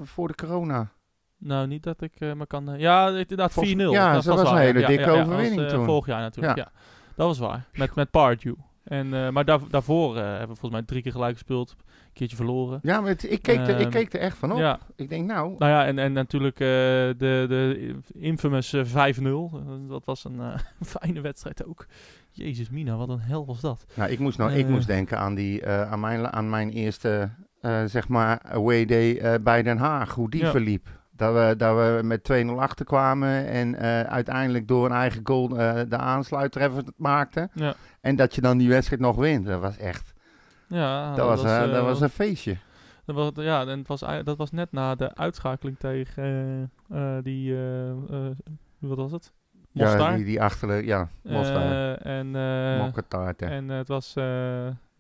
voor 0.04 0.28
de 0.28 0.36
corona? 0.36 0.92
Nou, 1.38 1.68
niet 1.68 1.84
dat 1.84 2.02
ik 2.02 2.14
eh, 2.20 2.34
me 2.34 2.48
kan... 2.48 2.70
eh, 2.72 2.80
ja, 2.80 3.08
inderdaad 3.10 3.52
4-0. 3.52 3.54
Volgens- 3.54 3.74
ja, 3.94 4.14
dat 4.14 4.26
was 4.26 4.40
een 4.40 4.46
waar, 4.46 4.58
hele 4.62 4.80
ja, 4.80 4.88
dikke 4.88 5.04
ja, 5.10 5.14
ja, 5.16 5.22
overwinning 5.22 5.62
eh, 5.62 5.68
toen. 5.68 5.86
Vorig 5.86 6.06
jaar 6.06 6.22
natuurlijk, 6.22 6.58
ja. 6.58 6.72
Dat 7.16 7.28
was 7.28 7.40
waar. 7.40 7.68
Met, 7.74 7.96
met 7.96 8.12
Pardew. 8.12 8.54
En, 8.84 9.34
maar 9.34 9.46
daar, 9.46 9.60
daarvoor 9.70 10.16
hebben 10.18 10.40
we 10.40 10.46
volgens 10.48 10.72
mij 10.72 10.82
drie 10.82 11.02
keer 11.02 11.12
gelijk 11.12 11.34
gespeeld. 11.34 11.76
Een 11.80 12.14
keertje 12.14 12.36
verloren. 12.36 12.80
Ja, 12.82 13.00
maar 13.02 13.10
het- 13.10 13.32
ik, 13.32 13.42
keek 13.42 13.58
er, 13.60 13.70
ik 13.70 13.80
Ehm, 13.80 13.90
keek 13.90 14.14
er 14.14 14.20
echt 14.20 14.38
van 14.38 14.52
op. 14.52 14.58
Ja, 14.58 14.80
Ik 14.96 15.10
denk 15.10 15.26
nou, 15.28 15.56
Nou 15.58 15.72
ja, 15.72 15.86
en, 15.86 16.00
en 16.00 16.14
natuurlijk 16.14 16.58
de, 16.58 17.16
de 17.18 17.96
infamous 18.14 18.74
eh, 18.74 18.86
5-0. 18.86 18.90
Eh, 19.24 19.60
dat 19.88 20.06
was 20.06 20.24
een 20.24 20.42
fijne 21.00 21.22
wedstrijd 21.22 21.66
ook. 21.66 21.86
Jezus 22.32 22.70
mina, 22.70 22.96
wat 22.96 23.10
een 23.10 23.20
hel 23.20 23.46
was 23.46 23.62
dat. 23.62 23.86
Nou, 23.94 24.12
ik 24.12 24.20
moest, 24.20 24.38
nou, 24.38 24.52
ik 24.52 24.68
moest 24.68 24.88
denken 24.88 25.18
aan, 25.20 25.36
die, 25.36 25.68
aan, 25.68 26.00
mijn, 26.00 26.28
aan 26.34 26.50
mijn 26.50 26.70
eerste, 26.70 27.30
eh, 27.62 27.84
zeg 27.86 28.08
maar, 28.08 28.40
away 28.44 28.86
day 28.86 29.18
eh, 29.18 29.34
bij 29.42 29.64
Den 29.64 29.78
Haag. 29.78 30.14
Hoe 30.14 30.30
die 30.30 30.42
Ja. 30.42 30.52
verliep. 30.52 30.88
Dat 31.16 31.34
we, 31.34 31.56
dat 31.58 31.76
we 31.76 32.04
met 32.04 32.24
2-0 32.24 32.60
achterkwamen 32.60 33.48
en 33.48 33.76
eh, 33.76 34.02
uiteindelijk 34.02 34.68
door 34.68 34.86
een 34.86 34.92
eigen 34.92 35.22
goal 35.24 35.48
de 35.88 35.98
aansluiter 35.98 36.62
even 36.62 36.94
maakten. 36.98 37.50
Ja, 37.54 37.74
En 38.02 38.16
dat 38.16 38.36
je 38.36 38.42
dan 38.42 38.58
die 38.58 38.70
wedstrijd 38.70 39.02
nog 39.02 39.16
wint. 39.16 39.46
Dat 39.46 39.62
was 39.62 39.78
echt, 39.78 40.14
ja 40.68 41.16
dat, 41.16 41.28
was, 41.28 41.42
dat 41.44 41.84
was 41.84 42.02
een 42.02 42.10
feestje. 42.10 42.58
dat 43.06 43.16
was, 43.16 43.32
ja, 43.36 43.62
en 43.62 43.78
het 43.80 43.88
was, 43.88 44.00
dat 44.24 44.38
was 44.38 44.52
net 44.52 44.72
na 44.72 44.96
de 44.96 45.16
uitschakeling 45.16 45.80
tegen 45.80 46.72
die, 47.24 47.56
wat 48.80 48.98
was 48.98 49.12
het? 49.12 49.32
Mostar. 49.72 50.12
Ja, 50.12 50.16
die, 50.16 50.26
die 50.26 50.42
achterlijk, 50.42 50.86
ja, 50.86 51.08
Mostar. 51.24 51.94
En. 51.98 52.36
En 53.38 53.70
het 53.70 53.88
was 53.88 54.14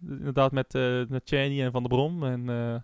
inderdaad 0.07 0.51
met, 0.51 0.75
eh 0.75 1.01
met 1.07 1.21
Cheney 1.25 1.65
en 1.65 1.71
Van 1.71 1.81
der 1.83 1.91
Brom. 1.91 2.23
En 2.23 2.49
eh, 2.49 2.75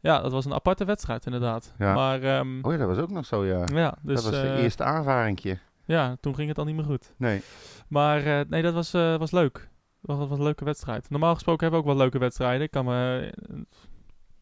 ja, 0.00 0.20
dat 0.20 0.32
was 0.32 0.44
een 0.44 0.54
aparte 0.54 0.84
wedstrijd 0.84 1.26
inderdaad. 1.26 1.74
Ja. 1.78 1.94
Maar 1.94 2.22
ehm, 2.22 2.58
Oh 2.62 2.72
ja, 2.72 2.78
dat 2.78 2.88
was 2.88 2.98
ook 2.98 3.10
nog 3.10 3.26
zo, 3.26 3.44
ja. 3.44 3.64
ja, 3.74 3.98
dus 4.02 4.14
dat 4.14 4.24
was 4.24 4.42
de 4.42 4.48
eh, 4.48 4.62
eerste 4.62 4.84
aanvaringje. 4.84 5.58
ja, 5.84 6.16
toen 6.20 6.34
ging 6.34 6.48
het 6.48 6.58
al 6.58 6.64
niet 6.64 6.76
meer 6.76 6.84
goed. 6.84 7.14
Nee. 7.16 7.42
Maar 7.88 8.46
nee, 8.48 8.62
dat 8.62 8.74
was, 8.74 8.90
was 8.92 9.30
leuk. 9.30 9.68
Dat 10.00 10.16
was, 10.16 10.28
was 10.28 10.38
een 10.38 10.44
leuke 10.44 10.64
wedstrijd. 10.64 11.10
Normaal 11.10 11.34
gesproken 11.34 11.62
hebben 11.62 11.80
we 11.80 11.86
ook 11.86 11.92
wel 11.92 12.02
leuke 12.02 12.18
wedstrijden. 12.18 12.62
Ik 12.62 12.70
kan 12.70 12.84
me, 12.84 13.32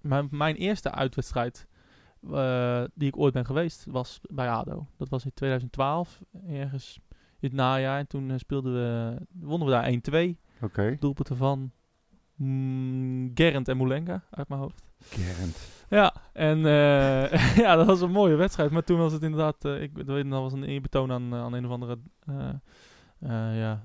mijn, 0.01 0.29
mijn 0.31 0.55
eerste 0.55 0.91
uitwedstrijd 0.91 1.67
die 2.95 3.09
ik 3.09 3.19
ooit 3.19 3.33
ben 3.33 3.47
geweest 3.47 3.85
was 3.91 4.21
bij 4.23 4.51
ADO. 4.51 4.87
Dat 4.97 5.09
was 5.09 5.25
in 5.25 5.33
2012, 5.35 6.21
ergens 6.49 7.01
in 7.41 7.49
het 7.49 7.53
najaar. 7.53 7.99
En 7.99 8.07
toen 8.07 8.39
speelden 8.39 8.73
we, 8.73 9.17
wonnen 9.41 9.69
we 9.69 10.01
daar 10.11 10.35
1-2. 10.35 10.39
Oké. 10.61 10.97
Doelpunten 11.01 11.37
van 11.37 11.73
mm, 12.39 13.31
Gerrand 13.35 13.69
en 13.69 13.77
Moulenga 13.77 14.23
uit 14.31 14.49
mijn 14.49 14.61
hoofd. 14.61 14.83
Gerend. 15.01 15.57
Ja, 15.89 16.15
en 16.33 16.67
eh, 16.67 17.57
ja, 17.65 17.77
dat 17.77 17.87
was 17.87 18.01
een 18.01 18.11
mooie 18.11 18.35
wedstrijd. 18.35 18.71
Maar 18.71 18.85
toen 18.85 18.99
was 18.99 19.13
het 19.13 19.23
inderdaad, 19.23 19.65
eh, 19.65 19.83
ik 19.83 19.91
weet 19.95 20.31
dat 20.31 20.41
was 20.41 20.53
een 20.53 20.65
eerbetoon 20.65 21.13
aan, 21.13 21.33
eh, 21.33 21.41
aan 21.41 21.53
een 21.53 21.65
of 21.65 21.71
andere 21.71 21.99
uh, 22.29 23.59
ja, 23.59 23.83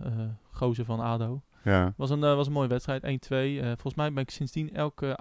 gozer 0.51 0.86
van 0.86 0.99
ADO. 0.99 1.41
Ja. 1.64 1.93
was 1.97 2.10
een, 2.10 2.20
was 2.20 2.47
een 2.47 2.54
mooie 2.54 2.68
wedstrijd, 2.68 3.04
1-2. 3.04 3.08
Uh, 3.30 3.66
volgens 3.66 3.95
mij 3.95 4.14
ben 4.14 4.24
ik 4.24 4.30
sindsdien 4.30 4.74
elke 4.74 5.18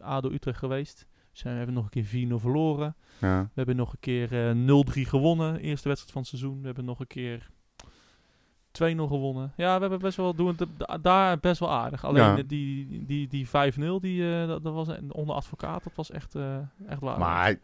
ADO, 0.00 0.30
Utrecht 0.30 0.58
geweest. 0.58 1.06
Dus 1.32 1.42
we 1.42 1.48
hebben 1.48 1.74
nog 1.74 1.84
een 1.84 2.02
keer 2.02 2.28
4-0 2.28 2.34
verloren. 2.40 2.96
Ja. 3.20 3.42
We 3.42 3.50
hebben 3.54 3.76
nog 3.76 3.92
een 3.92 4.00
keer 4.00 4.54
uh, 4.54 4.84
0-3 4.96 5.00
gewonnen, 5.00 5.60
eerste 5.60 5.88
wedstrijd 5.88 6.12
van 6.12 6.20
het 6.20 6.30
seizoen. 6.30 6.60
We 6.60 6.66
hebben 6.66 6.84
nog 6.84 7.00
een 7.00 7.06
keer 7.06 7.48
2-0 7.50 7.51
gewonnen. 8.78 9.52
Ja, 9.56 9.74
we 9.74 9.80
hebben 9.80 9.98
best 9.98 10.16
wel 10.16 10.34
doen 10.34 10.56
het 10.56 11.02
daar 11.04 11.38
best 11.38 11.60
wel 11.60 11.70
aardig. 11.70 12.04
Alleen 12.04 12.36
Ja. 12.36 12.42
die, 12.42 13.06
die, 13.06 13.28
die 13.28 13.46
5-0, 13.46 14.00
die, 14.00 14.22
uh, 14.22 14.46
dat, 14.46 14.62
dat 14.62 14.72
was 14.72 14.88
onder 15.08 15.34
advocaat, 15.34 15.84
dat 15.84 15.94
was 15.94 16.10
echt, 16.10 16.34
uh, 16.34 16.56
echt 16.86 17.00
waar. 17.00 17.18
Maar 17.18 17.56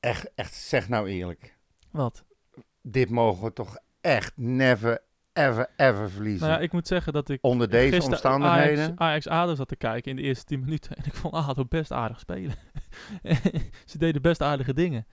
echt, 0.00 0.34
echt, 0.34 0.54
zeg 0.54 0.88
nou 0.88 1.08
eerlijk. 1.08 1.58
Wat? 1.90 2.24
Dit 2.82 3.10
mogen 3.10 3.44
we 3.44 3.52
toch 3.52 3.78
echt 4.00 4.32
never, 4.36 5.02
ever, 5.32 5.70
ever 5.76 6.10
verliezen. 6.10 6.46
Nou 6.46 6.58
ja, 6.58 6.64
ik 6.64 6.72
moet 6.72 6.86
zeggen 6.86 7.12
dat 7.12 7.28
ik 7.28 7.38
Onder 7.42 7.70
deze 7.70 8.02
omstandigheden. 8.02 8.84
Ajax, 8.84 8.98
Ajax 8.98 9.28
ADO 9.28 9.54
zat 9.54 9.68
te 9.68 9.76
kijken 9.76 10.10
in 10.10 10.16
de 10.16 10.22
eerste 10.22 10.44
10 10.44 10.60
minuten. 10.60 10.96
En 10.96 11.04
ik 11.04 11.14
vond 11.14 11.34
ADO 11.34 11.64
best 11.64 11.92
aardig 11.92 12.20
spelen. 12.20 12.54
Ze 13.90 13.98
deden 13.98 14.22
best 14.22 14.42
aardige 14.42 14.74
dingen. 14.74 15.06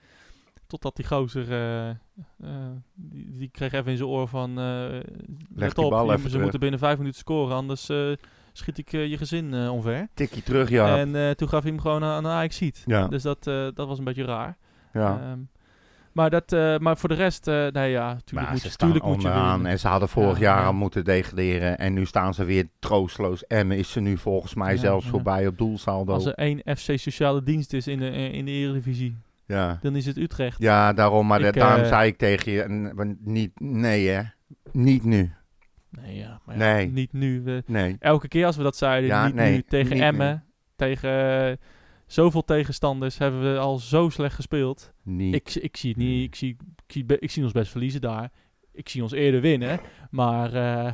Totdat 0.72 0.96
die 0.96 1.06
gozer, 1.06 1.50
eh, 1.52 1.88
eh, 1.88 1.96
die, 2.94 3.38
die 3.38 3.48
kreeg 3.48 3.72
even 3.72 3.90
in 3.90 3.96
zijn 3.96 4.08
oor 4.08 4.28
van... 4.28 4.58
eh 4.58 5.00
let 5.54 5.78
op, 5.78 5.90
bal 5.90 6.12
je- 6.12 6.18
ze 6.18 6.24
terug. 6.26 6.42
moeten 6.42 6.60
binnen 6.60 6.78
vijf 6.78 6.98
minuten 6.98 7.18
scoren, 7.18 7.54
anders 7.56 7.90
schiet 8.52 8.78
ik 8.78 8.90
je 8.90 9.16
gezin 9.18 9.68
omver. 9.68 10.08
Tikje 10.14 10.42
terug, 10.42 10.68
ja. 10.70 10.98
En 10.98 11.36
toen 11.36 11.48
gaf 11.48 11.62
hij 11.62 11.70
hem 11.72 11.80
gewoon 11.80 12.04
aan 12.04 12.26
Ajax 12.26 12.56
ziet. 12.56 12.82
Ja. 12.86 13.08
Dus 13.08 13.22
dat, 13.22 13.44
dat 13.44 13.86
was 13.86 13.98
een 13.98 14.04
beetje 14.04 14.24
raar. 14.24 14.56
ja. 14.92 15.20
Ehm, 15.22 15.38
maar, 16.12 16.30
dat, 16.30 16.50
maar 16.80 16.96
voor 16.96 17.08
de 17.08 17.14
rest, 17.14 17.48
eh 17.48 17.66
nee 17.66 17.90
ja, 17.90 18.08
tuurlijk 18.24 18.32
maar 18.32 18.50
moet, 18.50 18.60
ze 18.72 18.76
tuurlijk 18.76 19.04
moet 19.04 19.22
je 19.22 19.28
winnen. 19.28 19.66
en 19.66 19.78
ze 19.78 19.88
hadden 19.88 20.08
vorig 20.08 20.38
Ja, 20.38 20.42
jaar 20.44 20.58
ja. 20.60 20.66
al 20.66 20.72
moeten 20.72 21.04
degraderen. 21.04 21.78
En 21.78 21.92
nu 21.92 22.04
staan 22.06 22.34
ze 22.34 22.44
weer 22.44 22.68
troosteloos. 22.78 23.46
Emmen 23.46 23.76
is 23.78 23.90
ze 23.90 24.00
nu 24.00 24.16
volgens 24.18 24.54
mij 24.54 24.72
Ja, 24.74 24.78
zelfs 24.80 25.06
voorbij 25.06 25.46
op 25.46 25.58
doelsaldo. 25.58 26.12
Als 26.12 26.24
er 26.24 26.34
één 26.34 26.58
FC 26.76 26.98
Sociale 26.98 27.42
Dienst 27.42 27.72
is 27.72 27.86
in 27.86 27.98
de, 27.98 28.10
in 28.10 28.44
de 28.44 28.50
Eredivisie, 28.50 29.16
Ja. 29.46 29.78
dan 29.82 29.96
is 29.96 30.06
het 30.06 30.16
Utrecht. 30.16 30.58
ja, 30.58 30.92
daarom. 30.92 31.26
Maar 31.26 31.38
Ik, 31.38 31.44
dat- 31.44 31.54
daarom 31.54 31.82
eh, 31.82 31.88
zei 31.88 32.08
ik 32.08 32.16
tegen 32.18 32.52
je, 32.52 33.16
niet, 33.20 33.60
nee 33.60 34.08
hè. 34.08 34.22
Niet 34.72 35.04
nu. 35.04 35.32
Nee, 35.90 36.16
ja, 36.16 36.40
maar 36.44 36.58
ja, 36.58 36.74
Nee. 36.74 36.86
niet 36.86 37.12
nu. 37.12 37.42
We, 37.42 37.62
Nee. 37.66 37.96
elke 37.98 38.28
keer 38.28 38.46
als 38.46 38.56
we 38.56 38.62
dat 38.62 38.76
zeiden, 38.76 39.08
Ja, 39.08 39.26
niet 39.26 39.34
nee, 39.34 39.52
nu. 39.54 39.62
Tegen 39.62 39.92
niet 39.94 40.02
Emmen, 40.02 40.44
tegen 40.76 41.10
eh, 41.50 41.56
zoveel 42.06 42.44
tegenstanders 42.44 43.18
hebben 43.18 43.52
we 43.52 43.58
al 43.58 43.78
zo 43.78 44.08
slecht 44.08 44.34
gespeeld. 44.34 44.92
Niet. 45.02 45.34
Ik, 45.34 45.54
ik 45.54 45.76
zie 45.76 45.88
het 45.90 45.98
niet. 45.98 46.24
Ik 46.26 46.34
zie, 46.34 46.56
ik, 46.86 46.92
zie, 46.92 47.04
ik 47.18 47.30
zie 47.30 47.42
ons 47.42 47.52
best 47.52 47.70
verliezen 47.70 48.00
daar. 48.00 48.30
Ik 48.72 48.88
zie 48.88 49.02
ons 49.02 49.12
eerder 49.12 49.40
winnen, 49.40 49.80
maar 50.10 50.52
eh, 50.54 50.92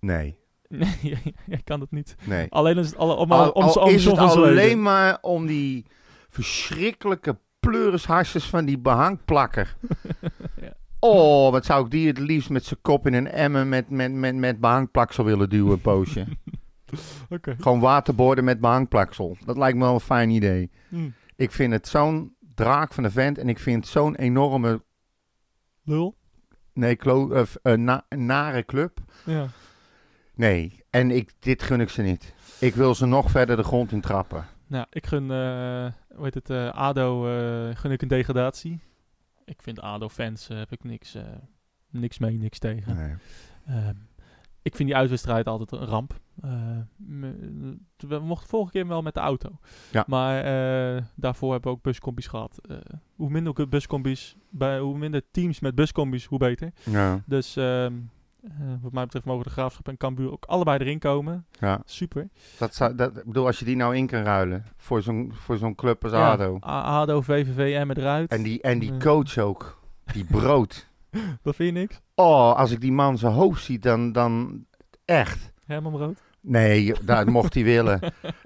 nee. 0.00 0.38
nee, 0.68 1.22
ik 1.46 1.64
kan 1.64 1.80
het 1.80 1.90
niet. 1.90 2.16
Nee. 2.24 2.46
Alleen 2.50 2.78
is 2.78 2.86
het 2.86 2.96
alle, 2.96 3.14
om, 3.14 3.32
Al, 3.32 3.50
om, 3.50 3.62
al 3.62 3.72
om, 3.72 3.88
is 3.90 4.04
het 4.04 4.18
alleen 4.18 4.82
maar 4.82 5.18
om 5.20 5.46
die 5.46 5.86
verschrikkelijke 6.28 7.38
pleurisharsjes 7.70 8.44
van 8.44 8.64
die 8.64 8.78
behangplakker. 8.78 9.76
Ja. 10.60 10.72
Oh, 11.00 11.50
wat 11.50 11.64
zou 11.64 11.84
ik 11.84 11.90
die 11.90 12.06
het 12.06 12.18
liefst 12.18 12.50
met 12.50 12.64
zijn 12.64 12.80
kop 12.82 13.06
in 13.06 13.14
een 13.14 13.28
emmer 13.30 13.66
met, 13.66 13.90
met, 13.90 14.12
met, 14.12 14.34
met 14.34 14.60
behangplaksel 14.60 15.24
willen 15.24 15.48
duwen, 15.48 15.72
een 15.72 15.80
poosje. 15.80 16.26
Oké. 17.28 17.56
Gewoon 17.60 17.80
waterborden 17.80 18.44
met 18.44 18.60
behangplaksel. 18.60 19.36
Dat 19.44 19.56
lijkt 19.56 19.78
me 19.78 19.84
wel 19.84 19.94
een 19.94 20.00
fijn 20.00 20.30
idee. 20.30 20.70
Hm. 20.88 21.08
Ik 21.36 21.52
vind 21.52 21.72
het 21.72 21.88
zo'n 21.88 22.36
draak 22.54 22.92
van 22.94 23.04
een 23.04 23.10
vent 23.10 23.38
en 23.38 23.48
ik 23.48 23.58
vind 23.58 23.86
zo'n 23.86 24.14
enorme, 24.14 24.82
Lul. 25.82 26.16
nee, 26.72 26.96
klo, 26.96 27.30
eh, 27.62 27.72
na- 27.72 28.06
nare 28.08 28.64
club. 28.64 28.98
Ja. 29.24 29.46
Nee, 30.34 30.84
en 30.90 31.10
ik, 31.10 31.32
dit 31.38 31.62
gun 31.62 31.80
ik 31.80 31.88
ze 31.90 32.02
niet. 32.02 32.34
Ik 32.58 32.74
wil 32.74 32.94
ze 32.94 33.06
nog 33.06 33.30
verder 33.30 33.56
de 33.56 33.62
grond 33.62 33.92
in 33.92 34.00
trappen. 34.00 34.46
Nou, 34.66 34.86
ik 34.90 35.06
gun, 35.06 35.30
eh 35.30 35.92
hoe 36.14 36.24
heet 36.24 36.34
het, 36.34 36.50
eh, 36.50 36.68
ADO 36.70 37.26
eh, 37.28 37.76
gun 37.76 37.90
ik 37.90 38.02
een 38.02 38.08
degradatie. 38.08 38.80
Ik 39.44 39.62
vind 39.62 39.80
ADO-fans, 39.80 40.48
heb 40.48 40.72
ik 40.72 40.84
niks, 40.84 41.14
eh, 41.14 41.22
niks 41.90 42.18
mee, 42.18 42.38
niks 42.38 42.58
tegen. 42.58 42.96
Nee. 42.96 43.14
Ehm, 43.66 43.94
ik 44.62 44.76
vind 44.76 44.88
die 44.88 44.98
uitwedstrijd 44.98 45.46
altijd 45.46 45.72
een 45.72 45.86
ramp. 45.88 46.20
Eh, 46.42 46.50
me- 46.96 47.76
we 47.96 48.18
mochten 48.18 48.48
vorige 48.48 48.72
keer 48.72 48.86
wel 48.86 49.02
met 49.02 49.14
de 49.14 49.20
auto. 49.20 49.58
Ja. 49.92 50.04
Maar 50.06 50.38
eh, 50.96 51.02
daarvoor 51.14 51.52
hebben 51.52 51.70
we 51.70 51.76
ook 51.76 51.82
buscombi's 51.82 52.26
gehad. 52.26 52.58
Eh, 52.68 52.76
hoe 53.14 53.30
minder 53.30 53.58
ook 53.60 53.70
buscombi's, 53.70 54.36
bij, 54.50 54.78
hoe 54.78 54.98
minder 54.98 55.22
teams 55.30 55.60
met 55.60 55.74
buscombi's, 55.74 56.24
hoe 56.24 56.38
beter. 56.38 56.72
Ja, 56.84 57.22
Dus 57.26 57.56
ehm, 57.56 57.94
eh, 58.48 58.66
wat 58.82 58.92
mij 58.92 59.04
betreft 59.04 59.24
mogen 59.26 59.44
de 59.44 59.50
Graafschap 59.50 59.88
en 59.88 59.96
Cambuur 59.96 60.32
ook 60.32 60.44
allebei 60.44 60.78
erin 60.78 60.98
komen. 60.98 61.46
ja. 61.60 61.80
Super. 61.84 62.28
Dat 62.58 62.74
zou, 62.74 62.94
dat, 62.94 63.16
ik 63.16 63.24
bedoel, 63.24 63.46
als 63.46 63.58
je 63.58 63.64
die 63.64 63.76
nou 63.76 63.96
in 63.96 64.06
kan 64.06 64.22
ruilen 64.22 64.64
voor 64.76 65.02
zo'n, 65.02 65.32
voor 65.34 65.56
zo'n 65.56 65.74
club 65.74 66.02
als 66.02 66.12
Ja, 66.12 66.30
ADO. 66.32 66.56
ADO, 66.60 67.20
VVV 67.20 67.74
en 67.74 67.86
met 67.86 67.98
eruit. 67.98 68.30
En 68.30 68.42
die, 68.42 68.60
en 68.62 68.78
die 68.78 68.92
Ja. 68.92 68.98
coach 68.98 69.38
ook. 69.38 69.80
Die 70.12 70.24
brood. 70.38 70.86
Dat 71.42 71.56
vind 71.56 71.74
je 71.74 71.80
niks? 71.80 72.00
Oh, 72.14 72.54
als 72.56 72.70
ik 72.70 72.80
die 72.80 72.92
man 72.92 73.18
zijn 73.18 73.32
hoofd 73.32 73.64
zie, 73.64 73.78
dan, 73.78 74.12
dan 74.12 74.64
echt. 75.04 75.52
Herman 75.66 75.92
Brood? 75.92 76.18
Nee, 76.40 76.94
dat 77.02 77.26
mocht 77.36 77.54
hij 77.54 77.64
willen. 77.64 78.00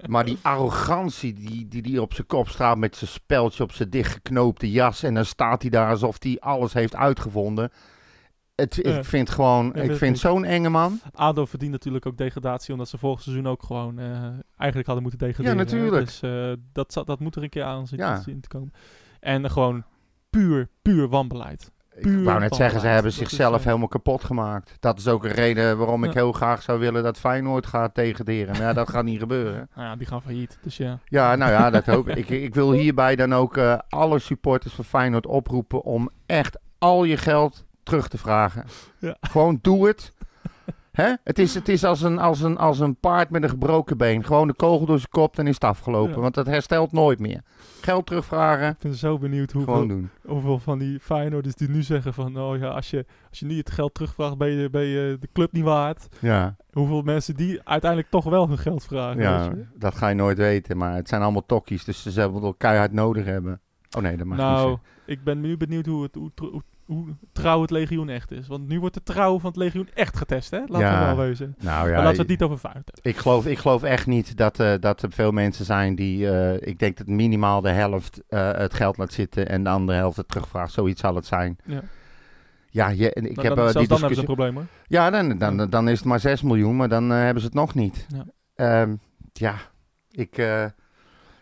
Maar 0.07 0.25
die 0.25 0.37
arrogantie 0.41 1.33
die, 1.33 1.67
die, 1.67 1.81
die 1.81 2.01
op 2.01 2.13
zijn 2.13 2.27
kop 2.27 2.47
staat 2.49 2.77
met 2.77 2.95
zijn 2.95 3.09
speldje 3.09 3.63
op 3.63 3.71
zijn 3.71 3.89
dichtgeknoopte 3.89 4.71
jas. 4.71 5.03
En 5.03 5.13
dan 5.13 5.25
staat 5.25 5.61
hij 5.61 5.71
daar 5.71 5.89
alsof 5.89 6.15
hij 6.19 6.37
alles 6.39 6.73
heeft 6.73 6.95
uitgevonden. 6.95 7.71
Het. 8.61 8.85
Ik 8.85 9.05
vind 9.05 9.29
gewoon, 9.29 9.75
ik 9.75 9.95
vind 9.95 10.19
zo'n 10.19 10.45
enge 10.45 10.69
man. 10.69 10.99
ADO 11.13 11.45
verdient 11.45 11.71
natuurlijk 11.71 12.05
ook 12.05 12.17
degradatie, 12.17 12.73
omdat 12.73 12.89
ze 12.89 12.97
vorig 12.97 13.21
seizoen 13.21 13.47
ook 13.47 13.63
gewoon 13.63 13.99
eh, 13.99 14.05
eigenlijk 14.57 14.85
hadden 14.85 15.01
moeten 15.01 15.19
degraderen. 15.19 15.57
Ja, 15.57 15.63
natuurlijk. 15.63 16.05
Dus 16.05 16.21
eh, 16.21 16.51
dat, 16.73 17.01
dat 17.05 17.19
moet 17.19 17.35
er 17.35 17.43
een 17.43 17.49
keer 17.49 17.63
aan 17.63 17.87
zien, 17.87 17.99
Ja. 17.99 18.21
zien 18.21 18.41
te 18.41 18.47
komen. 18.47 18.73
En 19.19 19.49
gewoon 19.51 19.83
puur, 20.29 20.69
puur 20.81 21.07
wanbeleid. 21.09 21.71
Ik 21.95 22.23
wou 22.23 22.39
net 22.39 22.55
zeggen, 22.55 22.79
ze 22.79 22.85
hebben 22.85 23.11
Dat 23.11 23.21
is, 23.21 23.29
zichzelf 23.29 23.59
eh, 23.59 23.65
helemaal 23.65 23.87
kapot 23.87 24.23
gemaakt. 24.23 24.75
Dat 24.79 24.97
is 24.97 25.07
ook 25.07 25.23
een 25.25 25.31
reden 25.31 25.77
waarom 25.77 26.03
ik 26.03 26.13
heel 26.13 26.31
graag 26.31 26.61
zou 26.61 26.79
willen 26.79 27.03
dat 27.03 27.17
Feyenoord 27.19 27.65
gaat 27.65 27.95
degraderen. 27.95 28.51
Maar 28.51 28.61
ja, 28.61 28.73
dat 28.73 28.89
gaat 28.89 29.03
niet 29.03 29.19
gebeuren. 29.25 29.69
Nou 29.75 29.87
ja, 29.87 29.95
die 29.95 30.07
gaan 30.07 30.21
failliet. 30.21 30.57
Dus 30.61 30.77
ja. 30.77 30.99
Ja, 31.05 31.35
nou 31.35 31.51
ja, 31.51 31.69
dat 31.69 31.85
hoop 31.85 32.07
ik. 32.09 32.29
ik. 32.29 32.53
Wil 32.55 32.71
hierbij 32.71 33.15
dan 33.15 33.33
ook 33.33 33.57
eh, 33.57 33.79
alle 33.89 34.19
supporters 34.19 34.73
van 34.73 34.85
Feyenoord 34.85 35.25
oproepen 35.27 35.81
om 35.83 36.09
echt 36.25 36.57
al 36.77 37.03
je 37.03 37.17
geld 37.17 37.65
terug 37.83 38.07
te 38.07 38.17
vragen. 38.17 38.65
Ja. 38.99 39.17
Gewoon 39.21 39.59
doe 39.61 39.87
het. 39.87 40.13
Hè? 40.91 41.13
Het 41.23 41.39
is, 41.39 41.53
het 41.53 41.69
is 41.69 41.83
als, 41.83 42.01
een, 42.01 42.19
als, 42.19 42.41
een, 42.41 42.57
als 42.57 42.79
een 42.79 42.95
paard 42.95 43.29
met 43.29 43.43
een 43.43 43.49
gebroken 43.49 43.97
been. 43.97 44.23
Gewoon 44.23 44.47
de 44.47 44.53
kogel 44.53 44.85
door 44.85 44.97
zijn 44.97 45.09
kop, 45.09 45.35
dan 45.35 45.47
is 45.47 45.53
het 45.53 45.63
afgelopen. 45.63 46.15
Ja. 46.15 46.19
Want 46.19 46.33
dat 46.33 46.45
herstelt 46.45 46.91
nooit 46.91 47.19
meer. 47.19 47.41
Geld 47.81 48.05
terugvragen, 48.05 48.69
Ik 48.69 48.77
ben 48.79 48.95
zo 48.95 49.17
benieuwd 49.17 49.51
hoeveel, 49.51 49.87
doen. 49.87 50.09
hoeveel 50.25 50.59
van 50.59 50.79
die 50.79 50.99
Feyenoorders 50.99 51.55
die 51.55 51.69
nu 51.69 51.83
zeggen 51.83 52.13
van... 52.13 52.39
Oh 52.39 52.57
ja, 52.57 52.67
als 52.67 52.89
je, 52.89 53.05
als 53.29 53.39
je 53.39 53.45
nu 53.45 53.57
het 53.57 53.71
geld 53.71 53.93
terugvraagt, 53.93 54.37
ben 54.37 54.49
je, 54.49 54.69
ben 54.69 54.83
je 54.85 55.17
de 55.19 55.29
club 55.33 55.51
niet 55.51 55.63
waard. 55.63 56.07
Ja, 56.19 56.55
Hoeveel 56.71 57.01
mensen 57.01 57.35
die 57.35 57.59
uiteindelijk 57.63 58.11
toch 58.11 58.23
wel 58.25 58.47
hun 58.47 58.57
geld 58.57 58.83
vragen. 58.83 59.21
ja, 59.21 59.47
weet 59.49 59.57
je? 59.57 59.65
dat 59.79 59.95
ga 59.95 60.07
je 60.07 60.15
nooit 60.15 60.37
weten. 60.37 60.77
Maar 60.77 60.95
het 60.95 61.09
zijn 61.09 61.21
allemaal 61.21 61.45
tokkies, 61.45 61.83
dus 61.83 62.01
ze 62.01 62.11
zullen 62.11 62.41
wel 62.41 62.53
keihard 62.53 62.91
nodig 62.91 63.25
hebben. 63.25 63.61
Oh 63.97 64.01
nee, 64.03 64.17
dat 64.17 64.25
mag 64.27 64.37
niet 64.37 64.45
Nou, 64.45 64.77
ik 65.05 65.23
ben 65.23 65.41
nu 65.41 65.57
benieuwd 65.57 65.85
hoe, 65.85 66.03
het, 66.03 66.15
hoe, 66.15 66.31
hoe, 66.35 66.61
hoe 66.93 67.15
trouw 67.31 67.61
het 67.61 67.71
legioen 67.71 68.09
echt 68.09 68.31
is. 68.31 68.47
Want 68.47 68.67
nu 68.67 68.79
wordt 68.79 68.95
de 68.95 69.03
trouw 69.03 69.39
van 69.39 69.49
het 69.49 69.59
legioen 69.59 69.89
echt 69.93 70.17
getest, 70.17 70.51
hè? 70.51 70.59
Laten 70.59 70.79
Ja. 70.87 71.09
we 71.09 71.15
wel 71.15 71.25
wezen. 71.25 71.55
Nou 71.59 71.87
ja, 71.87 71.93
maar 71.93 72.03
laten 72.03 72.11
we 72.15 72.21
het 72.21 72.27
niet 72.27 72.41
over 72.41 72.57
Feyenoord 72.57 72.89
hebben. 72.93 73.11
Ik 73.11 73.17
geloof, 73.17 73.45
ik 73.47 73.57
geloof 73.57 73.83
echt 73.83 74.07
niet 74.07 74.37
dat, 74.37 74.59
eh, 74.59 74.73
dat 74.79 75.01
er 75.01 75.11
veel 75.11 75.31
mensen 75.31 75.65
zijn 75.65 75.95
die... 75.95 76.29
eh, 76.31 76.67
ik 76.67 76.79
denk 76.79 76.97
dat 76.97 77.07
minimaal 77.07 77.61
de 77.61 77.69
helft 77.69 78.21
eh, 78.27 78.51
het 78.51 78.73
geld 78.73 78.97
laat 78.97 79.13
zitten 79.13 79.49
en 79.49 79.63
de 79.63 79.69
andere 79.69 79.97
helft 79.97 80.17
het 80.17 80.27
terugvraagt. 80.27 80.73
Zoiets 80.73 81.01
zal 81.01 81.15
het 81.15 81.25
zijn. 81.25 81.57
Ja. 81.65 81.81
Ja, 82.69 82.87
je, 82.89 83.09
ik 83.13 83.21
Nou, 83.21 83.25
heb 83.25 83.35
dan, 83.35 83.43
die 83.45 83.55
dan 83.55 83.63
hebben 83.63 83.73
ze 83.73 83.87
discussie... 83.87 84.17
een 84.19 84.25
probleem, 84.25 84.55
hoor. 84.55 84.65
Ja, 84.87 85.09
dan, 85.09 85.37
dan, 85.37 85.69
dan 85.69 85.89
is 85.89 85.97
het 85.97 86.07
maar 86.07 86.19
6 86.19 86.41
miljoen, 86.41 86.75
maar 86.75 86.89
dan 86.89 87.09
hebben 87.09 87.41
ze 87.41 87.45
het 87.47 87.55
nog 87.57 87.73
niet. 87.75 88.07
Ja. 88.15 88.25
Ehm, 88.55 88.95
ja, 89.33 89.55
ik, 90.11 90.35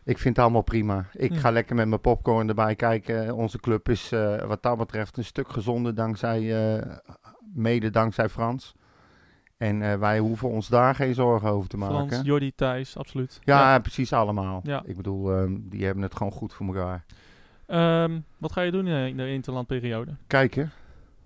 ik 0.10 0.18
vind 0.18 0.36
het 0.36 0.45
allemaal 0.45 0.62
prima. 0.62 1.05
Ik 1.14 1.34
Ja. 1.34 1.39
ga 1.39 1.51
lekker 1.51 1.76
met 1.76 1.88
mijn 1.88 2.01
popcorn 2.01 2.47
erbij 2.49 2.76
kijken. 2.76 3.36
Onze 3.36 3.60
club 3.60 3.89
is 3.89 4.12
eh, 4.12 4.41
wat 4.41 4.64
dat 4.64 4.78
betreft 4.78 5.18
een 5.18 5.26
stuk 5.26 5.49
gezonder 5.49 5.95
dankzij, 5.95 6.74
eh, 6.76 6.95
mede 7.53 7.89
dankzij 7.89 8.30
Frans. 8.30 8.76
En 9.57 9.82
eh, 9.82 9.95
wij 9.99 10.20
hoeven 10.20 10.49
ons 10.49 10.68
daar 10.68 10.95
geen 10.95 11.14
zorgen 11.14 11.49
over 11.49 11.70
te 11.70 11.78
maken. 11.78 12.07
Frans, 12.07 12.26
Jordi, 12.26 12.55
Thijs, 12.55 12.97
absoluut. 12.97 13.39
Ja, 13.43 13.80
precies 13.80 14.14
allemaal. 14.14 14.60
Ja. 14.64 14.82
Ik 14.86 14.95
bedoel, 14.95 15.47
die 15.60 15.86
hebben 15.86 16.03
het 16.03 16.16
gewoon 16.16 16.32
goed 16.32 16.53
voor 16.53 16.66
elkaar. 16.66 17.05
Ehm, 17.66 18.20
wat 18.38 18.51
ga 18.51 18.62
je 18.62 18.72
doen 18.72 18.88
in 18.88 19.18
de 19.18 19.32
interlandperiode? 19.32 20.16
Kijken? 20.28 20.72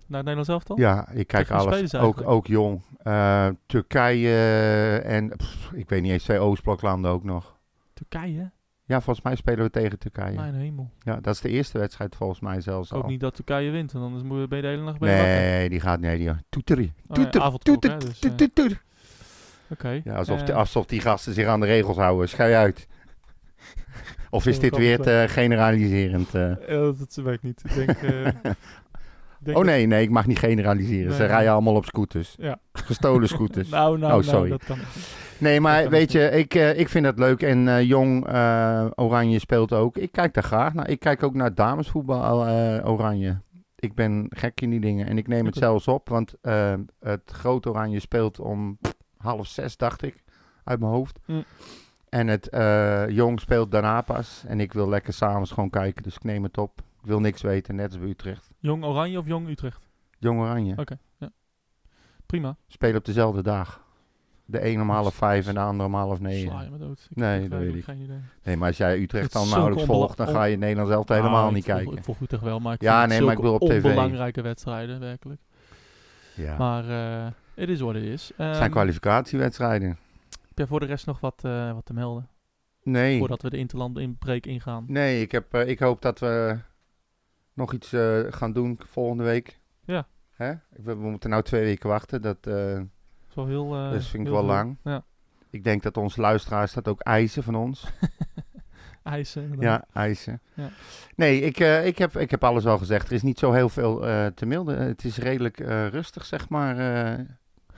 Naar 0.06 0.24
het 0.24 0.36
Nederlands 0.36 0.48
elftal? 0.48 0.78
Ja, 0.78 1.08
ik 1.10 1.26
kijk 1.26 1.46
Tegen 1.46 1.66
alles. 1.66 1.94
Ook, 1.94 2.28
ook 2.28 2.46
jong. 2.46 2.82
Turkije 3.66 4.36
en 5.04 5.28
pff, 5.36 5.72
ik 5.72 5.88
weet 5.88 6.02
niet 6.02 6.12
eens 6.12 6.22
twee 6.22 6.38
Oostbloklanden 6.38 7.10
ook 7.10 7.24
nog. 7.24 7.56
Turkije? 7.94 8.50
Ja, 8.86 9.00
volgens 9.00 9.24
mij 9.24 9.34
spelen 9.36 9.64
we 9.64 9.70
tegen 9.70 9.98
Turkije. 9.98 10.34
Mijn 10.36 10.54
hemel. 10.54 10.90
Ja, 11.00 11.18
dat 11.20 11.34
is 11.34 11.40
de 11.40 11.48
eerste 11.48 11.78
wedstrijd 11.78 12.16
volgens 12.16 12.40
mij 12.40 12.60
zelfs 12.60 12.88
Ik 12.88 12.94
hoop 12.94 13.04
al. 13.04 13.10
niet 13.10 13.20
dat 13.20 13.34
Turkije 13.34 13.70
wint, 13.70 13.92
want 13.92 14.04
anders 14.04 14.22
moet 14.24 14.40
je- 14.40 14.48
ben 14.48 14.56
je 14.58 14.62
de 14.64 14.70
hele 14.70 14.82
nacht 14.82 14.98
bij. 14.98 15.22
Nee, 15.22 15.68
die 15.68 15.80
gaat 15.80 16.00
nee, 16.00 16.18
die 16.18 16.30
toeteri. 16.48 16.92
Oh 17.06 17.16
ja, 17.16 17.22
Toeter, 17.22 17.40
avondklok, 17.40 17.80
toeter, 17.80 17.90
hè, 18.00 18.06
dus, 18.06 18.18
toeter, 18.18 18.46
eh, 18.46 18.52
toeter. 18.54 18.82
Oké. 19.70 20.00
Ja, 20.04 20.14
alsof, 20.14 20.40
Eh, 20.40 20.46
die, 20.46 20.54
alsof 20.54 20.86
die 20.86 21.00
gasten 21.00 21.32
zich 21.34 21.46
aan 21.46 21.60
de 21.60 21.66
regels 21.66 21.96
houden. 21.96 22.28
Schij 22.28 22.56
uit. 22.56 22.86
Of 24.30 24.46
is 24.46 24.58
dit 24.58 24.76
weer 24.76 24.98
te 25.00 25.24
generaliserend? 25.28 26.34
eh? 26.34 26.50
eh, 26.50 26.98
dat, 26.98 27.18
ik 27.26 27.42
niet. 27.42 27.62
Ik 27.64 27.74
denk... 27.74 27.90
eh, 28.02 28.26
denk 29.44 29.56
oh 29.56 29.64
dat- 29.64 29.72
nee, 29.72 29.86
nee, 29.86 30.02
ik 30.02 30.10
mag 30.10 30.26
niet 30.26 30.38
generaliseren. 30.38 31.12
Ze 31.12 31.24
rijden 31.24 31.52
allemaal 31.52 31.74
op 31.74 31.84
scooters. 31.84 32.34
Ja. 32.38 32.58
Gestolen 32.72 33.28
scooters. 33.28 33.68
Nou, 33.78 33.98
nou, 33.98 34.12
Oh, 34.12 34.18
nou, 34.18 34.22
sorry. 34.22 34.48
dat. 34.50 34.76
Nee, 35.38 35.60
maar 35.60 35.88
weet 35.90 36.12
je, 36.12 36.30
ik, 36.30 36.54
eh, 36.54 36.78
ik 36.78 36.88
vind 36.88 37.06
het 37.06 37.18
leuk. 37.18 37.42
En 37.42 37.68
eh, 37.68 37.82
Jong 37.82 38.26
eh, 38.26 38.86
Oranje 38.94 39.38
speelt 39.38 39.72
ook. 39.72 39.96
Ik 39.96 40.12
kijk 40.12 40.34
daar 40.34 40.42
graag 40.42 40.74
naar. 40.74 40.88
Ik 40.88 41.00
kijk 41.00 41.22
ook 41.22 41.34
naar 41.34 41.54
damesvoetbal 41.54 42.46
Oranje. 42.84 43.40
Ik 43.76 43.94
ben 43.94 44.26
gek 44.30 44.60
in 44.60 44.70
die 44.70 44.80
dingen. 44.80 45.06
En 45.06 45.18
ik 45.18 45.28
neem 45.28 45.46
het 45.46 45.56
zelfs 45.56 45.88
op. 45.88 46.08
Want 46.08 46.34
het 47.00 47.22
grote 47.32 47.68
Oranje 47.68 48.00
speelt 48.00 48.40
om 48.40 48.78
pff, 48.80 48.94
half 49.16 49.46
zes, 49.46 49.76
dacht 49.76 50.02
ik. 50.02 50.22
Uit 50.64 50.80
mijn 50.80 50.92
hoofd. 50.92 51.18
Mm. 51.26 51.44
En 52.08 52.26
het 52.26 52.48
Jong 53.08 53.40
speelt 53.40 53.70
daarna 53.70 54.00
pas. 54.00 54.44
En 54.46 54.60
ik 54.60 54.72
wil 54.72 54.88
lekker 54.88 55.12
s'avonds 55.12 55.50
gewoon 55.50 55.70
kijken. 55.70 56.02
Dus 56.02 56.14
ik 56.14 56.24
neem 56.24 56.42
het 56.42 56.58
op. 56.58 56.80
Ik 57.04 57.10
wil 57.10 57.20
niks 57.20 57.42
weten, 57.42 57.74
net 57.74 57.90
als 57.90 57.98
bij 58.00 58.08
Utrecht. 58.08 58.50
Jong 58.58 58.84
Oranje 58.84 59.18
of 59.18 59.26
Jong 59.26 59.48
Utrecht? 59.48 59.88
Jong 60.18 60.40
Oranje. 60.40 60.74
Oké, 60.76 60.98
ja. 61.18 61.30
Prima. 62.26 62.56
Spelen 62.68 62.96
op 62.96 63.04
dezelfde 63.04 63.42
dag. 63.42 63.82
De 64.44 64.66
een 64.66 64.80
om 64.80 64.90
half 64.90 65.14
vijf 65.14 65.46
en 65.46 65.54
de 65.54 65.60
ander 65.60 65.86
om 65.86 65.94
half 65.94 66.16
Sla 66.16 66.26
negen. 66.28 66.64
je 66.64 66.70
me 66.70 66.78
dood. 66.78 67.06
Ik 67.10 67.16
Nee, 67.16 67.48
dat 67.48 67.58
weet 67.60 67.74
ik. 67.74 67.84
Geen 67.84 68.00
idee. 68.00 68.18
Nee, 68.42 68.56
maar 68.56 68.68
als 68.68 68.76
jij 68.76 68.98
Utrecht 69.00 69.32
dan 69.32 69.48
nauwelijks 69.48 69.84
volgt, 69.84 70.16
dan 70.16 70.26
ga 70.28 70.44
je 70.44 70.50
het 70.50 70.60
Nederlands 70.60 70.90
zelf 70.92 71.08
helemaal 71.08 71.30
Nou, 71.42 71.54
niet 71.54 71.64
volg- 71.64 71.76
kijken. 71.76 71.96
Ik 71.96 72.04
volg 72.04 72.20
Utrecht 72.20 72.42
wel, 72.42 72.60
maar 72.60 72.74
ik 72.74 72.80
Ja, 72.82 73.06
nee, 73.06 73.20
maar 73.22 73.32
ik 73.32 73.38
wil 73.40 73.54
op 73.54 73.60
tv. 73.68 73.74
onbelangrijke 73.84 74.42
wedstrijden, 74.42 75.00
werkelijk. 75.00 75.40
Ja. 76.34 76.56
Maar 76.56 76.88
eh, 76.88 77.30
het 77.54 77.68
is 77.68 77.80
wat 77.80 77.94
het 77.94 78.02
is. 78.02 78.28
het 78.28 78.36
Ehm, 78.36 78.54
zijn 78.54 78.70
kwalificatiewedstrijden. 78.70 79.88
heb 80.28 80.58
jij 80.58 80.66
voor 80.66 80.80
de 80.80 80.86
rest 80.86 81.06
nog 81.06 81.20
wat, 81.20 81.44
eh, 81.44 81.72
wat 81.72 81.84
te 81.84 81.92
melden? 81.92 82.28
Nee, 82.82 83.18
Voordat 83.18 83.42
we 83.42 83.50
de 83.50 83.56
interland 83.56 83.98
inbreek 83.98 84.46
ingaan. 84.46 84.84
nee 84.88 85.20
ik, 85.20 85.32
heb, 85.32 85.54
eh, 85.54 85.68
ik 85.68 85.78
hoop 85.78 86.02
dat 86.02 86.18
we 86.18 86.58
nog 87.54 87.72
iets 87.72 87.92
eh, 87.92 88.20
gaan 88.28 88.52
doen 88.52 88.80
volgende 88.88 89.24
week. 89.24 89.60
Ja. 89.84 90.06
Hè? 90.30 90.50
We, 90.70 90.96
we 90.96 91.10
moeten 91.10 91.30
nou 91.30 91.42
twee 91.42 91.64
weken 91.64 91.88
wachten. 91.88 92.22
Dat, 92.22 92.46
is 93.28 93.34
wel 93.34 93.46
heel... 93.46 93.74
eh, 93.74 93.90
dat 93.90 94.04
vind 94.04 94.26
ik 94.26 94.32
wel 94.32 94.38
veel. 94.38 94.48
lang. 94.48 94.76
Ja. 94.84 95.04
Ik 95.50 95.64
denk 95.64 95.82
dat 95.82 95.96
onze 95.96 96.20
luisteraars 96.20 96.72
dat 96.72 96.88
ook 96.88 97.00
eisen 97.00 97.42
van 97.42 97.54
ons. 97.54 97.84
Eisen. 99.02 99.42
inderdaad. 99.42 99.86
Ja, 99.92 100.00
eisen. 100.00 100.40
Ja. 100.54 100.68
Nee, 101.16 101.40
ik, 101.40 101.58
ik, 101.84 101.98
heb, 101.98 102.16
ik 102.16 102.30
heb 102.30 102.44
alles 102.44 102.66
al 102.66 102.78
gezegd. 102.78 103.06
Er 103.06 103.12
is 103.12 103.22
niet 103.22 103.38
zo 103.38 103.52
heel 103.52 103.68
veel 103.68 103.98
te 104.34 104.46
melden. 104.46 104.78
Het 104.78 105.04
is 105.04 105.18
redelijk 105.18 105.58
rustig, 105.90 106.24
zeg 106.24 106.48
maar, 106.48 106.76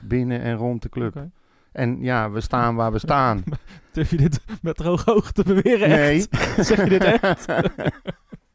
binnen 0.01 0.41
en 0.41 0.57
rond 0.57 0.83
de 0.83 0.89
club. 0.89 1.29
En 1.73 2.01
ja, 2.01 2.31
we 2.31 2.41
staan 2.41 2.75
waar 2.75 2.93
we 2.93 2.99
staan. 2.99 3.45
Durf 3.93 4.11
je 4.11 4.17
dit 4.17 4.41
met 4.63 4.77
droge 4.77 5.15
ogen 5.15 5.35
te 5.35 5.43
beweren? 5.43 5.89
Nee. 5.89 6.27
Echt? 6.31 6.67
Zeg 6.67 6.83
je 6.83 6.89
dit 6.89 7.05
echt? 7.05 7.47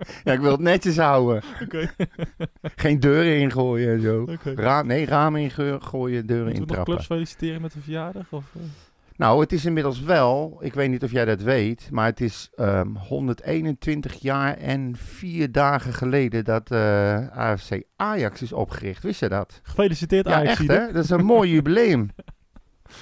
ja, 0.24 0.34
ik 0.34 0.40
wil 0.40 0.52
het 0.52 0.60
netjes 0.60 0.98
houden. 0.98 1.42
Oké. 1.64 1.90
Geen 2.76 3.00
deuren 3.00 3.40
ingooien 3.40 3.94
en 3.94 4.02
zo. 4.02 4.22
Oké. 4.22 4.54
Ra 4.56 4.82
nee, 4.82 5.06
ramen 5.06 5.42
ingooien, 5.42 5.82
deuren 5.90 6.18
Moeten 6.18 6.28
we 6.28 6.44
nog 6.44 6.54
intrappen. 6.60 6.84
clubs 6.84 7.06
feliciteren 7.06 7.62
met 7.62 7.74
een 7.74 7.82
verjaardag? 7.82 8.26
Of, 8.30 8.46
eh? 8.56 8.62
Nou, 9.16 9.42
het 9.42 9.52
is 9.52 9.66
inmiddels 9.66 10.02
wel, 10.02 10.58
ik 10.62 10.74
weet 10.74 10.90
niet 10.90 11.04
of 11.04 11.12
jij 11.12 11.26
dat 11.26 11.42
weet, 11.42 11.88
maar 11.92 12.06
het 12.06 12.22
is 12.22 12.50
ehm, 12.56 12.88
121 12.96 14.14
jaar 14.22 14.58
en 14.58 14.96
vier 14.98 15.52
dagen 15.52 15.94
geleden 15.94 16.44
dat 16.44 16.72
eh, 16.72 17.28
AFC 17.38 17.82
Ajax 17.96 18.42
is 18.42 18.54
opgericht. 18.54 19.04
Wist 19.04 19.20
je 19.20 19.30
dat? 19.30 19.60
Gefeliciteerd 19.64 20.28
Ja, 20.28 20.34
Ajax. 20.34 20.50
echt 20.60 20.68
hè? 20.68 20.92
Dat 20.92 21.04
is 21.04 21.10
een 21.10 21.26
mooi 21.26 21.52
jubileum. 21.54 22.10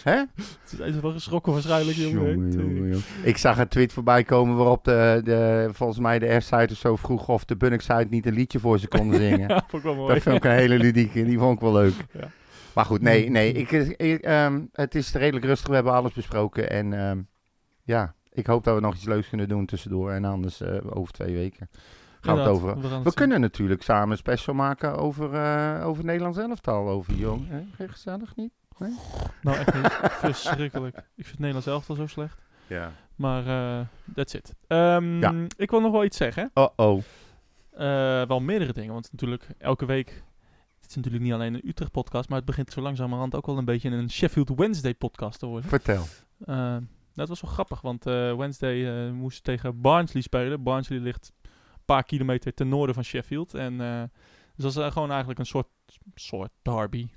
Hè? 0.03 0.23
Ze 0.63 0.85
is 0.85 0.99
wel 0.99 1.11
geschrokken 1.11 1.53
waarschijnlijk, 1.53 1.97
jongen. 1.97 2.31
Jongen, 2.31 2.51
jongen, 2.51 2.75
jongen. 2.75 3.01
Ik 3.23 3.37
zag 3.37 3.57
een 3.57 3.67
tweet 3.67 3.93
voorbij 3.93 4.23
komen 4.23 4.55
waarop 4.55 4.83
de, 4.83 5.21
de, 5.23 5.69
volgens 5.71 5.99
mij 5.99 6.19
de 6.19 6.39
F-site 6.39 6.67
of 6.71 6.77
zo 6.77 6.95
vroeg 6.95 7.27
of 7.27 7.45
de 7.45 7.57
Bunnik-site 7.57 8.07
niet 8.09 8.25
een 8.25 8.33
liedje 8.33 8.59
voor 8.59 8.79
ze 8.79 8.87
konden 8.87 9.19
zingen. 9.29 9.49
Ja, 9.49 9.63
vond 9.67 9.73
ik 9.73 9.89
wel 9.89 9.95
mooi. 9.95 10.13
Dat 10.13 10.23
vind 10.23 10.35
ik 10.35 10.43
een 10.43 10.51
hele 10.51 10.77
ludieke, 10.77 11.23
die 11.23 11.39
vond 11.39 11.55
ik 11.55 11.61
wel 11.61 11.73
leuk. 11.73 12.05
Ja. 12.13 12.31
Maar 12.73 12.85
goed, 12.85 13.01
nee, 13.01 13.29
nee 13.29 13.51
ik, 13.51 13.71
ik, 13.71 14.21
ehm, 14.21 14.61
het 14.73 14.95
is 14.95 15.13
redelijk 15.13 15.45
rustig. 15.45 15.67
We 15.67 15.75
hebben 15.75 15.93
alles 15.93 16.13
besproken. 16.13 16.69
En 16.69 16.93
ehm, 16.93 17.21
ja, 17.83 18.15
ik 18.31 18.47
hoop 18.47 18.63
dat 18.63 18.75
we 18.75 18.81
nog 18.81 18.95
iets 18.95 19.05
leuks 19.05 19.29
kunnen 19.29 19.47
doen 19.47 19.65
tussendoor. 19.65 20.11
En 20.11 20.25
anders 20.25 20.61
eh, 20.61 20.77
over 20.89 21.13
twee 21.13 21.33
weken 21.33 21.69
gaan 22.21 22.35
we 22.35 22.41
het 22.41 22.49
over. 22.49 22.81
We 22.81 22.87
zien. 22.87 23.13
kunnen 23.13 23.41
natuurlijk 23.41 23.81
samen 23.81 24.11
een 24.11 24.17
special 24.17 24.55
maken 24.55 24.97
over, 24.97 25.33
eh 25.33 25.87
over 25.87 26.05
Nederlands 26.05 26.37
elftal. 26.37 26.89
Over 26.89 27.13
jong. 27.13 27.47
Hè? 27.47 27.61
Geen 27.75 27.89
gezellig 27.89 28.35
niet? 28.35 28.51
Nou, 29.41 29.57
echt 29.57 29.73
niet. 29.73 29.91
Verschrikkelijk. 30.11 30.97
Ik 30.97 31.03
vind 31.15 31.27
het 31.27 31.37
Nederlands 31.39 31.67
elftal 31.67 31.95
zo 31.95 32.07
slecht. 32.07 32.37
Ja. 32.67 32.91
Maar 33.15 33.47
eh 33.47 33.85
that's 34.15 34.33
it. 34.33 34.53
Ehm, 34.67 35.19
Ja. 35.19 35.33
Ik 35.57 35.69
wil 35.71 35.81
nog 35.81 35.91
wel 35.91 36.03
iets 36.03 36.17
zeggen. 36.17 36.51
Oh 36.53 36.67
oh. 36.75 37.01
Eh, 37.71 38.27
wel 38.27 38.39
meerdere 38.39 38.73
dingen. 38.73 38.93
Want 38.93 39.11
natuurlijk 39.11 39.47
elke 39.57 39.85
week... 39.85 40.23
Het 40.79 40.89
is 40.89 40.95
natuurlijk 40.95 41.23
niet 41.23 41.33
alleen 41.33 41.53
een 41.53 41.67
Utrecht-podcast... 41.67 42.29
maar 42.29 42.37
het 42.37 42.47
begint 42.47 42.71
zo 42.71 42.81
langzamerhand 42.81 43.35
ook 43.35 43.45
wel 43.45 43.57
een 43.57 43.65
beetje 43.65 43.89
een 43.89 44.09
Sheffield 44.11 44.49
Wednesday-podcast 44.55 45.39
te 45.39 45.45
worden. 45.45 45.69
Vertel. 45.69 46.03
Eh, 46.45 46.77
dat 47.15 47.27
was 47.29 47.41
wel 47.41 47.51
grappig, 47.51 47.81
want 47.81 48.05
eh, 48.05 48.35
Wednesday 48.35 49.05
eh, 49.07 49.11
moest 49.11 49.43
tegen 49.43 49.81
Barnsley 49.81 50.21
spelen. 50.21 50.63
Barnsley 50.63 50.99
ligt 50.99 51.31
een 51.43 51.49
paar 51.85 52.03
kilometer 52.03 52.53
ten 52.53 52.69
noorden 52.69 52.95
van 52.95 53.03
Sheffield. 53.03 53.53
En, 53.53 53.81
eh, 53.81 54.01
dus 54.55 54.63
dat 54.63 54.71
is 54.71 54.77
eh, 54.77 54.91
gewoon 54.91 55.09
eigenlijk 55.09 55.39
een 55.39 55.45
soort, 55.45 55.67
soort 56.15 56.51
derby. 56.61 57.09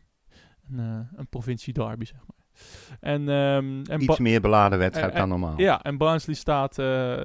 Een, 0.70 0.78
eh, 0.78 1.18
een 1.18 1.28
provincie 1.28 1.72
derby, 1.72 2.04
zeg 2.04 2.18
maar. 2.26 2.42
En, 3.00 3.28
ehm, 3.28 3.82
en 3.82 4.02
Iets 4.02 4.18
meer 4.18 4.40
beladen 4.40 4.78
wedstrijd 4.78 5.16
dan 5.16 5.28
normaal. 5.28 5.60
ja, 5.60 5.82
en 5.82 5.96
Barnsley 5.96 6.34
staat, 6.34 6.78
eh, 6.78 7.18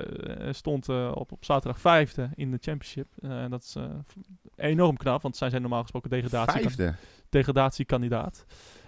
stond 0.51 0.89
eh, 0.89 1.11
op, 1.13 1.31
op 1.31 1.45
zaterdag 1.45 1.81
vijfde 1.81 2.29
in 2.35 2.51
de 2.51 2.57
championship. 2.61 3.07
Eh, 3.21 3.45
dat 3.49 3.63
is 3.63 3.75
enorm 4.55 4.97
knap, 4.97 5.21
want 5.21 5.37
zij 5.37 5.49
zijn 5.49 5.61
normaal 5.61 5.81
gesproken 5.81 6.09
degradatie 6.09 6.61
Vijfde. 6.61 6.93
degradatiekandidaat. 7.29 8.45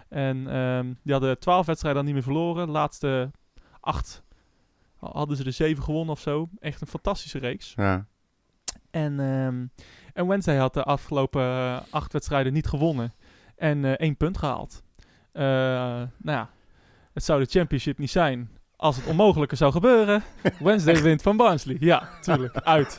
En 0.09 0.47
ehm, 0.47 0.93
die 1.03 1.13
hadden 1.13 1.39
twaalf 1.39 1.65
wedstrijden 1.65 1.99
al 1.99 2.05
niet 2.05 2.15
meer 2.15 2.23
verloren. 2.23 2.65
De 2.65 2.71
laatste 2.71 3.31
acht 3.79 4.23
hadden 4.95 5.37
ze 5.37 5.43
er 5.43 5.53
zeven 5.53 5.83
gewonnen 5.83 6.13
of 6.13 6.19
zo. 6.19 6.49
Echt 6.59 6.81
een 6.81 6.87
fantastische 6.87 7.39
reeks. 7.39 7.73
Ja. 7.75 8.05
En, 8.91 9.19
ehm, 9.19 9.65
en 10.13 10.27
Wednesday 10.27 10.57
had 10.57 10.73
de 10.73 10.83
afgelopen 10.83 11.43
acht 11.89 12.13
wedstrijden 12.13 12.53
niet 12.53 12.67
gewonnen. 12.67 13.13
En 13.59 13.85
eh, 13.85 13.91
één 13.91 14.17
punt 14.17 14.37
gehaald. 14.37 14.83
Eh, 15.31 15.43
nou 15.43 16.09
ja, 16.37 16.49
het 17.13 17.23
zou 17.23 17.43
de 17.43 17.49
championship 17.49 17.97
niet 17.97 18.09
zijn 18.09 18.49
als 18.75 18.95
het 18.95 19.05
onmogelijke 19.05 19.55
zou 19.55 19.71
gebeuren. 19.71 20.23
Wednesday 20.59 21.01
wint 21.01 21.21
van 21.21 21.37
Barnsley. 21.37 21.77
Ja, 21.79 22.09
tuurlijk. 22.21 22.55
Uit. 22.55 22.97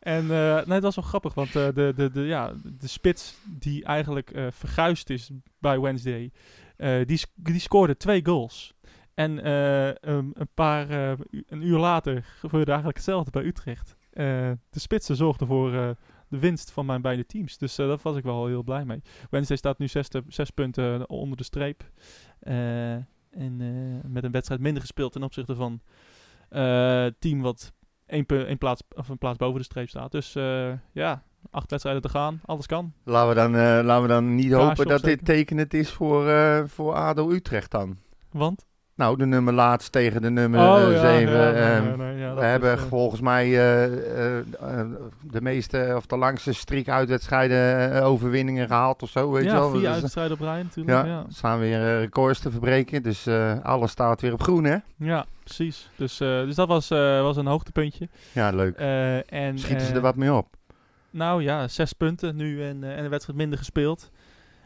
En 0.00 0.30
eh, 0.30 0.54
nee, 0.54 0.80
dat 0.80 0.82
was 0.82 0.94
wel 0.94 1.04
grappig, 1.04 1.34
want 1.34 1.52
de, 1.52 1.92
de, 1.96 2.10
de, 2.12 2.20
ja, 2.20 2.52
de 2.78 2.88
spits 2.88 3.36
die 3.44 3.84
eigenlijk 3.84 4.30
verguisd 4.50 5.10
is 5.10 5.30
bij 5.58 5.80
Wednesday, 5.80 6.30
die, 7.04 7.20
die 7.34 7.60
scoorde 7.60 7.96
twee 7.96 8.26
goals. 8.26 8.74
En 9.14 9.50
een, 9.50 10.30
een 10.32 10.50
paar, 10.54 10.90
een 10.90 11.62
uur 11.62 11.78
later 11.78 12.24
gebeurde 12.38 12.70
eigenlijk 12.70 12.96
hetzelfde 12.96 13.30
bij 13.30 13.44
Utrecht. 13.44 13.96
De 14.10 14.80
spitsen 14.80 15.16
zorgden 15.16 15.46
voor 15.46 15.96
de 16.28 16.38
winst 16.38 16.70
van 16.70 16.86
mijn 16.86 17.02
beide 17.02 17.26
teams. 17.26 17.58
Dus 17.58 17.78
eh, 17.78 17.86
daar 17.86 17.98
was 18.02 18.16
ik 18.16 18.24
wel 18.24 18.46
heel 18.46 18.62
blij 18.62 18.84
mee. 18.84 19.02
Wednesday 19.30 19.56
staat 19.56 19.78
nu 19.78 19.88
zes, 19.88 20.08
zes 20.28 20.50
punten 20.50 21.08
onder 21.10 21.36
de 21.36 21.44
streep. 21.44 21.90
Eh, 22.40 22.92
en 23.30 23.60
eh, 23.60 24.10
met 24.10 24.24
een 24.24 24.30
wedstrijd 24.30 24.60
minder 24.60 24.80
gespeeld 24.82 25.12
ten 25.12 25.22
opzichte 25.22 25.54
van 25.54 25.80
eh, 26.48 27.02
het 27.02 27.20
team 27.20 27.40
wat 27.40 27.72
één, 28.06 28.58
plaats, 28.58 28.82
of 28.94 29.08
een 29.08 29.18
plaats 29.18 29.38
boven 29.38 29.58
de 29.58 29.64
streep 29.64 29.88
staat. 29.88 30.12
Dus 30.12 30.34
eh, 30.34 30.72
ja, 30.92 31.22
acht 31.50 31.70
wedstrijden 31.70 32.02
te 32.02 32.08
gaan. 32.08 32.40
Alles 32.44 32.66
kan. 32.66 32.92
Laten 33.04 33.28
we 33.28 33.34
dan, 33.34 33.54
eh, 33.54 33.84
laten 33.84 34.02
we 34.02 34.08
dan 34.08 34.34
niet 34.34 34.52
hopen 34.52 34.86
dat 34.86 35.02
dit 35.02 35.24
tekenend 35.24 35.74
is 35.74 35.90
voor, 35.90 36.28
eh, 36.28 36.62
voor 36.66 36.94
ADO 36.94 37.30
Utrecht 37.30 37.70
dan. 37.70 37.96
Want? 38.30 38.66
Nou, 38.96 39.16
de 39.16 39.26
nummer 39.26 39.54
laatst 39.54 39.92
tegen 39.92 40.22
de 40.22 40.30
nummer 40.30 40.60
Oh, 40.60 40.82
eh, 40.82 40.92
ja, 40.92 41.10
ja, 41.10 41.52
ehm, 41.52 41.84
nee, 41.84 41.96
nee, 41.96 42.18
ja, 42.18 42.34
we 42.34 42.44
hebben 42.44 42.72
is, 42.72 42.80
eh, 42.80 42.86
volgens 42.86 43.20
mij 43.20 43.44
eh, 43.44 43.92
de 45.22 45.40
meeste 45.40 45.92
of 45.96 46.06
de 46.06 46.16
langste 46.16 46.52
streak 46.52 46.88
uitwedstrijden 46.88 48.02
overwinningen 48.02 48.66
gehaald 48.66 49.02
of 49.02 49.10
zo. 49.10 49.30
Weet 49.30 49.42
je 49.42 49.48
ja, 49.48 49.54
wel. 49.54 49.70
vier 49.70 49.80
Dus, 49.80 49.88
uitwedstrijden 49.88 50.32
op 50.32 50.40
rij 50.40 50.62
natuurlijk. 50.62 50.96
ja, 50.96 51.12
Ja, 51.12 51.24
staan 51.28 51.58
weer 51.58 51.98
records 51.98 52.40
te 52.40 52.50
verbreken. 52.50 53.02
Dus 53.02 53.28
alles 53.62 53.90
staat 53.90 54.20
weer 54.20 54.32
op 54.32 54.42
groen, 54.42 54.64
hè? 54.64 54.76
ja 54.96 55.26
precies. 55.44 55.90
Dus, 55.96 56.16
dus 56.16 56.54
dat 56.54 56.68
was, 56.68 56.88
was 56.88 57.36
een 57.36 57.46
hoogtepuntje. 57.46 58.08
Ja, 58.32 58.50
leuk. 58.50 58.76
En, 58.76 59.58
Schieten 59.58 59.86
ze 59.86 59.94
er 59.94 60.00
wat 60.00 60.16
mee 60.16 60.32
op? 60.32 60.46
Nou 61.10 61.42
ja, 61.42 61.68
zes 61.68 61.92
punten 61.92 62.36
nu 62.36 62.62
en, 62.62 62.84
en 62.84 63.04
een 63.04 63.10
wedstrijd 63.10 63.38
minder 63.38 63.58
gespeeld. 63.58 64.10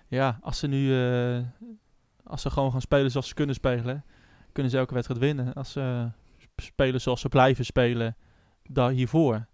Ja, 0.09 0.39
als 0.43 0.59
ze 0.59 0.67
nu 0.67 0.93
als 2.31 2.43
ze 2.43 2.51
gewoon 2.51 2.71
gaan 2.73 2.81
spelen 2.81 3.11
zoals 3.11 3.29
ze 3.29 3.35
kunnen 3.35 3.55
spelen, 3.55 4.05
kunnen 4.53 4.73
ze 4.73 4.79
elke 4.79 4.95
wedstrijd 4.95 5.21
winnen. 5.21 5.55
Als 5.55 5.73
ze 5.73 6.09
sp- 6.39 6.61
spelen 6.61 7.01
zoals 7.01 7.21
ze 7.21 7.29
blijven 7.29 7.65
spelen 7.65 8.17
daar 8.63 8.91
hiervoor, 8.91 9.47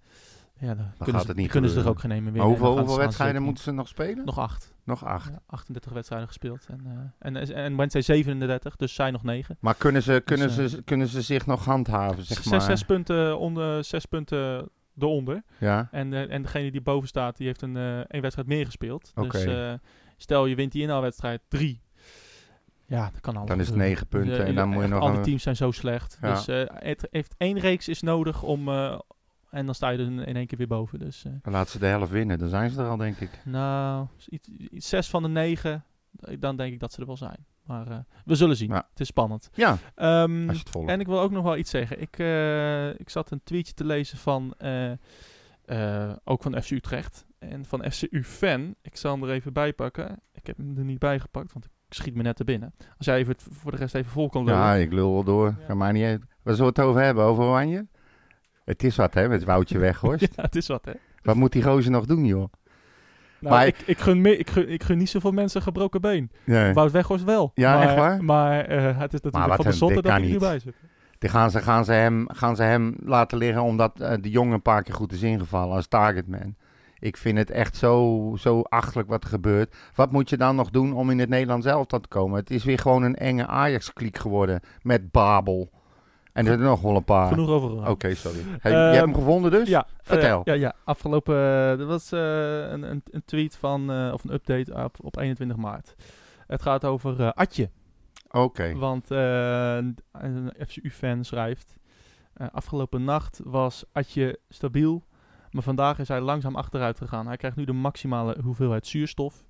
ja, 0.59 0.75
dan, 0.75 0.93
kunnen, 0.99 1.23
ze, 1.23 1.29
het 1.29 1.37
niet 1.37 1.51
kunnen 1.51 1.71
ze 1.71 1.81
er 1.81 1.89
ook 1.89 2.01
geen 2.01 2.11
Maar 2.11 2.33
winnen. 2.33 2.43
hoeveel, 2.43 2.97
wedstrijden 2.97 3.43
moeten 3.43 3.65
ze 3.65 3.71
nog 3.73 3.89
spelen? 3.89 4.25
Nog 4.25 4.39
acht. 4.39 4.75
Nog 4.85 5.05
acht. 5.05 5.29
Ja, 5.33 5.41
38 5.47 5.93
wedstrijden 5.93 6.29
gespeeld. 6.29 6.67
En, 6.69 6.81
eh, 6.87 7.27
en, 7.29 7.37
en 7.55 7.77
Wednesday 7.77 8.03
37, 8.03 8.77
dus 8.77 8.95
zij 8.95 9.11
nog 9.11 9.23
negen. 9.23 9.57
Maar 9.61 9.75
kunnen 9.75 10.03
ze, 10.03 10.23
kunnen, 10.25 10.49
eh, 10.49 10.65
ze, 10.65 10.83
kunnen 10.83 11.07
ze 11.07 11.23
zich 11.23 11.47
nog 11.47 11.65
handhaven, 11.65 12.25
zeg 12.25 12.37
zes, 12.43 12.47
maar? 12.51 12.61
zes 12.61 12.83
punten 12.83 13.39
onder, 13.39 13.85
zes 13.85 14.07
punten 14.07 14.69
eronder. 14.99 15.43
Ja, 15.59 15.89
En, 15.91 16.13
eh, 16.13 16.31
en 16.33 16.43
degene 16.43 16.71
die 16.71 16.81
boven 16.81 17.09
staat, 17.09 17.37
die 17.37 17.47
heeft 17.47 17.63
een, 17.63 17.77
eh 17.77 17.99
één 17.99 18.21
wedstrijd 18.23 18.49
meer 18.49 18.65
gespeeld. 18.65 19.13
Dus 19.15 19.45
eh, 19.45 19.73
stel 20.17 20.47
je 20.47 20.55
wint 20.55 20.73
die 20.73 20.83
inhaalwedstrijd 20.83 21.41
3. 21.49 21.81
Ja, 22.87 23.11
dat 23.13 23.21
kan 23.21 23.37
allemaal. 23.37 23.47
Dan 23.47 23.61
is 23.61 23.67
het 23.67 23.77
negen 23.77 24.07
punten 24.07 24.37
De- 24.37 24.43
en 24.43 24.55
dan 24.55 24.69
moet 24.69 24.83
je 24.83 24.89
nog 24.89 25.01
Alle 25.01 25.21
teams 25.21 25.43
zijn 25.43 25.57
zo 25.57 25.71
slecht. 25.71 26.19
Ja. 26.21 26.35
Dus 26.35 26.49
eh, 26.49 26.63
het 26.75 27.07
heeft 27.11 27.35
één 27.39 27.59
reeks 27.59 27.89
is 27.89 28.03
nodig 28.03 28.43
om... 28.43 28.69
eh, 28.69 28.99
en 29.51 29.67
dan 29.67 29.75
sta 29.75 29.89
je 29.89 29.99
er 29.99 30.05
in 30.29 30.37
één 30.37 30.47
keer 30.47 30.59
weer 30.59 30.67
boven. 30.67 30.99
Dus 30.99 31.25
eh, 31.25 31.33
Dan 31.43 31.53
laten 31.53 31.71
ze 31.71 31.79
de 31.79 31.87
helft 31.87 32.11
winnen. 32.11 32.39
Dan 32.39 32.49
zijn 32.49 32.71
ze 32.71 32.81
er 32.81 32.89
al, 32.89 32.97
denk 32.97 33.17
ik. 33.17 33.31
nou, 33.45 34.07
iets, 34.29 34.49
iets 34.49 34.89
zes 34.89 35.09
van 35.09 35.23
de 35.23 35.29
negen, 35.29 35.85
eh, 36.21 36.37
dan 36.41 36.57
denk 36.57 36.73
ik 36.73 36.81
dat 36.81 36.93
ze 36.93 37.01
er 37.01 37.07
wel 37.07 37.17
zijn. 37.17 37.47
Maar 37.65 37.91
eh, 37.91 37.99
we 38.25 38.35
zullen 38.35 38.57
zien. 38.57 38.69
Ja. 38.69 38.87
Het 38.91 39.01
is 39.01 39.07
spannend. 39.07 39.51
Ja, 39.55 39.79
Ehm, 39.95 40.43
als 40.49 40.53
je 40.57 40.63
het 40.63 40.71
volgt. 40.71 40.89
en 40.91 41.01
ik 41.01 41.07
wil 41.07 41.21
ook 41.21 41.31
nog 41.31 41.45
wel 41.45 41.57
iets 41.57 41.71
zeggen. 41.71 42.01
Ik, 42.01 42.19
eh, 42.19 42.89
ik 43.01 43.11
zat 43.11 43.31
een 43.31 43.41
tweetje 43.45 43.73
te 43.75 43.85
lezen 43.85 44.19
van, 44.19 44.55
eh, 44.59 44.91
eh, 45.65 46.13
ook 46.25 46.43
van 46.43 46.63
FC 46.63 46.71
Utrecht 46.71 47.27
en 47.39 47.65
van 47.65 47.91
FCU 47.91 48.25
Fan. 48.25 48.75
Ik 48.83 48.97
zal 48.97 49.13
hem 49.13 49.23
er 49.23 49.31
even 49.31 49.53
bij 49.53 49.73
pakken. 49.73 50.21
Ik 50.33 50.47
heb 50.47 50.57
hem 50.57 50.79
er 50.79 50.85
niet 50.85 50.99
bij 50.99 51.21
gepakt, 51.21 51.53
want 51.53 51.65
ik 51.65 51.71
schiet 51.97 52.15
me 52.15 52.23
net 52.23 52.39
er 52.39 52.45
binnen. 52.45 52.75
Als 52.97 53.07
jij 53.07 53.17
even 53.19 53.33
het 53.33 53.47
voor 53.51 53.71
de 53.71 53.77
rest 53.77 53.95
even 53.95 54.11
vol 54.11 54.29
kan 54.29 54.45
lullen. 54.45 54.61
Ja, 54.61 54.75
ik 54.75 54.93
lul 54.93 55.13
wel 55.13 55.25
door. 55.25 55.47
Ja. 55.47 55.67
Kan 55.67 55.77
mij 55.77 55.93
niet 55.93 56.05
uit. 56.05 56.21
Waar 56.43 56.55
zullen 56.55 56.73
we 56.75 56.81
het 56.81 56.89
over 56.91 57.03
hebben? 57.03 57.25
Over 57.25 57.45
Oranje? 57.45 57.87
Het 58.65 58.85
is 58.85 58.97
wat, 58.97 59.15
hè, 59.15 59.29
met 59.29 59.45
Woutje 59.45 59.79
Weghorst. 59.85 60.29
Ja, 60.37 60.43
het 60.43 60.57
is 60.57 60.67
wat, 60.67 60.85
hè? 60.85 60.93
Wat 61.23 61.37
moet 61.37 61.53
die 61.53 61.63
gozer 61.63 61.91
nog 61.91 62.07
doen, 62.07 62.25
joh? 62.25 62.53
Nou, 63.39 63.55
Maar- 63.55 63.67
ik, 63.67 63.77
ik, 63.87 63.99
gun 63.99 64.21
me, 64.21 64.37
ik, 64.37 64.51
gun, 64.51 64.69
ik 64.69 64.83
gun 64.83 64.99
niet 64.99 65.11
zoveel 65.11 65.33
mensen 65.33 65.63
gebroken 65.63 66.01
been. 66.01 66.31
Nee. 66.45 66.73
Wout 66.73 66.91
Weghorst 66.93 67.25
wel. 67.25 67.51
Ja, 67.55 67.75
maar, 67.75 67.87
echt 67.87 67.97
waar? 67.97 68.25
Maar 68.25 68.65
eh, 68.65 68.99
het 68.99 69.13
is 69.13 69.21
natuurlijk 69.21 69.55
van 69.55 69.65
de 69.65 69.73
zotte 69.73 70.03
dat 70.03 70.13
hij 70.13 70.21
niet. 70.21 70.33
erbij 70.33 70.59
zit. 70.59 70.75
Die 71.19 71.31
gaan, 71.31 71.51
ze, 71.51 71.61
gaan, 71.63 71.85
ze 71.85 71.93
hem, 71.93 72.25
gaan 72.29 72.57
ze 72.57 72.63
hem 72.63 72.95
laten 73.05 73.39
liggen 73.39 73.63
omdat 73.63 74.01
eh, 74.01 74.13
de 74.21 74.31
jongen 74.31 74.53
een 74.55 74.63
paar 74.63 74.83
keer 74.83 74.95
goed 74.95 75.13
is 75.13 75.23
ingevallen 75.23 75.77
als 75.77 75.87
targetman. 75.89 76.57
Ik 76.99 77.17
vind 77.17 77.39
het 77.39 77.51
echt 77.51 77.77
zo, 77.77 78.33
zo 78.39 78.61
achterlijk 78.63 79.09
wat 79.09 79.23
er 79.25 79.29
gebeurt. 79.29 79.77
Wat 79.95 80.13
moet 80.13 80.31
je 80.31 80.37
dan 80.37 80.57
nog 80.57 80.71
doen 80.71 80.93
om 80.93 81.11
in 81.11 81.19
het 81.19 81.29
Nederlands 81.29 81.67
elftal 81.67 82.01
te 82.01 82.09
komen? 82.09 82.39
Het 82.39 82.51
is 82.51 82.65
weer 82.65 82.79
gewoon 82.79 83.03
een 83.03 83.15
enge 83.17 83.47
Ajax-kliek 83.47 84.19
geworden 84.19 84.61
met 84.83 85.11
Babel. 85.11 85.71
En 86.33 86.47
er 86.47 86.53
zijn 86.53 86.61
nog 86.65 86.81
wel 86.81 86.97
een 86.97 87.05
paar. 87.05 87.29
Genoeg 87.29 87.49
over. 87.49 87.89
Oké, 87.91 88.15
sorry. 88.15 88.39
Hey, 88.61 88.73
Ehm, 88.73 88.81
je 88.81 88.87
hebt 88.87 89.05
hem 89.05 89.15
gevonden 89.15 89.51
dus? 89.51 89.69
Ja, 89.69 89.87
Vertel. 90.03 90.39
eh, 90.45 90.55
ja, 90.55 90.61
ja, 90.61 90.75
afgelopen. 90.85 91.35
eh, 91.35 91.81
er 91.81 91.87
was 91.87 92.13
eh, 92.13 92.21
een, 92.71 92.83
een, 92.91 93.03
een 93.11 93.25
tweet 93.25 93.57
van. 93.57 93.91
of 94.13 94.25
een 94.25 94.33
update 94.33 94.75
op, 94.85 94.97
op 95.01 95.17
21 95.19 95.57
maart. 95.57 95.95
Het 96.47 96.63
gaat 96.63 96.85
over 96.85 97.33
Atje. 97.33 97.71
Oké. 98.31 98.75
Want 98.75 99.11
een 99.11 100.53
FCU-fan 100.67 101.25
schrijft. 101.25 101.77
afgelopen 102.53 103.05
nacht 103.05 103.41
was 103.45 103.85
Atje 103.93 104.39
stabiel. 104.49 105.05
Maar 105.57 105.65
vandaag 105.65 105.99
is 105.99 106.09
hij 106.09 106.21
langzaam 106.21 106.57
achteruit 106.57 106.99
gegaan. 106.99 107.27
Hij 107.27 107.37
krijgt 107.37 107.57
nu 107.57 107.65
de 107.65 107.73
maximale 107.73 108.37
hoeveelheid 108.43 108.87
zuurstof. 108.87 109.45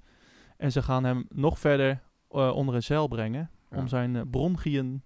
En 0.57 0.73
ze 0.73 0.83
gaan 0.83 1.05
hem 1.05 1.27
nog 1.29 1.59
verder 1.59 2.03
eh, 2.29 2.55
onder 2.55 2.75
een 2.75 2.83
zeil 2.83 3.09
brengen. 3.09 3.51
Ja. 3.71 3.79
Om 3.79 3.89
zijn 3.89 4.17
eh, 4.17 4.23
bronchiën 4.31 5.03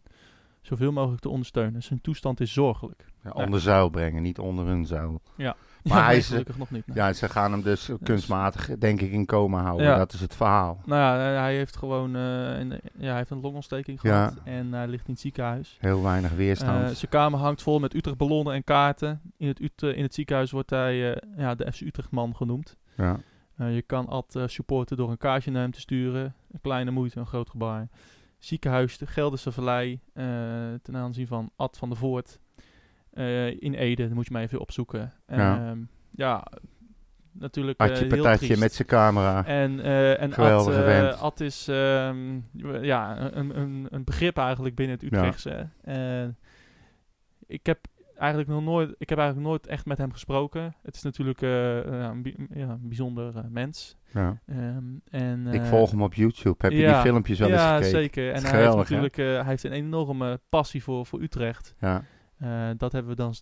zoveel 0.71 0.93
mogelijk 0.93 1.21
te 1.23 1.29
ondersteunen. 1.29 1.83
Zijn 1.83 2.01
toestand 2.01 2.41
is 2.41 2.53
zorgelijk. 2.53 3.05
Ja, 3.25 3.31
onder 3.31 3.61
zuil 3.61 3.89
brengen, 3.89 4.23
niet 4.23 4.39
onder 4.39 4.67
een 4.67 4.87
zuil. 4.87 5.21
Ja. 5.37 5.57
Maar 5.83 5.99
Ja, 5.99 6.05
hij 6.05 6.17
is, 6.17 6.27
gelukkig 6.29 6.59
nog 6.59 6.71
niet. 6.71 6.87
nee. 6.87 6.97
Ja, 6.97 7.13
ze 7.13 7.29
gaan 7.29 7.53
hem 7.53 7.63
dus 7.63 7.91
kunstmatig, 8.03 8.67
denk 8.79 9.01
ik, 9.01 9.13
in 9.13 9.27
coma 9.27 9.63
houden. 9.63 9.87
Ja. 9.87 9.97
Dat 9.97 10.13
is 10.13 10.21
het 10.21 10.37
verhaal. 10.37 10.81
Nou 10.85 11.01
ja, 11.01 11.41
hij 11.41 11.57
heeft 11.57 11.77
gewoon 11.77 12.17
eh, 12.17 12.59
een, 12.59 12.81
ja, 12.99 13.09
hij 13.09 13.17
heeft 13.17 13.31
een 13.31 13.41
longontsteking 13.41 13.99
Ja. 14.03 14.11
gehad 14.27 14.35
en 14.45 14.73
hij 14.73 14.87
ligt 14.89 15.07
in 15.07 15.13
het 15.13 15.21
ziekenhuis. 15.23 15.77
Heel 15.81 16.03
weinig 16.03 16.31
Eh, 16.31 16.37
weerstand. 16.37 16.97
zijn 16.97 17.11
kamer 17.11 17.39
hangt 17.39 17.63
vol 17.63 17.79
met 17.79 17.95
Utrecht 17.95 18.17
ballonnen 18.17 18.55
en 18.55 18.65
kaarten. 18.65 19.21
In 19.37 19.49
het, 19.49 19.61
Ut- 19.61 19.83
in 19.83 20.03
het 20.03 20.15
ziekenhuis 20.15 20.51
wordt 20.51 20.71
hij 20.71 21.15
eh, 21.15 21.29
ja, 21.37 21.55
de 21.55 21.73
FC 21.73 21.81
Utrecht 21.81 22.11
man 22.11 22.37
genoemd. 22.37 22.77
ja. 22.97 23.17
Eh, 23.57 23.75
je 23.75 23.83
kan 23.83 24.07
Ad 24.09 24.35
eh, 24.37 24.43
supporten 24.47 24.97
door 24.97 25.11
een 25.11 25.19
kaartje 25.19 25.51
naar 25.51 25.63
hem 25.63 25.71
te 25.71 25.81
sturen. 25.81 26.35
Een 26.53 26.61
kleine 26.61 26.91
moeite, 26.91 27.19
een 27.21 27.27
groot 27.27 27.51
gebaar. 27.51 27.89
Ziekenhuis, 28.41 28.99
de 28.99 29.07
Gelderse 29.07 29.53
Vallei, 29.53 30.01
eh, 30.13 30.25
ten 30.83 30.97
aanzien 30.97 31.27
van 31.27 31.51
Ad 31.57 31.79
van 31.79 31.89
der 31.89 31.99
Voort. 31.99 32.41
eh, 33.11 33.61
in 33.61 33.75
Ede, 33.75 34.03
dat 34.07 34.15
moet 34.15 34.27
je 34.27 34.33
maar 34.33 34.43
even 34.43 34.61
opzoeken. 34.61 35.13
Ja. 35.29 35.69
Ehm, 35.71 35.79
ja, 36.11 36.47
natuurlijk 37.33 37.79
eh, 37.81 37.87
Had 37.87 37.99
je 37.99 38.05
heel 38.05 38.23
patatje 38.23 38.57
met 38.57 38.73
zijn 38.75 38.89
camera. 38.89 39.45
En, 39.47 39.81
eh 39.81 40.21
en 40.23 40.35
Ad, 40.35 40.65
vent. 40.85 41.19
Ad 41.19 41.41
is 41.41 41.69
ehm, 41.69 42.41
ja, 42.83 43.33
een, 43.33 43.59
een, 43.61 43.87
een 43.91 44.05
begrip 44.05 44.37
eigenlijk 44.37 44.75
binnen 44.75 44.97
het 44.97 45.05
Utrechtse. 45.13 45.69
En 45.83 46.39
ik 47.47 47.67
heb 47.67 47.79
eigenlijk 48.17 48.51
nog 48.51 48.63
nooit, 48.63 48.95
ik 48.99 49.09
heb 49.09 49.19
eigenlijk 49.19 49.49
nooit 49.49 49.67
echt 49.67 49.87
met 49.87 49.99
hem 49.99 50.13
gesproken. 50.13 50.75
Het 50.83 50.95
is 50.95 51.03
natuurlijk 51.03 51.41
ja, 51.41 52.11
een, 52.11 52.23
bi- 52.23 52.47
ja, 52.55 52.69
een 52.69 52.89
bijzonder 52.89 53.45
mens. 53.51 53.97
Ja. 54.13 54.41
Ehm, 54.47 54.85
en, 55.11 55.47
ik 55.47 55.61
eh, 55.61 55.69
volg 55.69 55.91
hem 55.91 56.03
op 56.03 56.15
YouTube. 56.15 56.57
Heb 56.59 56.73
je 56.73 56.79
ja. 56.79 56.93
die 56.93 57.11
filmpjes 57.11 57.39
wel 57.39 57.49
ja, 57.49 57.77
eens 57.77 57.87
gekeken? 57.87 58.03
zeker. 58.03 58.25
En 58.25 58.33
hij 58.33 58.41
heeft 58.41 58.55
geweldig, 58.55 58.89
natuurlijk 58.89 59.19
eh, 59.19 59.27
hij 59.27 59.45
heeft 59.45 59.65
een 59.65 59.73
enorme 59.73 60.41
passie 60.49 60.83
voor, 60.83 61.07
voor 61.07 61.21
Utrecht. 61.21 61.75
Ja. 61.81 62.05
Eh, 62.39 62.69
dat, 62.77 62.93
hebben 62.93 63.11
we 63.11 63.17
dan, 63.17 63.35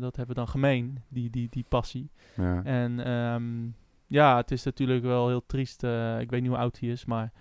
dat 0.00 0.16
hebben 0.16 0.34
we 0.34 0.40
dan 0.40 0.48
gemeen, 0.48 1.02
die, 1.08 1.30
die, 1.30 1.48
die 1.50 1.64
passie. 1.68 2.10
Ja. 2.36 2.62
En 2.64 3.04
ehm, 3.04 3.68
ja, 4.06 4.36
het 4.36 4.50
is 4.50 4.62
natuurlijk 4.62 5.02
wel 5.02 5.28
heel 5.28 5.46
triest. 5.46 5.82
ik 6.20 6.30
weet 6.30 6.40
niet 6.40 6.50
hoe 6.50 6.58
oud 6.58 6.78
hij 6.80 6.88
is, 6.88 7.04
maar 7.04 7.32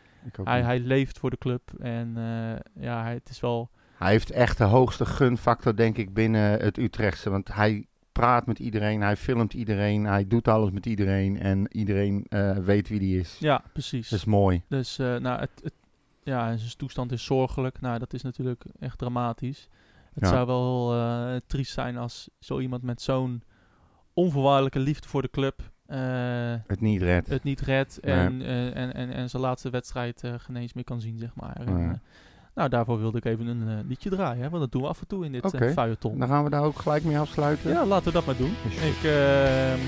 hij, 0.43 0.55
niet. 0.55 0.65
hij 0.65 0.80
leeft 0.80 1.19
voor 1.19 1.30
de 1.30 1.38
club. 1.38 1.73
En 1.80 2.13
ja, 2.80 3.03
hij, 3.03 3.13
het 3.13 3.30
is 3.30 3.39
wel... 3.39 3.69
Hij 3.95 4.11
heeft 4.11 4.32
echt 4.32 4.57
de 4.57 4.63
hoogste 4.63 5.05
gunfactor, 5.05 5.76
denk 5.76 5.97
ik, 5.97 6.13
binnen 6.13 6.59
het 6.59 6.78
Utrechtse. 6.78 7.30
Want 7.30 7.53
hij 7.53 7.88
praat 8.20 8.45
met 8.45 8.59
iedereen, 8.59 9.01
hij 9.01 9.16
filmt 9.18 9.53
iedereen, 9.53 10.03
hij 10.05 10.28
doet 10.28 10.47
alles 10.47 10.72
met 10.72 10.86
iedereen. 10.86 11.39
En 11.39 11.68
iedereen 11.78 12.26
eh, 12.30 12.57
weet 12.57 12.88
wie 12.89 12.99
die 12.99 13.20
is. 13.20 13.38
Ja, 13.39 13.63
precies. 13.74 14.09
Dat 14.09 14.20
is 14.20 14.26
mooi. 14.26 14.61
Dus 14.68 14.99
eh, 14.99 15.16
nou, 15.16 15.39
het, 15.39 15.51
het, 15.63 15.74
ja, 16.24 16.57
zijn 16.57 16.78
toestand 16.78 17.11
is 17.11 17.24
zorgelijk. 17.26 17.82
Nou, 17.82 17.99
dat 17.99 18.13
is 18.13 18.22
natuurlijk 18.22 18.63
echt 18.80 18.97
dramatisch. 18.97 19.70
Het 20.13 20.24
Ja. 20.24 20.30
zou 20.30 20.45
wel 20.47 20.93
eh, 20.93 21.36
triest 21.47 21.72
zijn 21.74 21.97
als 21.97 22.30
zo 22.39 22.59
iemand 22.59 22.84
met 22.84 23.01
zo'n 23.01 23.43
onvoorwaardelijke 24.13 24.80
liefde 24.80 25.07
voor 25.07 25.22
de 25.22 25.30
club 25.30 25.61
Het 26.68 26.82
niet 26.82 27.01
redt. 27.01 27.28
het 27.28 27.43
niet 27.43 27.61
redt 27.61 27.99
en, 27.99 28.41
en, 28.41 28.93
en, 28.93 29.13
en 29.13 29.30
zijn 29.30 29.41
laatste 29.41 29.70
wedstrijd 29.70 30.24
geen 30.38 30.55
eens 30.55 30.74
meer 30.74 30.84
kan 30.84 31.01
zien, 31.01 31.18
zeg 31.20 31.36
maar. 31.36 31.55
En, 31.55 31.68
eh, 31.68 31.91
nou, 32.56 32.70
daarvoor 32.70 32.99
wilde 32.99 33.18
ik 33.18 33.26
even 33.26 33.47
een 33.47 33.64
eh, 33.68 33.88
liedje 33.88 34.10
draaien, 34.10 34.43
hè, 34.43 34.49
want 34.49 34.62
dat 34.62 34.72
doen 34.72 34.82
we 34.82 34.88
af 34.88 34.99
en 34.99 35.08
toe 35.08 35.26
in 35.26 35.32
dit 35.32 35.53
eh 35.53 35.72
feuilleton. 35.74 36.20
Dan 36.20 36.28
gaan 36.28 36.43
we 36.43 36.49
daar 36.49 36.64
ook 36.64 36.80
gelijk 36.80 37.03
mee 37.03 37.20
afsluiten. 37.20 37.72
Ja, 37.72 37.86
laten 37.86 38.06
we 38.06 38.12
dat 38.12 38.26
maar 38.26 38.38
doen. 38.38 38.56
Ik 38.64 39.03
ehm 39.03 39.80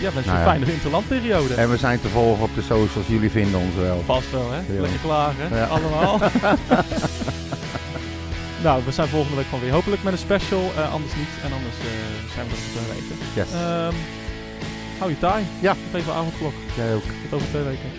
ja, 0.00 0.12
wens 0.12 0.24
je 0.24 0.30
Nou 0.30 0.42
een 0.42 0.44
ja. 0.46 0.50
fijne 0.50 0.72
interlandperiode. 0.72 1.54
En 1.54 1.70
we 1.70 1.76
zijn 1.76 2.00
te 2.00 2.08
volgen 2.08 2.44
op 2.44 2.54
de 2.54 2.62
socials. 2.62 3.06
Jullie 3.06 3.30
vinden 3.30 3.60
ons 3.60 3.74
wel. 3.74 3.98
Vast 4.00 4.30
wel, 4.30 4.50
hè? 4.52 4.74
Ja. 4.74 4.80
Lekker 4.80 5.00
klagen, 5.00 5.56
Ja. 5.56 5.64
allemaal. 5.64 6.18
nou, 8.66 8.84
we 8.84 8.92
zijn 8.92 9.08
volgende 9.08 9.36
week 9.36 9.46
gewoon 9.46 9.60
weer. 9.60 9.72
Hopelijk 9.72 10.02
met 10.02 10.12
een 10.12 10.18
special, 10.18 10.70
eh, 10.76 10.92
anders 10.92 11.14
niet. 11.16 11.32
En 11.44 11.52
anders 11.52 11.76
zijn 12.34 12.46
we 12.46 12.52
er 12.52 12.58
over 12.58 12.70
twee 12.74 12.88
weken. 12.94 13.16
Yes. 13.34 13.52
Ehm 13.52 13.94
hou 14.98 15.10
je 15.10 15.18
taai. 15.18 15.44
Ja. 15.60 15.74
Even 15.94 16.12
avondklok. 16.12 16.52
Jij 16.76 16.94
ook. 16.94 17.02
Tot 17.22 17.32
over 17.32 17.48
twee 17.48 17.62
weken. 17.62 17.90